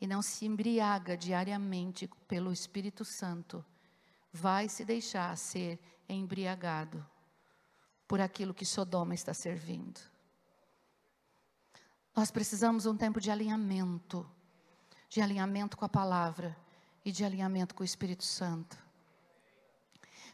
e 0.00 0.06
não 0.06 0.22
se 0.22 0.46
embriaga 0.46 1.18
diariamente 1.18 2.08
pelo 2.26 2.50
Espírito 2.50 3.04
Santo, 3.04 3.62
vai 4.32 4.70
se 4.70 4.86
deixar 4.86 5.36
ser 5.36 5.78
embriagado 6.08 7.06
por 8.08 8.22
aquilo 8.22 8.54
que 8.54 8.64
Sodoma 8.64 9.14
está 9.14 9.34
servindo. 9.34 10.00
Nós 12.16 12.30
precisamos 12.30 12.86
um 12.86 12.96
tempo 12.96 13.20
de 13.20 13.30
alinhamento, 13.30 14.26
de 15.10 15.20
alinhamento 15.20 15.76
com 15.76 15.84
a 15.84 15.90
palavra 15.90 16.56
e 17.04 17.12
de 17.12 17.22
alinhamento 17.22 17.74
com 17.74 17.82
o 17.82 17.84
Espírito 17.84 18.24
Santo. 18.24 18.78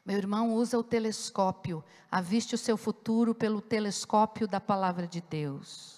Meu 0.07 0.19
irmão 0.19 0.55
usa 0.55 0.79
o 0.79 0.85
telescópio, 0.85 1.85
aviste 2.09 2.55
o 2.55 2.59
seu 2.59 2.77
futuro 2.77 3.35
pelo 3.35 3.61
telescópio 3.61 4.47
da 4.47 4.61
palavra 4.61 5.05
de 5.05 5.21
Deus. 5.21 5.98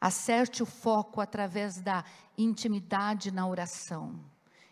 Acerte 0.00 0.62
o 0.62 0.66
foco 0.66 1.20
através 1.20 1.78
da 1.80 2.04
intimidade 2.38 3.30
na 3.30 3.46
oração 3.46 4.18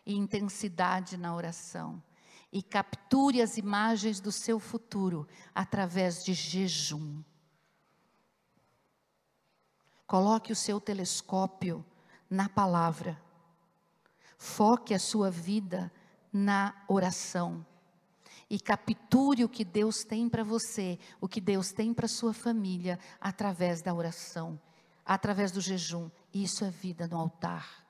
e 0.07 0.15
intensidade 0.15 1.19
na 1.19 1.35
oração. 1.35 2.03
E 2.51 2.63
capture 2.63 3.43
as 3.43 3.59
imagens 3.59 4.21
do 4.21 4.33
seu 4.33 4.59
futuro 4.59 5.29
através 5.55 6.25
de 6.25 6.33
jejum. 6.33 7.23
Coloque 10.07 10.51
o 10.51 10.57
seu 10.57 10.81
telescópio 10.81 11.85
na 12.31 12.49
palavra. 12.49 13.21
Foque 14.39 14.95
a 14.95 14.99
sua 14.99 15.31
vida 15.31 15.93
na 16.33 16.75
oração. 16.89 17.67
E 18.49 18.59
capture 18.59 19.45
o 19.45 19.49
que 19.49 19.63
Deus 19.63 20.05
tem 20.05 20.27
para 20.27 20.43
você, 20.43 20.99
o 21.21 21.29
que 21.29 21.39
Deus 21.39 21.71
tem 21.71 21.93
para 21.93 22.09
sua 22.09 22.33
família 22.33 22.99
através 23.21 23.83
da 23.83 23.93
oração 23.93 24.59
através 25.09 25.51
do 25.51 25.61
jejum 25.61 26.11
Isso 26.33 26.65
é 26.67 26.71
vida 26.71 27.09
no 27.09 27.17
altar. 27.17 27.89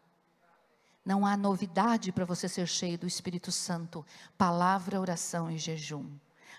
Não 1.04 1.26
há 1.26 1.36
novidade 1.36 2.12
para 2.12 2.24
você 2.24 2.48
ser 2.48 2.68
cheio 2.68 2.96
do 2.96 3.06
Espírito 3.06 3.50
Santo. 3.50 4.06
Palavra, 4.36 5.00
oração 5.00 5.50
e 5.50 5.58
jejum. 5.58 6.06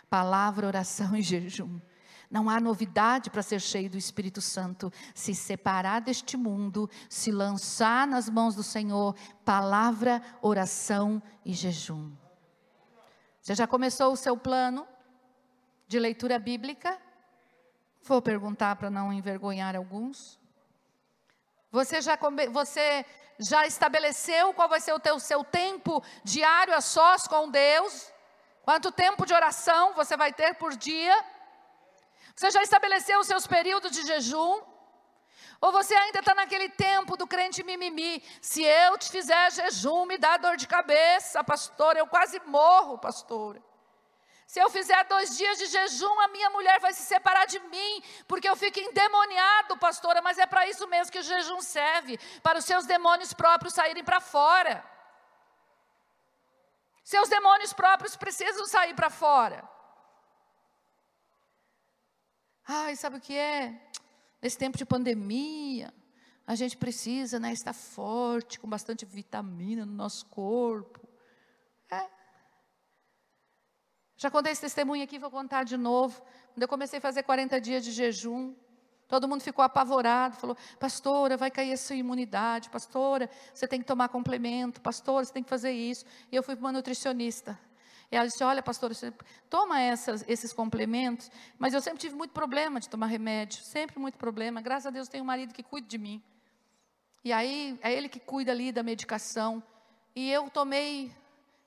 Palavra, 0.10 0.68
oração 0.68 1.16
e 1.16 1.22
jejum. 1.22 1.80
Não 2.30 2.50
há 2.50 2.60
novidade 2.60 3.30
para 3.30 3.42
ser 3.42 3.62
cheio 3.62 3.90
do 3.90 3.98
Espírito 3.98 4.42
Santo. 4.42 4.92
Se 5.14 5.34
separar 5.34 6.02
deste 6.02 6.36
mundo, 6.36 6.90
se 7.08 7.32
lançar 7.32 8.08
nas 8.08 8.28
mãos 8.28 8.56
do 8.56 8.64
Senhor. 8.64 9.16
Palavra, 9.46 10.22
oração 10.42 11.22
e 11.46 11.54
jejum. 11.54 12.12
Você 13.42 13.56
já 13.56 13.68
começou 13.68 14.12
o 14.12 14.18
seu 14.18 14.36
plano 14.36 14.86
de 15.88 16.00
leitura 16.00 16.38
bíblica? 16.38 17.00
Vou 18.04 18.22
perguntar 18.22 18.76
para 18.78 18.90
não 18.90 19.14
envergonhar 19.14 19.76
alguns. 19.76 20.40
Você 21.72 22.02
já, 22.02 22.18
você 22.52 23.06
já 23.40 23.66
estabeleceu 23.66 24.54
qual 24.54 24.68
vai 24.68 24.82
ser 24.82 24.94
o 24.94 25.00
teu, 25.00 25.20
seu 25.20 25.44
tempo 25.44 26.04
diário 26.24 26.74
a 26.74 26.82
sós 26.82 27.28
com 27.28 27.50
Deus? 27.50 28.12
Quanto 28.64 28.92
tempo 28.92 29.26
de 29.26 29.34
oração 29.34 29.94
você 29.94 30.18
vai 30.18 30.34
ter 30.34 30.56
por 30.56 30.76
dia? 30.76 31.16
Você 32.36 32.50
já 32.52 32.62
estabeleceu 32.64 33.20
os 33.20 33.28
seus 33.28 33.46
períodos 33.46 33.92
de 33.92 34.06
jejum? 34.06 34.62
Ou 35.62 35.72
você 35.72 35.94
ainda 35.94 36.20
está 36.20 36.34
naquele 36.34 36.70
tempo 36.70 37.18
do 37.18 37.28
crente 37.28 37.64
mimimi? 37.64 38.24
Se 38.42 38.64
eu 38.64 38.98
te 38.98 39.10
fizer 39.12 39.52
jejum, 39.52 40.06
me 40.06 40.18
dá 40.18 40.38
dor 40.38 40.56
de 40.56 40.68
cabeça, 40.68 41.44
pastor, 41.44 41.98
eu 41.98 42.08
quase 42.08 42.40
morro, 42.46 42.98
pastor. 42.98 43.62
Se 44.50 44.60
eu 44.60 44.68
fizer 44.72 45.04
dois 45.06 45.38
dias 45.38 45.60
de 45.60 45.68
jejum, 45.68 46.20
a 46.22 46.28
minha 46.30 46.50
mulher 46.50 46.80
vai 46.80 46.92
se 46.92 47.04
separar 47.04 47.46
de 47.46 47.60
mim, 47.74 48.02
porque 48.28 48.50
eu 48.50 48.56
fico 48.56 48.80
endemoniado, 48.80 49.78
pastora. 49.78 50.24
Mas 50.24 50.40
é 50.40 50.48
para 50.48 50.68
isso 50.68 50.88
mesmo 50.88 51.12
que 51.12 51.20
o 51.20 51.28
jejum 51.32 51.62
serve 51.62 52.18
para 52.42 52.58
os 52.58 52.66
seus 52.66 52.88
demônios 52.88 53.32
próprios 53.32 53.76
saírem 53.76 54.04
para 54.04 54.20
fora. 54.20 54.84
Seus 57.04 57.30
demônios 57.30 57.74
próprios 57.74 58.16
precisam 58.16 58.66
sair 58.66 58.96
para 58.96 59.12
fora. 59.12 59.70
Ai, 62.68 62.96
sabe 62.96 63.18
o 63.18 63.22
que 63.22 63.38
é? 63.38 63.80
Nesse 64.42 64.58
tempo 64.58 64.80
de 64.80 64.86
pandemia, 64.86 65.94
a 66.48 66.56
gente 66.56 66.76
precisa 66.76 67.40
né, 67.40 67.54
estar 67.54 67.74
forte, 67.74 68.60
com 68.60 68.68
bastante 68.68 69.06
vitamina 69.06 69.86
no 69.86 69.94
nosso 69.94 70.26
corpo. 70.26 71.08
É, 71.92 72.10
já 74.20 74.30
contei 74.30 74.52
esse 74.52 74.60
testemunho 74.60 75.02
aqui, 75.02 75.18
vou 75.18 75.32
contar 75.32 75.64
de 75.64 75.78
novo. 75.78 76.22
Quando 76.54 76.62
eu 76.62 76.68
comecei 76.68 77.00
a 77.00 77.02
fazer 77.02 77.24
40 77.24 77.62
dias 77.62 77.86
de 77.86 77.92
jejum, 77.94 78.54
todo 79.08 79.30
mundo 79.30 79.42
ficou 79.42 79.64
apavorado, 79.64 80.36
falou: 80.36 80.58
Pastora, 80.78 81.38
vai 81.38 81.50
cair 81.50 81.72
a 81.72 81.78
sua 81.78 81.96
imunidade, 81.96 82.70
pastora, 82.70 83.30
você 83.54 83.66
tem 83.66 83.80
que 83.80 83.88
tomar 83.88 84.10
complemento, 84.10 84.82
pastora, 84.82 85.24
você 85.24 85.32
tem 85.32 85.42
que 85.42 85.50
fazer 85.50 85.72
isso. 85.72 86.04
E 86.30 86.36
eu 86.36 86.44
fui 86.44 86.54
para 86.54 86.66
uma 86.66 86.74
nutricionista. 86.74 87.58
E 88.12 88.18
ela 88.18 88.28
disse: 88.28 88.44
Olha, 88.44 88.62
pastora, 88.62 88.94
você 88.94 89.14
toma 89.50 89.80
essas, 89.80 90.26
esses 90.28 90.52
complementos, 90.52 91.32
mas 91.58 91.74
eu 91.74 91.80
sempre 91.80 92.02
tive 92.02 92.14
muito 92.14 92.32
problema 92.32 92.82
de 92.82 92.90
tomar 92.90 93.06
remédio, 93.06 93.64
sempre 93.64 93.98
muito 94.00 94.18
problema. 94.18 94.60
Graças 94.60 94.88
a 94.88 94.90
Deus 94.90 95.08
tenho 95.08 95.24
um 95.24 95.28
marido 95.28 95.54
que 95.54 95.64
cuida 95.64 95.88
de 95.88 95.98
mim. 95.98 96.22
E 97.24 97.32
aí 97.32 97.80
é 97.82 97.94
ele 97.94 98.10
que 98.10 98.20
cuida 98.20 98.52
ali 98.52 98.74
da 98.74 98.84
medicação. 98.84 99.64
E 100.14 100.30
eu 100.30 100.50
tomei 100.50 101.10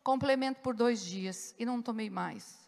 complemento 0.02 0.60
por 0.60 0.74
dois 0.74 1.04
dias 1.04 1.54
e 1.58 1.64
não 1.64 1.80
tomei 1.80 2.10
mais. 2.10 2.58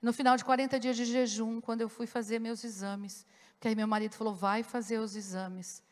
No 0.00 0.12
final 0.12 0.36
de 0.36 0.44
40 0.44 0.80
dias 0.80 0.96
de 0.96 1.04
jejum, 1.04 1.60
quando 1.60 1.82
eu 1.82 1.88
fui 1.88 2.06
fazer 2.06 2.38
meus 2.38 2.64
exames, 2.64 3.26
que 3.58 3.68
aí 3.68 3.74
meu 3.74 3.86
marido 3.86 4.14
falou: 4.14 4.34
vai 4.34 4.62
fazer 4.62 4.98
os 4.98 5.14
exames. 5.14 5.82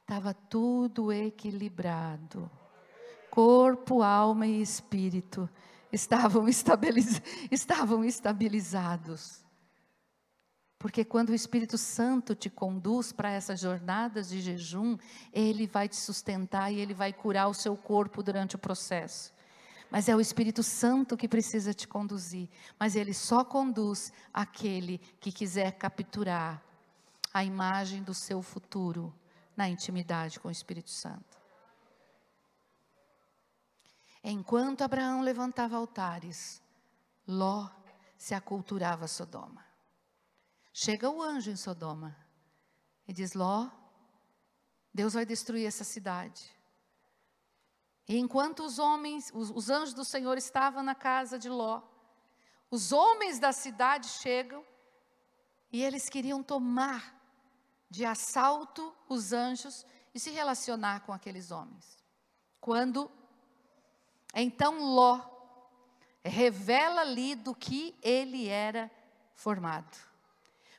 Estava 0.00 0.34
tudo 0.34 1.12
equilibrado. 1.12 2.50
Corpo, 3.30 4.02
alma 4.02 4.46
e 4.46 4.60
espírito 4.60 5.48
estavam, 5.92 6.48
estabiliz 6.50 7.22
estavam 7.50 8.04
estabilizados. 8.04 9.42
Porque 10.78 11.04
quando 11.04 11.28
o 11.28 11.34
Espírito 11.34 11.78
Santo 11.78 12.34
te 12.34 12.50
conduz 12.50 13.12
para 13.12 13.30
essas 13.30 13.60
jornadas 13.60 14.30
de 14.30 14.40
jejum, 14.40 14.98
ele 15.32 15.64
vai 15.64 15.88
te 15.88 15.94
sustentar 15.94 16.72
e 16.72 16.80
ele 16.80 16.92
vai 16.92 17.12
curar 17.12 17.46
o 17.46 17.54
seu 17.54 17.76
corpo 17.76 18.20
durante 18.20 18.56
o 18.56 18.58
processo. 18.58 19.32
Mas 19.92 20.08
é 20.08 20.16
o 20.16 20.20
Espírito 20.22 20.62
Santo 20.62 21.18
que 21.18 21.28
precisa 21.28 21.74
te 21.74 21.86
conduzir. 21.86 22.48
Mas 22.80 22.96
ele 22.96 23.12
só 23.12 23.44
conduz 23.44 24.10
aquele 24.32 24.96
que 25.20 25.30
quiser 25.30 25.72
capturar 25.72 26.64
a 27.30 27.44
imagem 27.44 28.02
do 28.02 28.14
seu 28.14 28.40
futuro 28.40 29.14
na 29.54 29.68
intimidade 29.68 30.40
com 30.40 30.48
o 30.48 30.50
Espírito 30.50 30.88
Santo. 30.88 31.38
Enquanto 34.24 34.80
Abraão 34.80 35.20
levantava 35.20 35.76
altares, 35.76 36.62
Ló 37.28 37.68
se 38.16 38.34
aculturava 38.34 39.06
Sodoma. 39.06 39.62
Chega 40.72 41.10
o 41.10 41.20
anjo 41.20 41.50
em 41.50 41.56
Sodoma 41.56 42.16
e 43.06 43.12
diz: 43.12 43.34
Ló, 43.34 43.68
Deus 44.94 45.12
vai 45.12 45.26
destruir 45.26 45.66
essa 45.66 45.84
cidade. 45.84 46.50
E 48.08 48.18
enquanto 48.18 48.64
os 48.64 48.78
homens, 48.78 49.30
os, 49.32 49.50
os 49.50 49.70
anjos 49.70 49.94
do 49.94 50.04
Senhor 50.04 50.36
estavam 50.36 50.82
na 50.82 50.94
casa 50.94 51.38
de 51.38 51.48
Ló, 51.48 51.82
os 52.70 52.92
homens 52.92 53.38
da 53.38 53.52
cidade 53.52 54.08
chegam 54.08 54.64
e 55.70 55.82
eles 55.82 56.08
queriam 56.08 56.42
tomar 56.42 57.20
de 57.88 58.04
assalto 58.04 58.94
os 59.08 59.32
anjos 59.32 59.86
e 60.14 60.18
se 60.18 60.30
relacionar 60.30 61.00
com 61.00 61.12
aqueles 61.12 61.50
homens. 61.50 61.98
Quando 62.60 63.10
então 64.34 64.82
Ló 64.94 65.20
revela-lhe 66.24 67.34
do 67.34 67.54
que 67.54 67.94
ele 68.02 68.48
era 68.48 68.90
formado. 69.34 69.96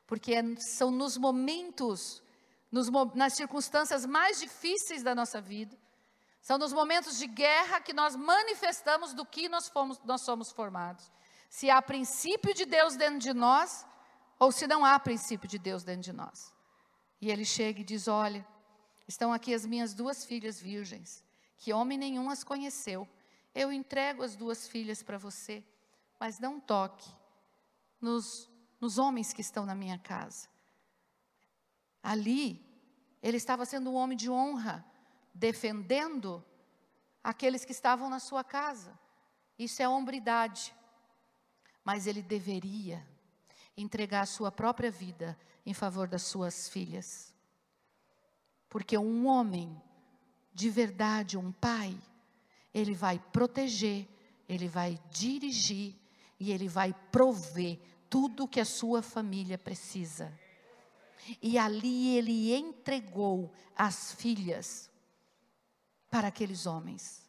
Porque 0.07 0.35
são 0.59 0.89
nos 0.91 1.17
momentos, 1.17 2.23
nos, 2.71 2.89
nas 3.13 3.33
circunstâncias 3.33 4.05
mais 4.05 4.39
difíceis 4.39 5.03
da 5.03 5.13
nossa 5.13 5.41
vida, 5.41 5.77
são 6.43 6.57
nos 6.57 6.73
momentos 6.73 7.17
de 7.17 7.25
guerra 7.25 7.79
que 7.79 7.93
nós 7.93 8.17
manifestamos 8.17 9.13
do 9.13 9.25
que 9.25 9.47
nós, 9.47 9.69
fomos, 9.69 9.97
nós 10.03 10.21
somos 10.23 10.51
formados. 10.51 11.09
Se 11.49 11.69
há 11.69 11.81
princípio 11.81 12.53
de 12.53 12.65
Deus 12.65 12.97
dentro 12.97 13.17
de 13.17 13.33
nós, 13.33 13.85
ou 14.37 14.51
se 14.51 14.67
não 14.67 14.83
há 14.83 14.99
princípio 14.99 15.47
de 15.47 15.57
Deus 15.57 15.85
dentro 15.85 16.01
de 16.01 16.11
nós. 16.11 16.53
E 17.21 17.31
ele 17.31 17.45
chega 17.45 17.79
e 17.79 17.83
diz: 17.83 18.09
Olha, 18.09 18.45
estão 19.07 19.31
aqui 19.31 19.53
as 19.53 19.65
minhas 19.65 19.93
duas 19.93 20.25
filhas 20.25 20.59
virgens, 20.59 21.23
que 21.55 21.71
homem 21.71 21.97
nenhum 21.97 22.29
as 22.29 22.43
conheceu. 22.43 23.07
Eu 23.55 23.71
entrego 23.71 24.21
as 24.21 24.35
duas 24.35 24.67
filhas 24.67 25.01
para 25.01 25.17
você, 25.17 25.63
mas 26.19 26.39
não 26.39 26.59
toque 26.59 27.09
nos, 28.01 28.49
nos 28.81 28.97
homens 28.97 29.31
que 29.31 29.39
estão 29.39 29.65
na 29.65 29.75
minha 29.75 29.97
casa. 29.97 30.49
Ali, 32.01 32.61
ele 33.21 33.37
estava 33.37 33.65
sendo 33.65 33.91
um 33.91 33.95
homem 33.95 34.17
de 34.17 34.29
honra, 34.29 34.85
defendendo 35.33 36.43
aqueles 37.23 37.65
que 37.65 37.71
estavam 37.71 38.09
na 38.09 38.19
sua 38.19 38.43
casa. 38.43 38.97
Isso 39.57 39.81
é 39.81 39.87
hombridade. 39.87 40.73
Mas 41.83 42.07
ele 42.07 42.21
deveria 42.21 43.05
entregar 43.75 44.21
a 44.21 44.25
sua 44.25 44.51
própria 44.51 44.91
vida 44.91 45.37
em 45.65 45.73
favor 45.73 46.07
das 46.07 46.23
suas 46.23 46.69
filhas. 46.69 47.33
Porque 48.69 48.97
um 48.97 49.27
homem, 49.27 49.81
de 50.53 50.69
verdade, 50.69 51.37
um 51.37 51.51
pai, 51.51 51.97
ele 52.73 52.93
vai 52.93 53.19
proteger, 53.31 54.07
ele 54.47 54.67
vai 54.67 54.99
dirigir 55.09 55.95
e 56.39 56.51
ele 56.51 56.67
vai 56.67 56.93
prover 57.11 57.79
tudo 58.09 58.47
que 58.47 58.59
a 58.59 58.65
sua 58.65 59.01
família 59.01 59.57
precisa. 59.57 60.31
E 61.41 61.57
ali 61.57 62.17
ele 62.17 62.53
entregou 62.53 63.51
as 63.75 64.13
filhas 64.13 64.89
para 66.13 66.27
aqueles 66.27 66.67
homens. 66.67 67.27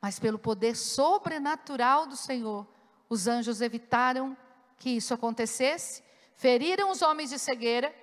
Mas 0.00 0.18
pelo 0.18 0.38
poder 0.38 0.74
sobrenatural 0.74 2.06
do 2.06 2.16
Senhor, 2.16 2.66
os 3.06 3.26
anjos 3.26 3.60
evitaram 3.60 4.34
que 4.78 4.88
isso 4.88 5.12
acontecesse, 5.12 6.02
feriram 6.34 6.90
os 6.90 7.02
homens 7.02 7.28
de 7.28 7.38
cegueira 7.38 7.94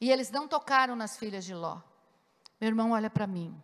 e 0.00 0.08
eles 0.08 0.30
não 0.30 0.46
tocaram 0.46 0.94
nas 0.94 1.16
filhas 1.16 1.44
de 1.44 1.52
Ló. 1.52 1.82
Meu 2.60 2.68
irmão, 2.68 2.92
olha 2.92 3.10
para 3.10 3.26
mim. 3.26 3.60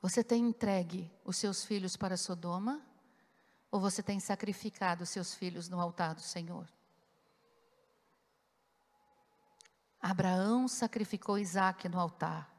Você 0.00 0.24
tem 0.24 0.42
entregue 0.48 1.12
os 1.22 1.36
seus 1.36 1.62
filhos 1.62 1.98
para 1.98 2.16
Sodoma? 2.16 2.80
Ou 3.70 3.78
você 3.78 4.02
tem 4.02 4.18
sacrificado 4.18 5.02
os 5.02 5.10
seus 5.10 5.34
filhos 5.34 5.68
no 5.68 5.78
altar 5.78 6.14
do 6.14 6.22
Senhor? 6.22 6.66
Abraão 10.00 10.66
sacrificou 10.66 11.36
Isaac 11.38 11.86
no 11.86 12.00
altar. 12.00 12.49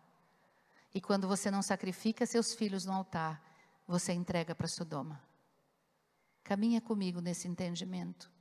E 0.94 1.00
quando 1.00 1.28
você 1.28 1.50
não 1.50 1.62
sacrifica 1.62 2.26
seus 2.26 2.54
filhos 2.54 2.86
no 2.86 2.94
altar, 2.94 3.42
você 3.88 4.14
entrega 4.14 4.54
para 4.54 4.68
Sodoma. 4.68 5.22
Caminha 6.44 6.82
comigo 6.82 7.22
nesse 7.22 7.48
entendimento. 7.48 8.32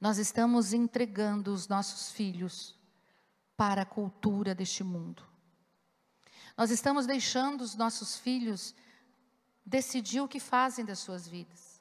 Nós 0.00 0.18
estamos 0.18 0.72
entregando 0.72 1.52
os 1.52 1.68
nossos 1.68 2.10
filhos 2.12 2.76
para 3.56 3.82
a 3.82 3.86
cultura 3.86 4.54
deste 4.54 4.84
mundo. 4.84 5.26
Nós 6.56 6.70
estamos 6.70 7.06
deixando 7.06 7.60
os 7.60 7.74
nossos 7.74 8.16
filhos 8.16 8.74
decidir 9.64 10.20
o 10.20 10.28
que 10.28 10.40
fazem 10.40 10.84
das 10.84 10.98
suas 10.98 11.26
vidas. 11.28 11.80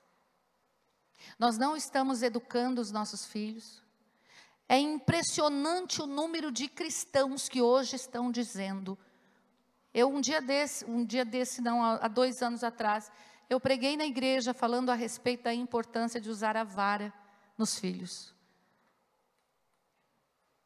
Nós 1.40 1.58
não 1.58 1.76
estamos 1.76 2.22
educando 2.22 2.82
os 2.82 2.92
nossos 2.92 3.26
filhos. 3.26 3.82
É 4.70 4.78
impressionante 4.78 6.02
o 6.02 6.08
número 6.08 6.52
de 6.52 6.68
cristãos 6.68 7.48
que 7.48 7.62
hoje 7.62 7.96
estão 7.96 8.32
dizendo. 8.32 8.98
Eu 9.94 10.10
um 10.10 10.20
dia 10.20 10.42
desse, 10.42 10.86
um 10.86 11.06
dia 11.06 11.24
desse 11.24 11.62
não, 11.62 11.82
há 11.84 12.08
dois 12.08 12.42
anos 12.42 12.64
atrás, 12.64 13.12
eu 13.50 13.60
preguei 13.60 13.96
na 13.96 14.06
igreja 14.06 14.54
falando 14.54 14.90
a 14.90 14.96
respeito 14.96 15.44
da 15.44 15.54
importância 15.54 16.20
de 16.20 16.30
usar 16.30 16.58
a 16.58 16.64
vara 16.64 17.14
nos 17.58 17.80
filhos. 17.80 18.36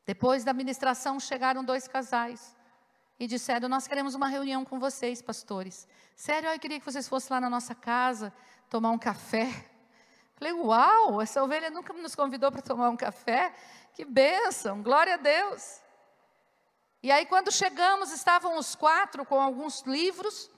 Depois 0.05 0.43
da 0.43 0.51
ministração 0.51 1.19
chegaram 1.19 1.63
dois 1.63 1.87
casais 1.87 2.55
e 3.19 3.27
disseram: 3.27 3.69
Nós 3.69 3.87
queremos 3.87 4.15
uma 4.15 4.27
reunião 4.27 4.65
com 4.65 4.79
vocês, 4.79 5.21
pastores. 5.21 5.87
Sério, 6.15 6.49
eu 6.49 6.59
queria 6.59 6.79
que 6.79 6.85
vocês 6.85 7.07
fossem 7.07 7.31
lá 7.31 7.39
na 7.39 7.49
nossa 7.49 7.75
casa 7.75 8.33
tomar 8.67 8.89
um 8.89 8.97
café. 8.97 9.70
Falei: 10.41 10.53
Uau, 10.53 11.21
essa 11.21 11.43
ovelha 11.43 11.69
nunca 11.69 11.93
nos 11.93 12.15
convidou 12.15 12.51
para 12.51 12.63
tomar 12.63 12.89
um 12.89 12.97
café. 12.97 13.53
Que 13.93 14.03
bênção, 14.03 14.81
glória 14.81 15.13
a 15.13 15.17
Deus. 15.17 15.79
E 17.03 17.11
aí, 17.11 17.27
quando 17.27 17.51
chegamos, 17.51 18.11
estavam 18.11 18.57
os 18.57 18.73
quatro 18.73 19.23
com 19.23 19.39
alguns 19.39 19.81
livros. 19.81 20.49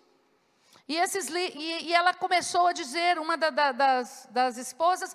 E, 0.88 0.95
esses, 0.95 1.27
e, 1.27 1.88
e 1.88 1.93
ela 1.93 2.13
começou 2.13 2.67
a 2.67 2.71
dizer, 2.71 3.19
uma 3.19 3.36
da, 3.36 3.49
da, 3.49 3.71
das, 3.73 4.25
das 4.31 4.55
esposas 4.55 5.13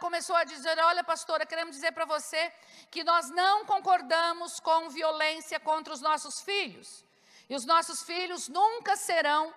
começou 0.00 0.34
a 0.34 0.42
dizer: 0.42 0.76
Olha, 0.80 1.04
pastora, 1.04 1.46
queremos 1.46 1.76
dizer 1.76 1.92
para 1.92 2.04
você 2.04 2.52
que 2.90 3.04
nós 3.04 3.30
não 3.30 3.64
concordamos 3.64 4.58
com 4.58 4.90
violência 4.90 5.60
contra 5.60 5.94
os 5.94 6.00
nossos 6.00 6.40
filhos. 6.40 7.04
E 7.48 7.54
os 7.54 7.64
nossos 7.64 8.02
filhos 8.02 8.48
nunca 8.48 8.96
serão 8.96 9.54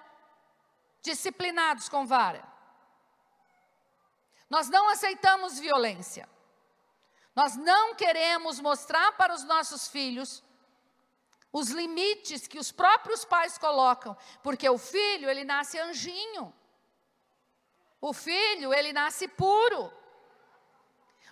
disciplinados 1.02 1.90
com 1.90 2.06
vara. 2.06 2.52
Nós 4.52 4.68
não 4.68 4.90
aceitamos 4.90 5.58
violência. 5.58 6.28
Nós 7.34 7.56
não 7.56 7.96
queremos 7.96 8.60
mostrar 8.60 9.14
para 9.14 9.34
os 9.34 9.46
nossos 9.46 9.88
filhos 9.88 10.44
os 11.54 11.70
limites 11.70 12.48
que 12.48 12.60
os 12.60 12.70
próprios 12.70 13.24
pais 13.24 13.58
colocam, 13.58 14.16
porque 14.44 14.70
o 14.70 14.78
filho, 14.78 15.30
ele 15.30 15.46
nasce 15.46 15.80
anjinho. 15.80 16.54
O 18.02 18.12
filho, 18.12 18.74
ele 18.74 18.92
nasce 18.92 19.26
puro. 19.26 19.90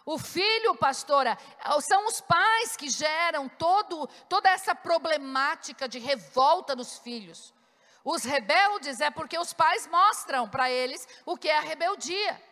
O 0.05 0.17
filho, 0.17 0.75
pastora, 0.75 1.37
são 1.81 2.05
os 2.05 2.21
pais 2.21 2.77
que 2.77 2.89
geram 2.89 3.49
todo, 3.49 4.07
toda 4.29 4.49
essa 4.49 4.73
problemática 4.73 5.89
de 5.89 5.99
revolta 5.99 6.73
nos 6.73 6.97
filhos. 6.99 7.53
Os 8.01 8.23
rebeldes 8.23 9.01
é 9.01 9.11
porque 9.11 9.37
os 9.37 9.51
pais 9.51 9.85
mostram 9.87 10.47
para 10.47 10.71
eles 10.71 11.05
o 11.25 11.35
que 11.35 11.49
é 11.49 11.57
a 11.57 11.61
rebeldia. 11.61 12.48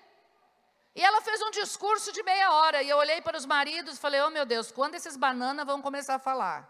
E 0.98 1.04
ela 1.04 1.22
fez 1.22 1.40
um 1.44 1.52
discurso 1.52 2.12
de 2.12 2.24
meia 2.24 2.52
hora, 2.54 2.82
e 2.82 2.90
eu 2.90 2.98
olhei 2.98 3.22
para 3.22 3.38
os 3.38 3.46
maridos 3.46 3.96
e 3.96 4.00
falei: 4.00 4.20
Oh 4.22 4.32
meu 4.32 4.48
Deus, 4.48 4.72
quando 4.72 4.96
esses 4.96 5.16
bananas 5.16 5.64
vão 5.64 5.80
começar 5.80 6.16
a 6.16 6.20
falar? 6.20 6.68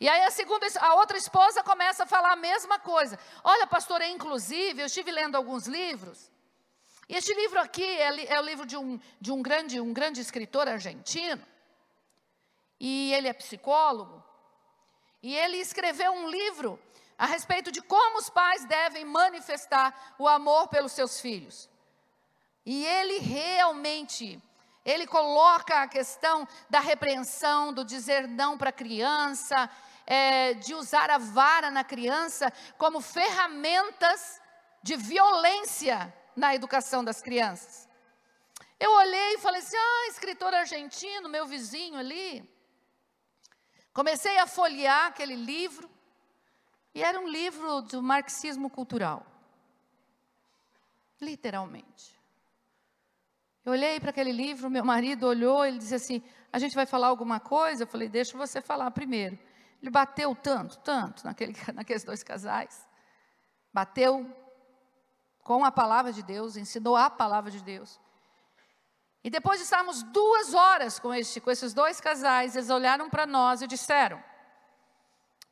E 0.00 0.08
aí 0.08 0.22
a 0.22 0.30
segunda, 0.30 0.66
a 0.80 0.94
outra 0.94 1.18
esposa 1.18 1.62
começa 1.62 2.04
a 2.04 2.06
falar 2.06 2.32
a 2.32 2.36
mesma 2.36 2.78
coisa. 2.78 3.18
Olha, 3.44 3.66
pastor, 3.66 4.00
inclusive, 4.00 4.80
eu 4.80 4.86
estive 4.86 5.10
lendo 5.10 5.36
alguns 5.36 5.66
livros. 5.66 6.30
E 7.10 7.14
este 7.14 7.34
livro 7.34 7.60
aqui 7.60 7.84
é, 7.84 8.36
é 8.36 8.40
o 8.40 8.42
livro 8.42 8.64
de 8.64 8.78
um, 8.78 8.98
de 9.20 9.30
um 9.30 9.42
grande, 9.42 9.78
um 9.78 9.92
grande 9.92 10.18
escritor 10.18 10.66
argentino. 10.66 11.46
E 12.80 13.12
ele 13.12 13.28
é 13.28 13.34
psicólogo. 13.34 14.24
E 15.22 15.36
ele 15.36 15.58
escreveu 15.58 16.10
um 16.10 16.30
livro 16.30 16.80
a 17.18 17.26
respeito 17.26 17.70
de 17.70 17.82
como 17.82 18.18
os 18.18 18.30
pais 18.30 18.64
devem 18.64 19.04
manifestar 19.04 20.14
o 20.18 20.26
amor 20.26 20.68
pelos 20.68 20.92
seus 20.92 21.20
filhos. 21.20 21.70
E 22.64 22.84
ele 22.84 23.18
realmente 23.18 24.40
ele 24.84 25.06
coloca 25.06 25.82
a 25.82 25.88
questão 25.88 26.46
da 26.68 26.80
repreensão, 26.80 27.72
do 27.72 27.84
dizer 27.84 28.26
não 28.26 28.58
para 28.58 28.70
a 28.70 28.72
criança, 28.72 29.70
é, 30.04 30.54
de 30.54 30.74
usar 30.74 31.08
a 31.10 31.18
vara 31.18 31.70
na 31.70 31.84
criança 31.84 32.52
como 32.76 33.00
ferramentas 33.00 34.40
de 34.82 34.96
violência 34.96 36.12
na 36.34 36.54
educação 36.54 37.04
das 37.04 37.22
crianças. 37.22 37.88
Eu 38.78 38.90
olhei 38.92 39.34
e 39.34 39.38
falei 39.38 39.60
assim: 39.60 39.76
ah, 39.76 40.08
escritor 40.08 40.52
argentino, 40.52 41.28
meu 41.28 41.46
vizinho 41.46 41.96
ali. 41.96 42.48
Comecei 43.92 44.38
a 44.38 44.46
folhear 44.46 45.06
aquele 45.06 45.36
livro, 45.36 45.88
e 46.94 47.02
era 47.04 47.20
um 47.20 47.28
livro 47.28 47.82
do 47.82 48.02
marxismo 48.02 48.68
cultural. 48.68 49.24
Literalmente. 51.20 52.21
Eu 53.64 53.72
olhei 53.72 54.00
para 54.00 54.10
aquele 54.10 54.32
livro, 54.32 54.68
meu 54.68 54.84
marido 54.84 55.26
olhou, 55.26 55.64
ele 55.64 55.78
disse 55.78 55.94
assim: 55.94 56.22
A 56.52 56.58
gente 56.58 56.74
vai 56.74 56.84
falar 56.84 57.08
alguma 57.08 57.38
coisa? 57.38 57.84
Eu 57.84 57.86
falei: 57.86 58.08
Deixa 58.08 58.36
você 58.36 58.60
falar 58.60 58.90
primeiro. 58.90 59.38
Ele 59.80 59.90
bateu 59.90 60.34
tanto, 60.34 60.78
tanto 60.78 61.24
naquele, 61.24 61.54
naqueles 61.72 62.04
dois 62.04 62.22
casais. 62.22 62.86
Bateu 63.72 64.28
com 65.42 65.64
a 65.64 65.72
palavra 65.72 66.12
de 66.12 66.22
Deus, 66.22 66.56
ensinou 66.56 66.96
a 66.96 67.08
palavra 67.08 67.50
de 67.50 67.62
Deus. 67.62 68.00
E 69.24 69.30
depois 69.30 69.58
de 69.58 69.64
estarmos 69.64 70.02
duas 70.02 70.52
horas 70.52 70.98
com, 70.98 71.14
este, 71.14 71.40
com 71.40 71.50
esses 71.50 71.72
dois 71.72 72.00
casais, 72.00 72.56
eles 72.56 72.70
olharam 72.70 73.08
para 73.08 73.26
nós 73.26 73.62
e 73.62 73.68
disseram: 73.68 74.22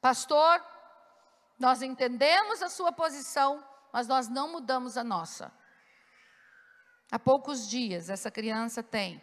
Pastor, 0.00 0.60
nós 1.58 1.80
entendemos 1.80 2.60
a 2.62 2.68
sua 2.68 2.90
posição, 2.90 3.64
mas 3.92 4.08
nós 4.08 4.28
não 4.28 4.50
mudamos 4.50 4.96
a 4.96 5.04
nossa. 5.04 5.52
Há 7.10 7.18
poucos 7.18 7.68
dias, 7.68 8.08
essa 8.08 8.30
criança 8.30 8.82
tem 8.82 9.20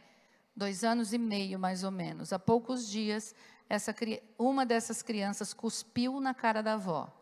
dois 0.56 0.84
anos 0.84 1.14
e 1.14 1.18
meio, 1.18 1.58
mais 1.58 1.84
ou 1.84 1.92
menos. 1.92 2.34
Há 2.34 2.40
poucos 2.40 2.90
dias, 2.90 3.34
essa, 3.70 3.96
uma 4.38 4.66
dessas 4.66 5.02
crianças 5.02 5.54
cuspiu 5.54 6.20
na 6.20 6.34
cara 6.34 6.62
da 6.62 6.74
avó. 6.74 7.14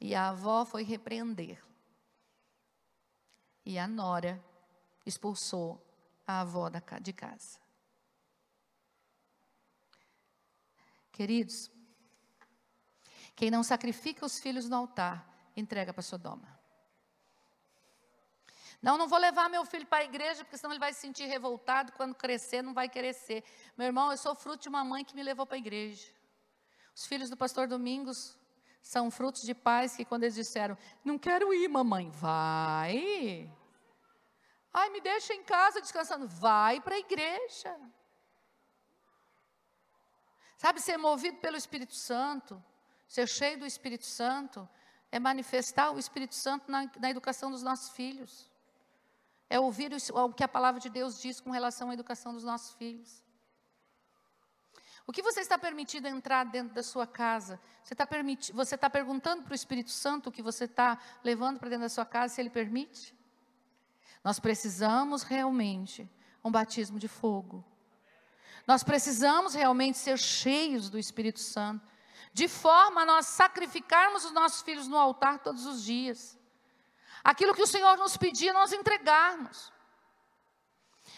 E 0.00 0.14
a 0.14 0.28
avó 0.28 0.64
foi 0.64 0.84
repreender. 0.84 1.62
E 3.64 3.78
a 3.78 3.88
nora 3.88 4.40
expulsou 5.04 5.82
a 6.26 6.42
avó 6.42 6.68
de 7.00 7.12
casa. 7.12 7.58
Queridos, 11.10 11.70
quem 13.34 13.50
não 13.50 13.62
sacrifica 13.62 14.24
os 14.26 14.38
filhos 14.38 14.68
no 14.68 14.76
altar, 14.76 15.50
entrega 15.56 15.92
para 15.92 16.02
Sodoma. 16.02 16.55
Não, 18.86 18.96
não 18.96 19.08
vou 19.08 19.18
levar 19.18 19.48
meu 19.50 19.64
filho 19.64 19.84
para 19.84 19.98
a 19.98 20.04
igreja, 20.04 20.44
porque 20.44 20.56
senão 20.56 20.72
ele 20.72 20.78
vai 20.78 20.92
se 20.92 21.00
sentir 21.00 21.26
revoltado. 21.26 21.90
Quando 21.90 22.14
crescer, 22.14 22.62
não 22.62 22.72
vai 22.72 22.88
querer 22.88 23.14
ser. 23.14 23.42
Meu 23.76 23.88
irmão, 23.88 24.12
eu 24.12 24.16
sou 24.16 24.32
fruto 24.32 24.62
de 24.62 24.68
uma 24.68 24.84
mãe 24.84 25.04
que 25.04 25.12
me 25.12 25.24
levou 25.24 25.44
para 25.44 25.56
a 25.56 25.58
igreja. 25.58 26.08
Os 26.94 27.04
filhos 27.04 27.28
do 27.28 27.36
pastor 27.36 27.66
Domingos 27.66 28.38
são 28.80 29.10
frutos 29.10 29.42
de 29.42 29.56
pais 29.56 29.96
que, 29.96 30.04
quando 30.04 30.22
eles 30.22 30.36
disseram: 30.36 30.78
Não 31.04 31.18
quero 31.18 31.52
ir, 31.52 31.66
mamãe, 31.66 32.10
vai. 32.12 33.52
Ai, 34.72 34.88
me 34.90 35.00
deixa 35.00 35.34
em 35.34 35.42
casa 35.42 35.80
descansando. 35.80 36.28
Vai 36.28 36.80
para 36.80 36.94
a 36.94 37.00
igreja. 37.00 37.76
Sabe, 40.58 40.80
ser 40.80 40.96
movido 40.96 41.38
pelo 41.38 41.56
Espírito 41.56 41.96
Santo, 41.96 42.62
ser 43.08 43.26
cheio 43.26 43.58
do 43.58 43.66
Espírito 43.66 44.06
Santo, 44.06 44.68
é 45.10 45.18
manifestar 45.18 45.90
o 45.90 45.98
Espírito 45.98 46.36
Santo 46.36 46.70
na, 46.70 46.88
na 47.00 47.10
educação 47.10 47.50
dos 47.50 47.64
nossos 47.64 47.90
filhos 47.90 48.54
é 49.48 49.58
ouvir 49.60 49.92
o 50.12 50.32
que 50.32 50.44
a 50.44 50.48
palavra 50.48 50.80
de 50.80 50.90
Deus 50.90 51.20
diz 51.20 51.40
com 51.40 51.50
relação 51.50 51.90
à 51.90 51.94
educação 51.94 52.32
dos 52.32 52.44
nossos 52.44 52.74
filhos. 52.74 53.22
O 55.06 55.12
que 55.12 55.22
você 55.22 55.40
está 55.40 55.56
permitido 55.56 56.06
entrar 56.08 56.44
dentro 56.44 56.74
da 56.74 56.82
sua 56.82 57.06
casa? 57.06 57.60
Você 57.82 57.94
está, 57.94 58.04
permiti 58.04 58.52
você 58.52 58.74
está 58.74 58.90
perguntando 58.90 59.44
para 59.44 59.52
o 59.52 59.54
Espírito 59.54 59.90
Santo 59.90 60.28
o 60.28 60.32
que 60.32 60.42
você 60.42 60.64
está 60.64 60.98
levando 61.22 61.60
para 61.60 61.68
dentro 61.68 61.84
da 61.84 61.88
sua 61.88 62.04
casa, 62.04 62.34
se 62.34 62.40
ele 62.40 62.50
permite? 62.50 63.14
Nós 64.24 64.40
precisamos 64.40 65.22
realmente 65.22 66.10
um 66.44 66.50
batismo 66.50 66.98
de 66.98 67.06
fogo. 67.06 67.64
Nós 68.66 68.82
precisamos 68.82 69.54
realmente 69.54 69.96
ser 69.96 70.18
cheios 70.18 70.90
do 70.90 70.98
Espírito 70.98 71.38
Santo, 71.38 71.86
de 72.32 72.48
forma 72.48 73.02
a 73.02 73.06
nós 73.06 73.26
sacrificarmos 73.26 74.24
os 74.24 74.32
nossos 74.32 74.62
filhos 74.62 74.88
no 74.88 74.96
altar 74.96 75.38
todos 75.38 75.66
os 75.66 75.84
dias. 75.84 76.36
Aquilo 77.26 77.56
que 77.56 77.62
o 77.62 77.66
Senhor 77.66 77.96
nos 77.96 78.16
pedia, 78.16 78.52
nós 78.52 78.72
entregarmos. 78.72 79.72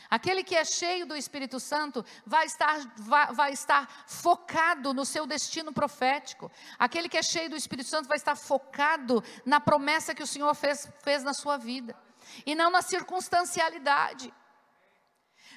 Aquele 0.08 0.42
que 0.42 0.56
é 0.56 0.64
cheio 0.64 1.04
do 1.04 1.14
Espírito 1.14 1.60
Santo 1.60 2.02
vai 2.24 2.46
estar, 2.46 2.78
vai, 2.96 3.34
vai, 3.34 3.52
estar 3.52 3.86
focado 4.06 4.94
no 4.94 5.04
seu 5.04 5.26
destino 5.26 5.70
profético. 5.70 6.50
Aquele 6.78 7.10
que 7.10 7.18
é 7.18 7.22
cheio 7.22 7.50
do 7.50 7.56
Espírito 7.56 7.90
Santo 7.90 8.08
vai 8.08 8.16
estar 8.16 8.34
focado 8.36 9.22
na 9.44 9.60
promessa 9.60 10.14
que 10.14 10.22
o 10.22 10.26
Senhor 10.26 10.54
fez, 10.54 10.90
fez 11.02 11.22
na 11.22 11.34
sua 11.34 11.58
vida. 11.58 11.94
E 12.46 12.54
não 12.54 12.70
na 12.70 12.80
circunstancialidade. 12.80 14.32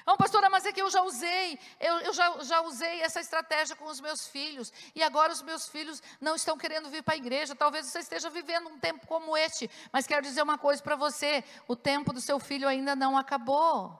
Não, 0.06 0.16
pastora, 0.16 0.50
mas 0.50 0.66
é 0.66 0.72
que 0.72 0.82
eu 0.82 0.90
já 0.90 1.02
usei, 1.02 1.58
eu, 1.78 1.94
eu 2.00 2.12
já, 2.12 2.42
já 2.42 2.60
usei 2.62 3.02
essa 3.02 3.20
estratégia 3.20 3.76
com 3.76 3.84
os 3.84 4.00
meus 4.00 4.26
filhos, 4.26 4.72
e 4.94 5.02
agora 5.02 5.32
os 5.32 5.42
meus 5.42 5.68
filhos 5.68 6.02
não 6.20 6.34
estão 6.34 6.58
querendo 6.58 6.90
vir 6.90 7.02
para 7.02 7.14
a 7.14 7.16
igreja. 7.16 7.54
Talvez 7.54 7.86
você 7.86 8.00
esteja 8.00 8.28
vivendo 8.28 8.68
um 8.68 8.78
tempo 8.78 9.06
como 9.06 9.36
este, 9.36 9.70
mas 9.92 10.06
quero 10.06 10.22
dizer 10.22 10.42
uma 10.42 10.58
coisa 10.58 10.82
para 10.82 10.96
você: 10.96 11.44
o 11.68 11.76
tempo 11.76 12.12
do 12.12 12.20
seu 12.20 12.40
filho 12.40 12.68
ainda 12.68 12.96
não 12.96 13.16
acabou. 13.16 13.98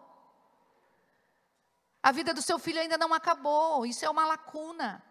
A 2.03 2.11
vida 2.11 2.35
do 2.35 2.43
seu 2.43 2.59
filho 2.59 2.81
ainda 2.81 2.99
não 2.99 3.15
acabou, 3.15 3.87
isso 3.87 4.05
é 4.05 4.11
uma 4.11 4.27
lacuna. 4.27 5.03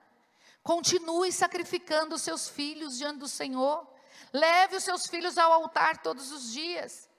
Continue 0.61 1.31
sacrificando 1.31 2.15
os 2.15 2.21
seus 2.21 2.49
filhos 2.49 2.97
diante 2.97 3.19
do 3.19 3.27
Senhor. 3.29 3.87
Leve 4.33 4.75
os 4.75 4.83
seus 4.83 5.07
filhos 5.07 5.37
ao 5.37 5.51
altar 5.53 6.01
todos 6.01 6.31
os 6.31 6.51
dias. 6.51 7.09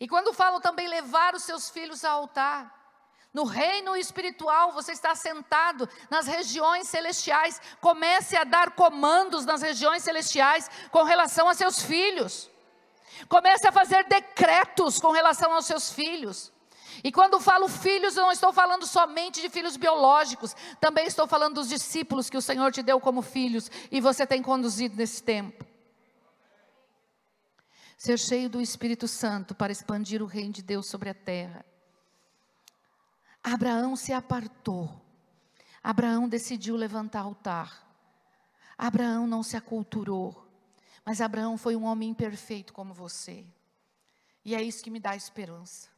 E 0.00 0.08
quando 0.08 0.32
falo 0.32 0.60
também 0.60 0.88
levar 0.88 1.34
os 1.34 1.42
seus 1.42 1.68
filhos 1.68 2.04
ao 2.04 2.22
altar, 2.22 2.79
no 3.32 3.44
reino 3.44 3.96
espiritual, 3.96 4.72
você 4.72 4.90
está 4.90 5.14
sentado 5.14 5.88
nas 6.10 6.26
regiões 6.26 6.88
celestiais. 6.88 7.60
Comece 7.80 8.36
a 8.36 8.42
dar 8.42 8.72
comandos 8.72 9.44
nas 9.44 9.62
regiões 9.62 10.02
celestiais 10.02 10.68
com 10.90 11.04
relação 11.04 11.48
a 11.48 11.54
seus 11.54 11.80
filhos. 11.80 12.50
Comece 13.28 13.68
a 13.68 13.72
fazer 13.72 14.04
decretos 14.04 14.98
com 14.98 15.12
relação 15.12 15.52
aos 15.52 15.66
seus 15.66 15.92
filhos. 15.92 16.52
E 17.04 17.12
quando 17.12 17.40
falo 17.40 17.68
filhos, 17.68 18.16
eu 18.16 18.24
não 18.24 18.32
estou 18.32 18.52
falando 18.52 18.84
somente 18.84 19.40
de 19.40 19.48
filhos 19.48 19.76
biológicos, 19.76 20.54
também 20.80 21.06
estou 21.06 21.26
falando 21.26 21.54
dos 21.54 21.68
discípulos 21.68 22.28
que 22.28 22.36
o 22.36 22.42
Senhor 22.42 22.72
te 22.72 22.82
deu 22.82 23.00
como 23.00 23.22
filhos 23.22 23.70
e 23.92 24.00
você 24.00 24.26
tem 24.26 24.42
conduzido 24.42 24.96
nesse 24.96 25.22
tempo. 25.22 25.64
Ser 27.96 28.18
cheio 28.18 28.50
do 28.50 28.60
Espírito 28.60 29.06
Santo 29.06 29.54
para 29.54 29.70
expandir 29.70 30.20
o 30.20 30.26
reino 30.26 30.52
de 30.52 30.62
Deus 30.62 30.86
sobre 30.86 31.10
a 31.10 31.14
terra. 31.14 31.64
Abraão 33.42 33.96
se 33.96 34.12
apartou. 34.12 35.00
Abraão 35.82 36.28
decidiu 36.28 36.76
levantar 36.76 37.20
altar. 37.20 37.86
Abraão 38.76 39.26
não 39.26 39.42
se 39.42 39.56
aculturou. 39.56 40.46
Mas 41.04 41.20
Abraão 41.20 41.56
foi 41.56 41.74
um 41.74 41.84
homem 41.84 42.10
imperfeito 42.10 42.72
como 42.72 42.92
você. 42.92 43.46
E 44.44 44.54
é 44.54 44.62
isso 44.62 44.82
que 44.82 44.90
me 44.90 45.00
dá 45.00 45.16
esperança. 45.16 45.88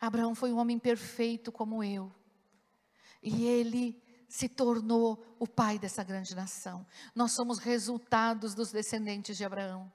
Abraão 0.00 0.34
foi 0.34 0.52
um 0.52 0.58
homem 0.58 0.78
perfeito 0.78 1.52
como 1.52 1.84
eu. 1.84 2.10
E 3.22 3.44
ele 3.44 4.00
se 4.28 4.48
tornou 4.48 5.36
o 5.38 5.46
pai 5.46 5.78
dessa 5.78 6.02
grande 6.02 6.34
nação. 6.34 6.86
Nós 7.14 7.32
somos 7.32 7.58
resultados 7.58 8.54
dos 8.54 8.70
descendentes 8.72 9.36
de 9.36 9.44
Abraão. 9.44 9.92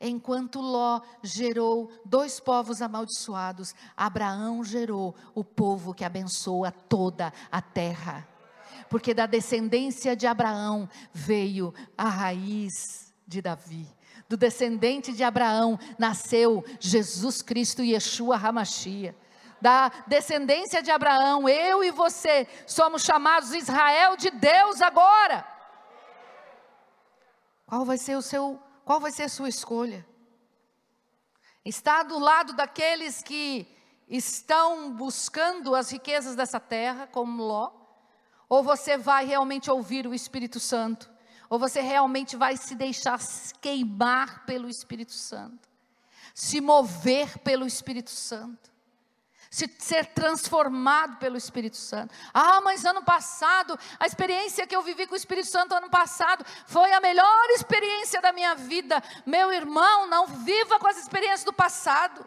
Enquanto 0.00 0.60
Ló 0.60 1.00
gerou 1.22 1.92
dois 2.04 2.40
povos 2.40 2.80
amaldiçoados, 2.80 3.74
Abraão 3.96 4.64
gerou 4.64 5.14
o 5.34 5.44
povo 5.44 5.92
que 5.92 6.04
abençoa 6.04 6.72
toda 6.72 7.32
a 7.52 7.60
terra. 7.60 8.26
Porque 8.88 9.12
da 9.12 9.26
descendência 9.26 10.16
de 10.16 10.26
Abraão 10.26 10.88
veio 11.12 11.74
a 11.96 12.08
raiz 12.08 13.12
de 13.26 13.42
Davi. 13.42 13.86
Do 14.28 14.36
descendente 14.36 15.12
de 15.12 15.22
Abraão 15.22 15.78
nasceu 15.98 16.64
Jesus 16.78 17.42
Cristo 17.42 17.82
e 17.82 17.92
Yeshua 17.92 18.36
Hamashia 18.36 19.14
da 19.60 19.90
descendência 20.06 20.82
de 20.82 20.90
Abraão, 20.90 21.48
eu 21.48 21.84
e 21.84 21.90
você 21.90 22.48
somos 22.66 23.02
chamados 23.02 23.52
Israel 23.52 24.16
de 24.16 24.30
Deus 24.30 24.80
agora. 24.80 25.46
Qual 27.66 27.84
vai 27.84 27.98
ser 27.98 28.16
o 28.16 28.22
seu 28.22 28.58
qual 28.84 29.00
vai 29.00 29.10
ser 29.10 29.24
a 29.24 29.28
sua 29.28 29.48
escolha? 29.48 30.06
Está 31.64 32.02
do 32.02 32.18
lado 32.18 32.54
daqueles 32.54 33.22
que 33.22 33.68
estão 34.08 34.92
buscando 34.92 35.74
as 35.74 35.90
riquezas 35.90 36.34
dessa 36.34 36.58
terra, 36.58 37.06
como 37.06 37.42
Ló? 37.42 37.70
Ou 38.48 38.62
você 38.62 38.96
vai 38.96 39.24
realmente 39.24 39.70
ouvir 39.70 40.06
o 40.06 40.14
Espírito 40.14 40.58
Santo? 40.58 41.08
Ou 41.48 41.58
você 41.58 41.80
realmente 41.80 42.36
vai 42.36 42.56
se 42.56 42.74
deixar 42.74 43.20
queimar 43.60 44.44
pelo 44.44 44.68
Espírito 44.68 45.12
Santo? 45.12 45.68
Se 46.34 46.60
mover 46.60 47.38
pelo 47.38 47.66
Espírito 47.66 48.10
Santo? 48.10 48.70
Se 49.50 49.68
ser 49.80 50.06
transformado 50.06 51.16
pelo 51.16 51.36
Espírito 51.36 51.76
Santo. 51.76 52.14
Ah, 52.32 52.60
mas 52.60 52.84
ano 52.84 53.02
passado, 53.02 53.76
a 53.98 54.06
experiência 54.06 54.64
que 54.64 54.76
eu 54.76 54.82
vivi 54.82 55.08
com 55.08 55.14
o 55.14 55.16
Espírito 55.16 55.48
Santo 55.48 55.74
ano 55.74 55.90
passado 55.90 56.46
foi 56.66 56.92
a 56.92 57.00
melhor 57.00 57.50
experiência 57.50 58.22
da 58.22 58.32
minha 58.32 58.54
vida. 58.54 59.02
Meu 59.26 59.52
irmão, 59.52 60.06
não 60.06 60.28
viva 60.28 60.78
com 60.78 60.86
as 60.86 60.98
experiências 60.98 61.42
do 61.42 61.52
passado. 61.52 62.24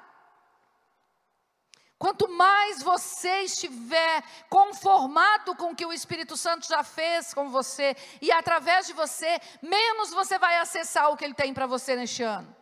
Quanto 1.97 2.27
mais 2.27 2.83
você 2.83 3.43
estiver 3.43 4.21
conformado 4.49 5.55
com 5.55 5.71
o 5.71 5.75
que 5.75 5.85
o 5.85 5.93
Espírito 5.93 6.35
Santo 6.35 6.67
já 6.67 6.83
fez 6.83 7.33
com 7.33 7.49
você 7.49 7.95
e 8.21 8.29
através 8.33 8.85
de 8.85 8.91
você, 8.91 9.39
menos 9.61 10.09
você 10.09 10.37
vai 10.37 10.57
acessar 10.57 11.09
o 11.09 11.15
que 11.15 11.23
ele 11.23 11.33
tem 11.33 11.53
para 11.53 11.65
você 11.65 11.95
neste 11.95 12.21
ano. 12.21 12.53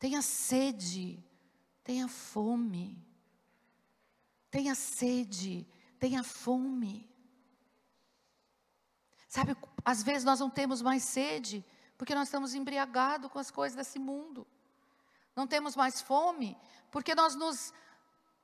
Tenha 0.00 0.20
sede 0.20 1.27
tenha 1.88 2.06
fome, 2.06 3.02
tenha 4.50 4.74
sede, 4.74 5.66
tenha 5.98 6.22
fome. 6.22 7.10
Sabe, 9.26 9.56
às 9.82 10.02
vezes 10.02 10.22
nós 10.22 10.38
não 10.38 10.50
temos 10.50 10.82
mais 10.82 11.02
sede, 11.02 11.64
porque 11.96 12.14
nós 12.14 12.28
estamos 12.28 12.52
embriagados 12.52 13.32
com 13.32 13.38
as 13.38 13.50
coisas 13.50 13.74
desse 13.74 13.98
mundo. 13.98 14.46
Não 15.34 15.46
temos 15.46 15.74
mais 15.74 16.02
fome, 16.02 16.58
porque 16.90 17.14
nós 17.14 17.34
nos, 17.34 17.72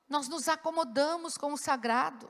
nós 0.09 0.27
nos 0.27 0.47
acomodamos 0.47 1.37
com 1.37 1.53
o 1.53 1.57
sagrado. 1.57 2.27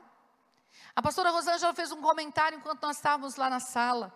A 0.94 1.00
pastora 1.00 1.30
Rosângela 1.30 1.72
fez 1.72 1.90
um 1.92 2.02
comentário 2.02 2.58
enquanto 2.58 2.82
nós 2.82 2.96
estávamos 2.96 3.36
lá 3.36 3.48
na 3.48 3.60
sala. 3.60 4.14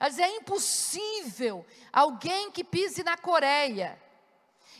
Ela 0.00 0.08
dizia: 0.08 0.28
é 0.28 0.36
impossível 0.36 1.66
alguém 1.92 2.50
que 2.50 2.64
pise 2.64 3.04
na 3.04 3.18
Coreia 3.18 4.01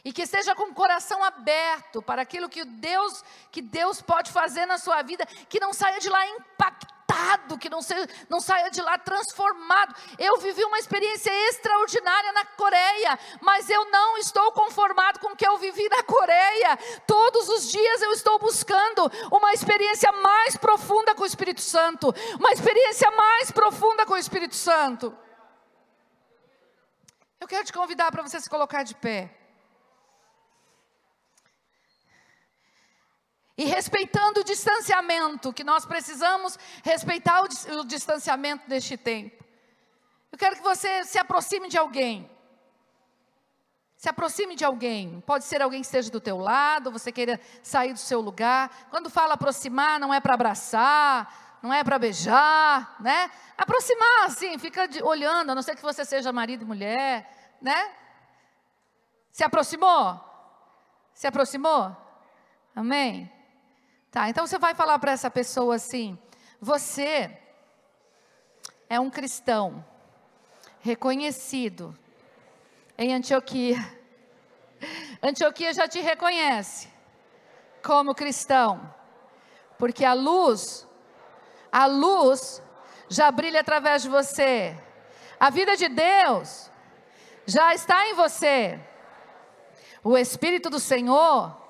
e 0.05 0.13
que 0.13 0.23
esteja 0.23 0.55
com 0.55 0.65
o 0.65 0.75
coração 0.75 1.23
aberto 1.23 2.03
para 2.03 2.23
aquilo 2.23 2.49
que 2.49 2.65
Deus, 2.65 3.23
que 3.51 3.63
Deus 3.63 4.03
pode 4.03 4.33
fazer 4.33 4.67
na 4.67 4.79
sua 4.79 5.03
vida, 5.03 5.25
que 5.49 5.61
não 5.61 5.73
saia 5.73 6.01
de 6.01 6.09
lá 6.09 6.27
impactado, 6.27 7.57
que 7.57 7.69
não, 7.69 7.81
seja, 7.81 8.09
não 8.29 8.41
saia 8.41 8.69
de 8.69 8.81
lá 8.83 8.99
transformado. 8.99 9.95
Eu 10.19 10.39
vivi 10.39 10.65
uma 10.65 10.79
experiência 10.79 11.31
extraordinária 11.49 12.33
na 12.33 12.45
Coreia, 12.45 13.19
mas 13.41 13.71
eu 13.71 13.85
não 13.91 14.19
estou 14.19 14.51
conformado 14.51 15.21
com 15.21 15.29
o 15.29 15.37
que 15.37 15.47
eu 15.47 15.57
vivi 15.59 15.89
na 15.89 16.03
Coreia. 16.03 16.77
Todos 17.07 17.49
os 17.49 17.71
dias 17.71 18.03
eu 18.03 18.13
estou 18.13 18.41
buscando 18.41 19.11
uma 19.31 19.53
experiência 19.53 20.11
mais 20.11 20.57
profunda 20.57 21.15
com 21.15 21.23
o 21.23 21.27
Espírito 21.27 21.61
Santo, 21.61 22.13
uma 22.41 22.51
experiência 22.51 23.09
mais 23.13 23.53
profunda 23.53 24.05
com 24.05 24.15
o 24.15 24.19
Espírito 24.19 24.57
Santo. 24.57 25.17
Eu 27.41 27.47
quero 27.47 27.65
te 27.65 27.73
convidar 27.73 28.11
para 28.11 28.23
você 28.23 28.41
se 28.41 28.51
colocar 28.51 28.83
de 28.83 28.97
pé. 28.97 29.42
E 33.57 33.65
respeitando 33.65 34.41
o 34.41 34.45
distanciamento, 34.45 35.53
que 35.53 35.63
nós 35.63 35.85
precisamos 35.85 36.59
respeitar 36.83 37.43
o, 37.43 37.81
o 37.81 37.85
distanciamento 37.85 38.69
deste 38.69 38.97
tempo. 38.97 39.45
Eu 40.31 40.39
quero 40.39 40.57
que 40.57 40.63
você 40.63 41.05
se 41.05 41.19
aproxime 41.19 41.69
de 41.69 41.77
alguém. 41.77 42.31
Se 43.97 44.09
aproxime 44.09 44.57
de 44.57 44.65
alguém. 44.65 45.21
Pode 45.21 45.45
ser 45.45 45.61
alguém 45.61 45.81
que 45.81 45.87
esteja 45.87 46.11
do 46.11 46.21
teu 46.21 46.39
lado, 46.39 46.91
você 46.91 47.13
queira 47.13 47.39
sair 47.63 47.93
do 47.93 47.99
seu 47.99 48.21
lugar. 48.21 48.89
Quando 48.91 49.11
fala 49.11 49.35
aproximar, 49.35 50.01
não 50.01 50.13
é 50.13 50.19
para 50.19 50.35
abraçar, 50.35 51.59
não 51.63 51.73
é 51.73 51.85
para 51.85 51.99
beijar, 51.99 52.97
né? 52.99 53.31
Aproximar, 53.57 54.25
assim, 54.25 54.59
fica 54.59 54.89
de, 54.89 55.03
olhando, 55.03 55.51
a 55.51 55.55
não 55.55 55.63
ser 55.63 55.77
que 55.77 55.83
você 55.83 56.05
seja 56.05 56.33
marido 56.33 56.63
e 56.63 56.67
mulher, 56.67 57.57
né? 57.61 57.93
Se 59.31 59.45
aproximou? 59.45 60.19
Se 61.15 61.27
aproximou? 61.27 61.97
Amém? 62.75 63.31
Tá, 64.13 64.29
então 64.29 64.47
você 64.47 64.59
vai 64.59 64.75
falar 64.75 64.99
para 64.99 65.13
essa 65.13 65.31
pessoa 65.31 65.77
assim: 65.77 66.19
você 66.61 67.35
é 68.87 69.01
um 69.01 69.09
cristão 69.09 69.83
reconhecido 70.81 71.99
em 72.99 73.15
Antioquia. 73.15 73.79
Antioquia 75.23 75.73
já 75.73 75.89
te 75.89 75.99
reconhece 76.01 76.93
como 77.83 78.15
cristão, 78.15 78.95
porque 79.79 80.05
a 80.05 80.13
luz, 80.13 80.87
a 81.73 81.87
luz 81.87 82.63
já 83.09 83.31
brilha 83.31 83.61
através 83.61 84.03
de 84.03 84.11
você. 84.11 84.77
A 85.41 85.49
vida 85.49 85.75
de 85.75 85.89
Deus 85.89 86.71
já 87.47 87.75
está 87.75 88.07
em 88.09 88.13
você. 88.13 88.79
O 90.05 90.19
Espírito 90.19 90.69
do 90.69 90.79
Senhor 90.79 91.62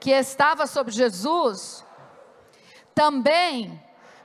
que 0.00 0.10
estava 0.10 0.66
sobre 0.66 0.92
Jesus, 0.92 1.84
também 2.94 3.80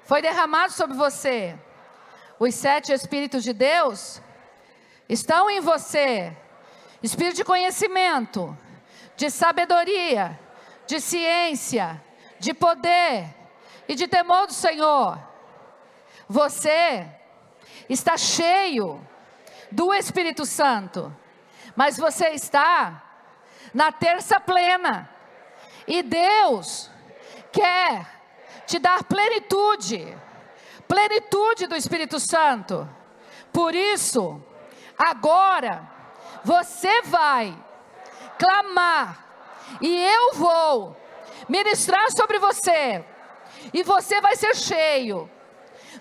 foi 0.05 0.21
derramado 0.21 0.71
sobre 0.71 0.95
você. 0.95 1.59
Os 2.39 2.55
sete 2.55 2.93
Espíritos 2.93 3.43
de 3.43 3.53
Deus 3.53 4.21
estão 5.09 5.49
em 5.49 5.59
você: 5.59 6.35
espírito 7.03 7.35
de 7.35 7.43
conhecimento, 7.43 8.57
de 9.17 9.29
sabedoria, 9.29 10.39
de 10.87 10.99
ciência, 10.99 12.01
de 12.39 12.53
poder 12.53 13.35
e 13.87 13.95
de 13.95 14.07
temor 14.07 14.47
do 14.47 14.53
Senhor. 14.53 15.19
Você 16.27 17.05
está 17.89 18.17
cheio 18.17 19.05
do 19.71 19.93
Espírito 19.93 20.45
Santo, 20.45 21.15
mas 21.75 21.97
você 21.97 22.29
está 22.29 23.03
na 23.73 23.91
terça 23.91 24.39
plena. 24.39 25.14
E 25.87 26.01
Deus 26.01 26.89
quer 27.51 28.07
te 28.65 28.79
dar 28.79 29.03
plenitude, 29.03 30.17
plenitude 30.87 31.67
do 31.67 31.75
Espírito 31.75 32.19
Santo. 32.19 32.87
Por 33.53 33.75
isso, 33.75 34.43
agora 34.97 35.89
você 36.43 37.01
vai 37.03 37.57
clamar 38.37 39.25
e 39.81 39.95
eu 39.95 40.33
vou 40.33 40.97
ministrar 41.47 42.11
sobre 42.11 42.39
você. 42.39 43.03
E 43.73 43.83
você 43.83 44.19
vai 44.21 44.35
ser 44.35 44.55
cheio. 44.55 45.29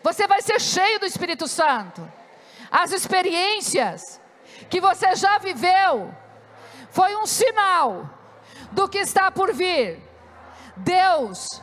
Você 0.02 0.26
vai 0.26 0.42
ser 0.42 0.60
cheio 0.60 0.98
do 0.98 1.06
Espírito 1.06 1.46
Santo. 1.46 2.10
As 2.70 2.92
experiências 2.92 4.20
que 4.68 4.80
você 4.80 5.14
já 5.14 5.38
viveu 5.38 6.14
foi 6.90 7.14
um 7.16 7.26
sinal 7.26 8.08
do 8.74 8.88
que 8.88 8.98
está 8.98 9.30
por 9.30 9.52
vir. 9.54 9.98
Deus 10.76 11.62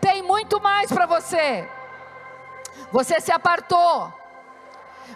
tem 0.00 0.22
muito 0.22 0.60
mais 0.60 0.90
para 0.90 1.06
você. 1.06 1.68
Você 2.90 3.20
se 3.20 3.32
apartou. 3.32 4.12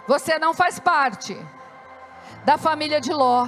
Você 0.07 0.37
não 0.37 0.53
faz 0.53 0.79
parte 0.79 1.35
da 2.45 2.57
família 2.57 2.99
de 3.01 3.11
Ló. 3.11 3.47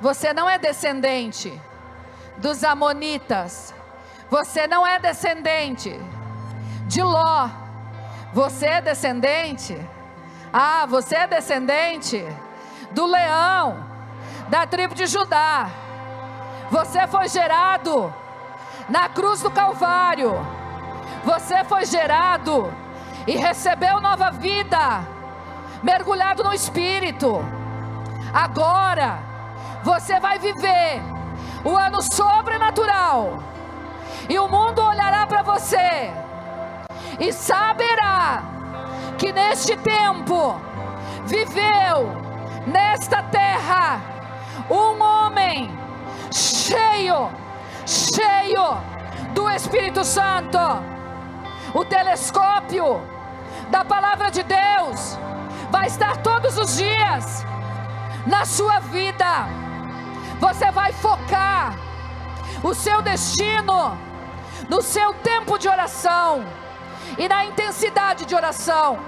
Você 0.00 0.32
não 0.32 0.48
é 0.48 0.58
descendente 0.58 1.50
dos 2.38 2.62
Amonitas. 2.64 3.72
Você 4.28 4.66
não 4.66 4.86
é 4.86 4.98
descendente 4.98 5.90
de 6.86 7.02
Ló. 7.02 7.48
Você 8.32 8.66
é 8.66 8.80
descendente. 8.80 9.76
Ah, 10.52 10.86
você 10.86 11.16
é 11.16 11.26
descendente 11.26 12.24
do 12.92 13.06
leão, 13.06 13.84
da 14.48 14.66
tribo 14.66 14.94
de 14.94 15.06
Judá. 15.06 15.68
Você 16.70 17.06
foi 17.06 17.28
gerado 17.28 18.12
na 18.88 19.08
cruz 19.08 19.40
do 19.40 19.50
Calvário. 19.50 20.34
Você 21.24 21.64
foi 21.64 21.86
gerado 21.86 22.72
e 23.26 23.36
recebeu 23.36 24.00
nova 24.00 24.30
vida, 24.30 25.06
mergulhado 25.82 26.44
no 26.44 26.52
Espírito. 26.52 27.42
Agora, 28.32 29.18
você 29.82 30.20
vai 30.20 30.38
viver 30.38 31.02
o 31.64 31.76
ano 31.76 32.02
sobrenatural, 32.02 33.42
e 34.28 34.38
o 34.38 34.48
mundo 34.48 34.82
olhará 34.82 35.26
para 35.26 35.42
você 35.42 36.12
e 37.18 37.32
saberá 37.32 38.42
que 39.18 39.32
neste 39.32 39.76
tempo 39.76 40.60
viveu 41.26 42.16
nesta 42.66 43.22
terra 43.22 44.00
um 44.70 45.02
homem 45.02 45.83
cheio, 46.34 47.30
cheio 47.86 48.80
do 49.32 49.48
Espírito 49.48 50.04
Santo. 50.04 50.58
O 51.72 51.84
telescópio 51.84 53.00
da 53.70 53.84
palavra 53.84 54.30
de 54.30 54.42
Deus 54.42 55.18
vai 55.70 55.86
estar 55.86 56.16
todos 56.18 56.58
os 56.58 56.76
dias 56.76 57.44
na 58.26 58.44
sua 58.44 58.80
vida. 58.80 59.46
Você 60.40 60.70
vai 60.72 60.92
focar 60.92 61.78
o 62.62 62.74
seu 62.74 63.00
destino 63.00 63.96
no 64.68 64.82
seu 64.82 65.14
tempo 65.14 65.58
de 65.58 65.68
oração 65.68 66.44
e 67.16 67.28
na 67.28 67.44
intensidade 67.46 68.24
de 68.24 68.34
oração. 68.34 68.98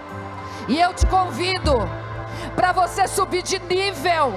E 0.68 0.78
eu 0.80 0.94
te 0.94 1.06
convido 1.06 1.74
para 2.54 2.72
você 2.72 3.06
subir 3.06 3.42
de 3.42 3.58
nível, 3.60 4.34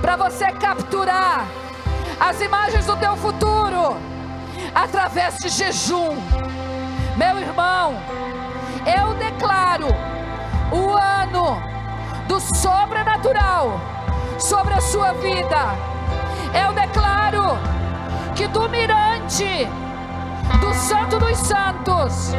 para 0.00 0.16
você 0.16 0.52
capturar 0.52 1.46
as 2.22 2.40
imagens 2.40 2.86
do 2.86 2.96
teu 2.98 3.16
futuro 3.16 3.96
através 4.72 5.36
de 5.38 5.48
jejum. 5.48 6.16
Meu 7.16 7.36
irmão, 7.40 7.96
eu 8.86 9.12
declaro 9.14 9.88
o 10.70 10.90
ano 10.92 11.60
do 12.28 12.38
sobrenatural 12.38 13.80
sobre 14.38 14.72
a 14.72 14.80
sua 14.80 15.12
vida. 15.14 15.74
Eu 16.64 16.72
declaro 16.72 17.58
que 18.36 18.46
do 18.46 18.68
mirante, 18.68 19.68
do 20.60 20.72
Santo 20.74 21.18
dos 21.18 21.36
Santos, 21.38 22.32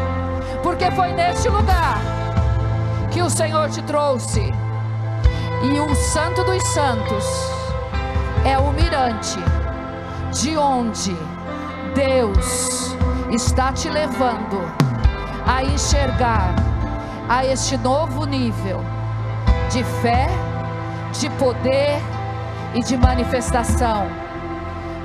porque 0.64 0.90
foi 0.92 1.12
neste 1.12 1.50
lugar 1.50 1.98
que 3.12 3.22
o 3.22 3.30
Senhor 3.30 3.70
te 3.70 3.82
trouxe. 3.82 4.50
E 5.62 5.80
o 5.80 5.94
Santo 5.94 6.42
dos 6.46 6.64
Santos 6.68 7.26
é 8.46 8.58
o 8.58 8.72
mirante 8.72 9.40
de 10.34 10.58
onde 10.58 11.16
Deus 11.94 12.96
está 13.30 13.72
te 13.72 13.88
levando 13.88 14.60
a 15.46 15.64
enxergar 15.64 16.56
a 17.30 17.46
este 17.46 17.78
novo 17.78 18.26
nível 18.26 18.82
de 19.70 19.84
fé, 20.02 20.28
de 21.20 21.30
poder 21.32 22.02
e 22.74 22.82
de 22.82 22.98
manifestação. 22.98 24.08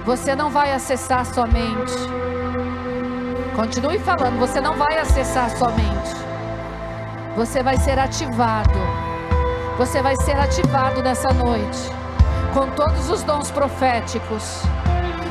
Você 0.06 0.34
não 0.34 0.50
vai 0.50 0.72
acessar 0.72 1.26
somente. 1.26 1.92
Continue 3.54 3.98
falando, 3.98 4.38
você 4.38 4.60
não 4.60 4.76
vai 4.76 4.98
acessar 4.98 5.50
somente. 5.50 6.16
Você 7.36 7.62
vai 7.62 7.76
ser 7.76 7.98
ativado. 7.98 8.78
Você 9.76 10.00
vai 10.00 10.16
ser 10.16 10.38
ativado 10.38 11.02
nessa 11.02 11.28
noite 11.34 11.98
com 12.54 12.66
todos 12.70 13.10
os 13.10 13.22
dons 13.22 13.50
proféticos. 13.50 14.62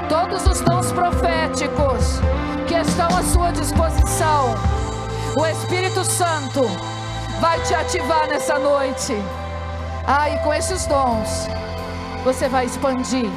Todos 0.09 0.45
os 0.47 0.61
dons 0.61 0.91
proféticos 0.93 2.21
que 2.65 2.75
estão 2.75 3.07
à 3.07 3.21
sua 3.23 3.51
disposição. 3.51 4.55
O 5.37 5.45
Espírito 5.45 6.03
Santo 6.05 6.61
vai 7.41 7.59
te 7.61 7.73
ativar 7.73 8.27
nessa 8.27 8.57
noite. 8.57 9.13
Ah, 10.05 10.29
e 10.29 10.39
com 10.39 10.53
esses 10.53 10.85
dons, 10.85 11.49
você 12.23 12.47
vai 12.47 12.65
expandir, 12.65 13.29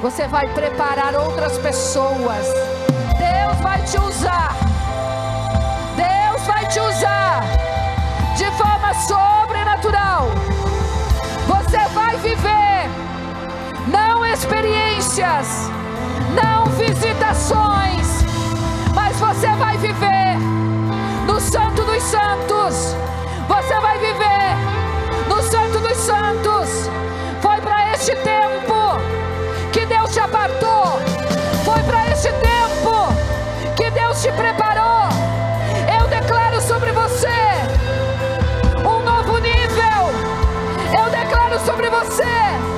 você 0.00 0.28
vai 0.28 0.46
preparar 0.54 1.16
outras 1.16 1.58
pessoas. 1.58 2.46
Deus 3.18 3.60
vai 3.60 3.82
te 3.82 3.98
usar, 3.98 4.54
Deus 5.96 6.46
vai 6.46 6.66
te 6.66 6.78
usar 6.78 7.42
de 8.36 8.44
forma 8.52 8.94
sobrenatural. 8.94 10.28
Você 11.48 11.78
vai 11.92 12.16
viver, 12.18 12.88
não 13.88 14.24
não 15.20 16.64
visitações, 16.78 18.24
mas 18.94 19.14
você 19.20 19.46
vai 19.56 19.76
viver 19.76 20.38
no 21.26 21.38
Santo 21.38 21.84
dos 21.84 22.02
Santos. 22.02 22.96
Você 23.46 23.80
vai 23.80 23.98
viver 23.98 24.56
no 25.28 25.42
Santo 25.42 25.80
dos 25.80 25.98
Santos. 25.98 26.88
Foi 27.42 27.60
para 27.60 27.92
este 27.92 28.16
tempo 28.16 28.96
que 29.70 29.84
Deus 29.84 30.10
te 30.12 30.20
apartou. 30.20 30.98
Foi 31.62 31.82
para 31.82 32.10
este 32.10 32.28
tempo 32.28 33.74
que 33.76 33.90
Deus 33.90 34.22
te 34.22 34.32
preparou. 34.32 35.08
Eu 36.00 36.08
declaro 36.08 36.58
sobre 36.62 36.90
você 36.92 37.28
um 38.78 39.04
novo 39.04 39.36
nível. 39.40 40.08
Eu 40.98 41.10
declaro 41.10 41.60
sobre 41.66 41.90
você 41.90 42.71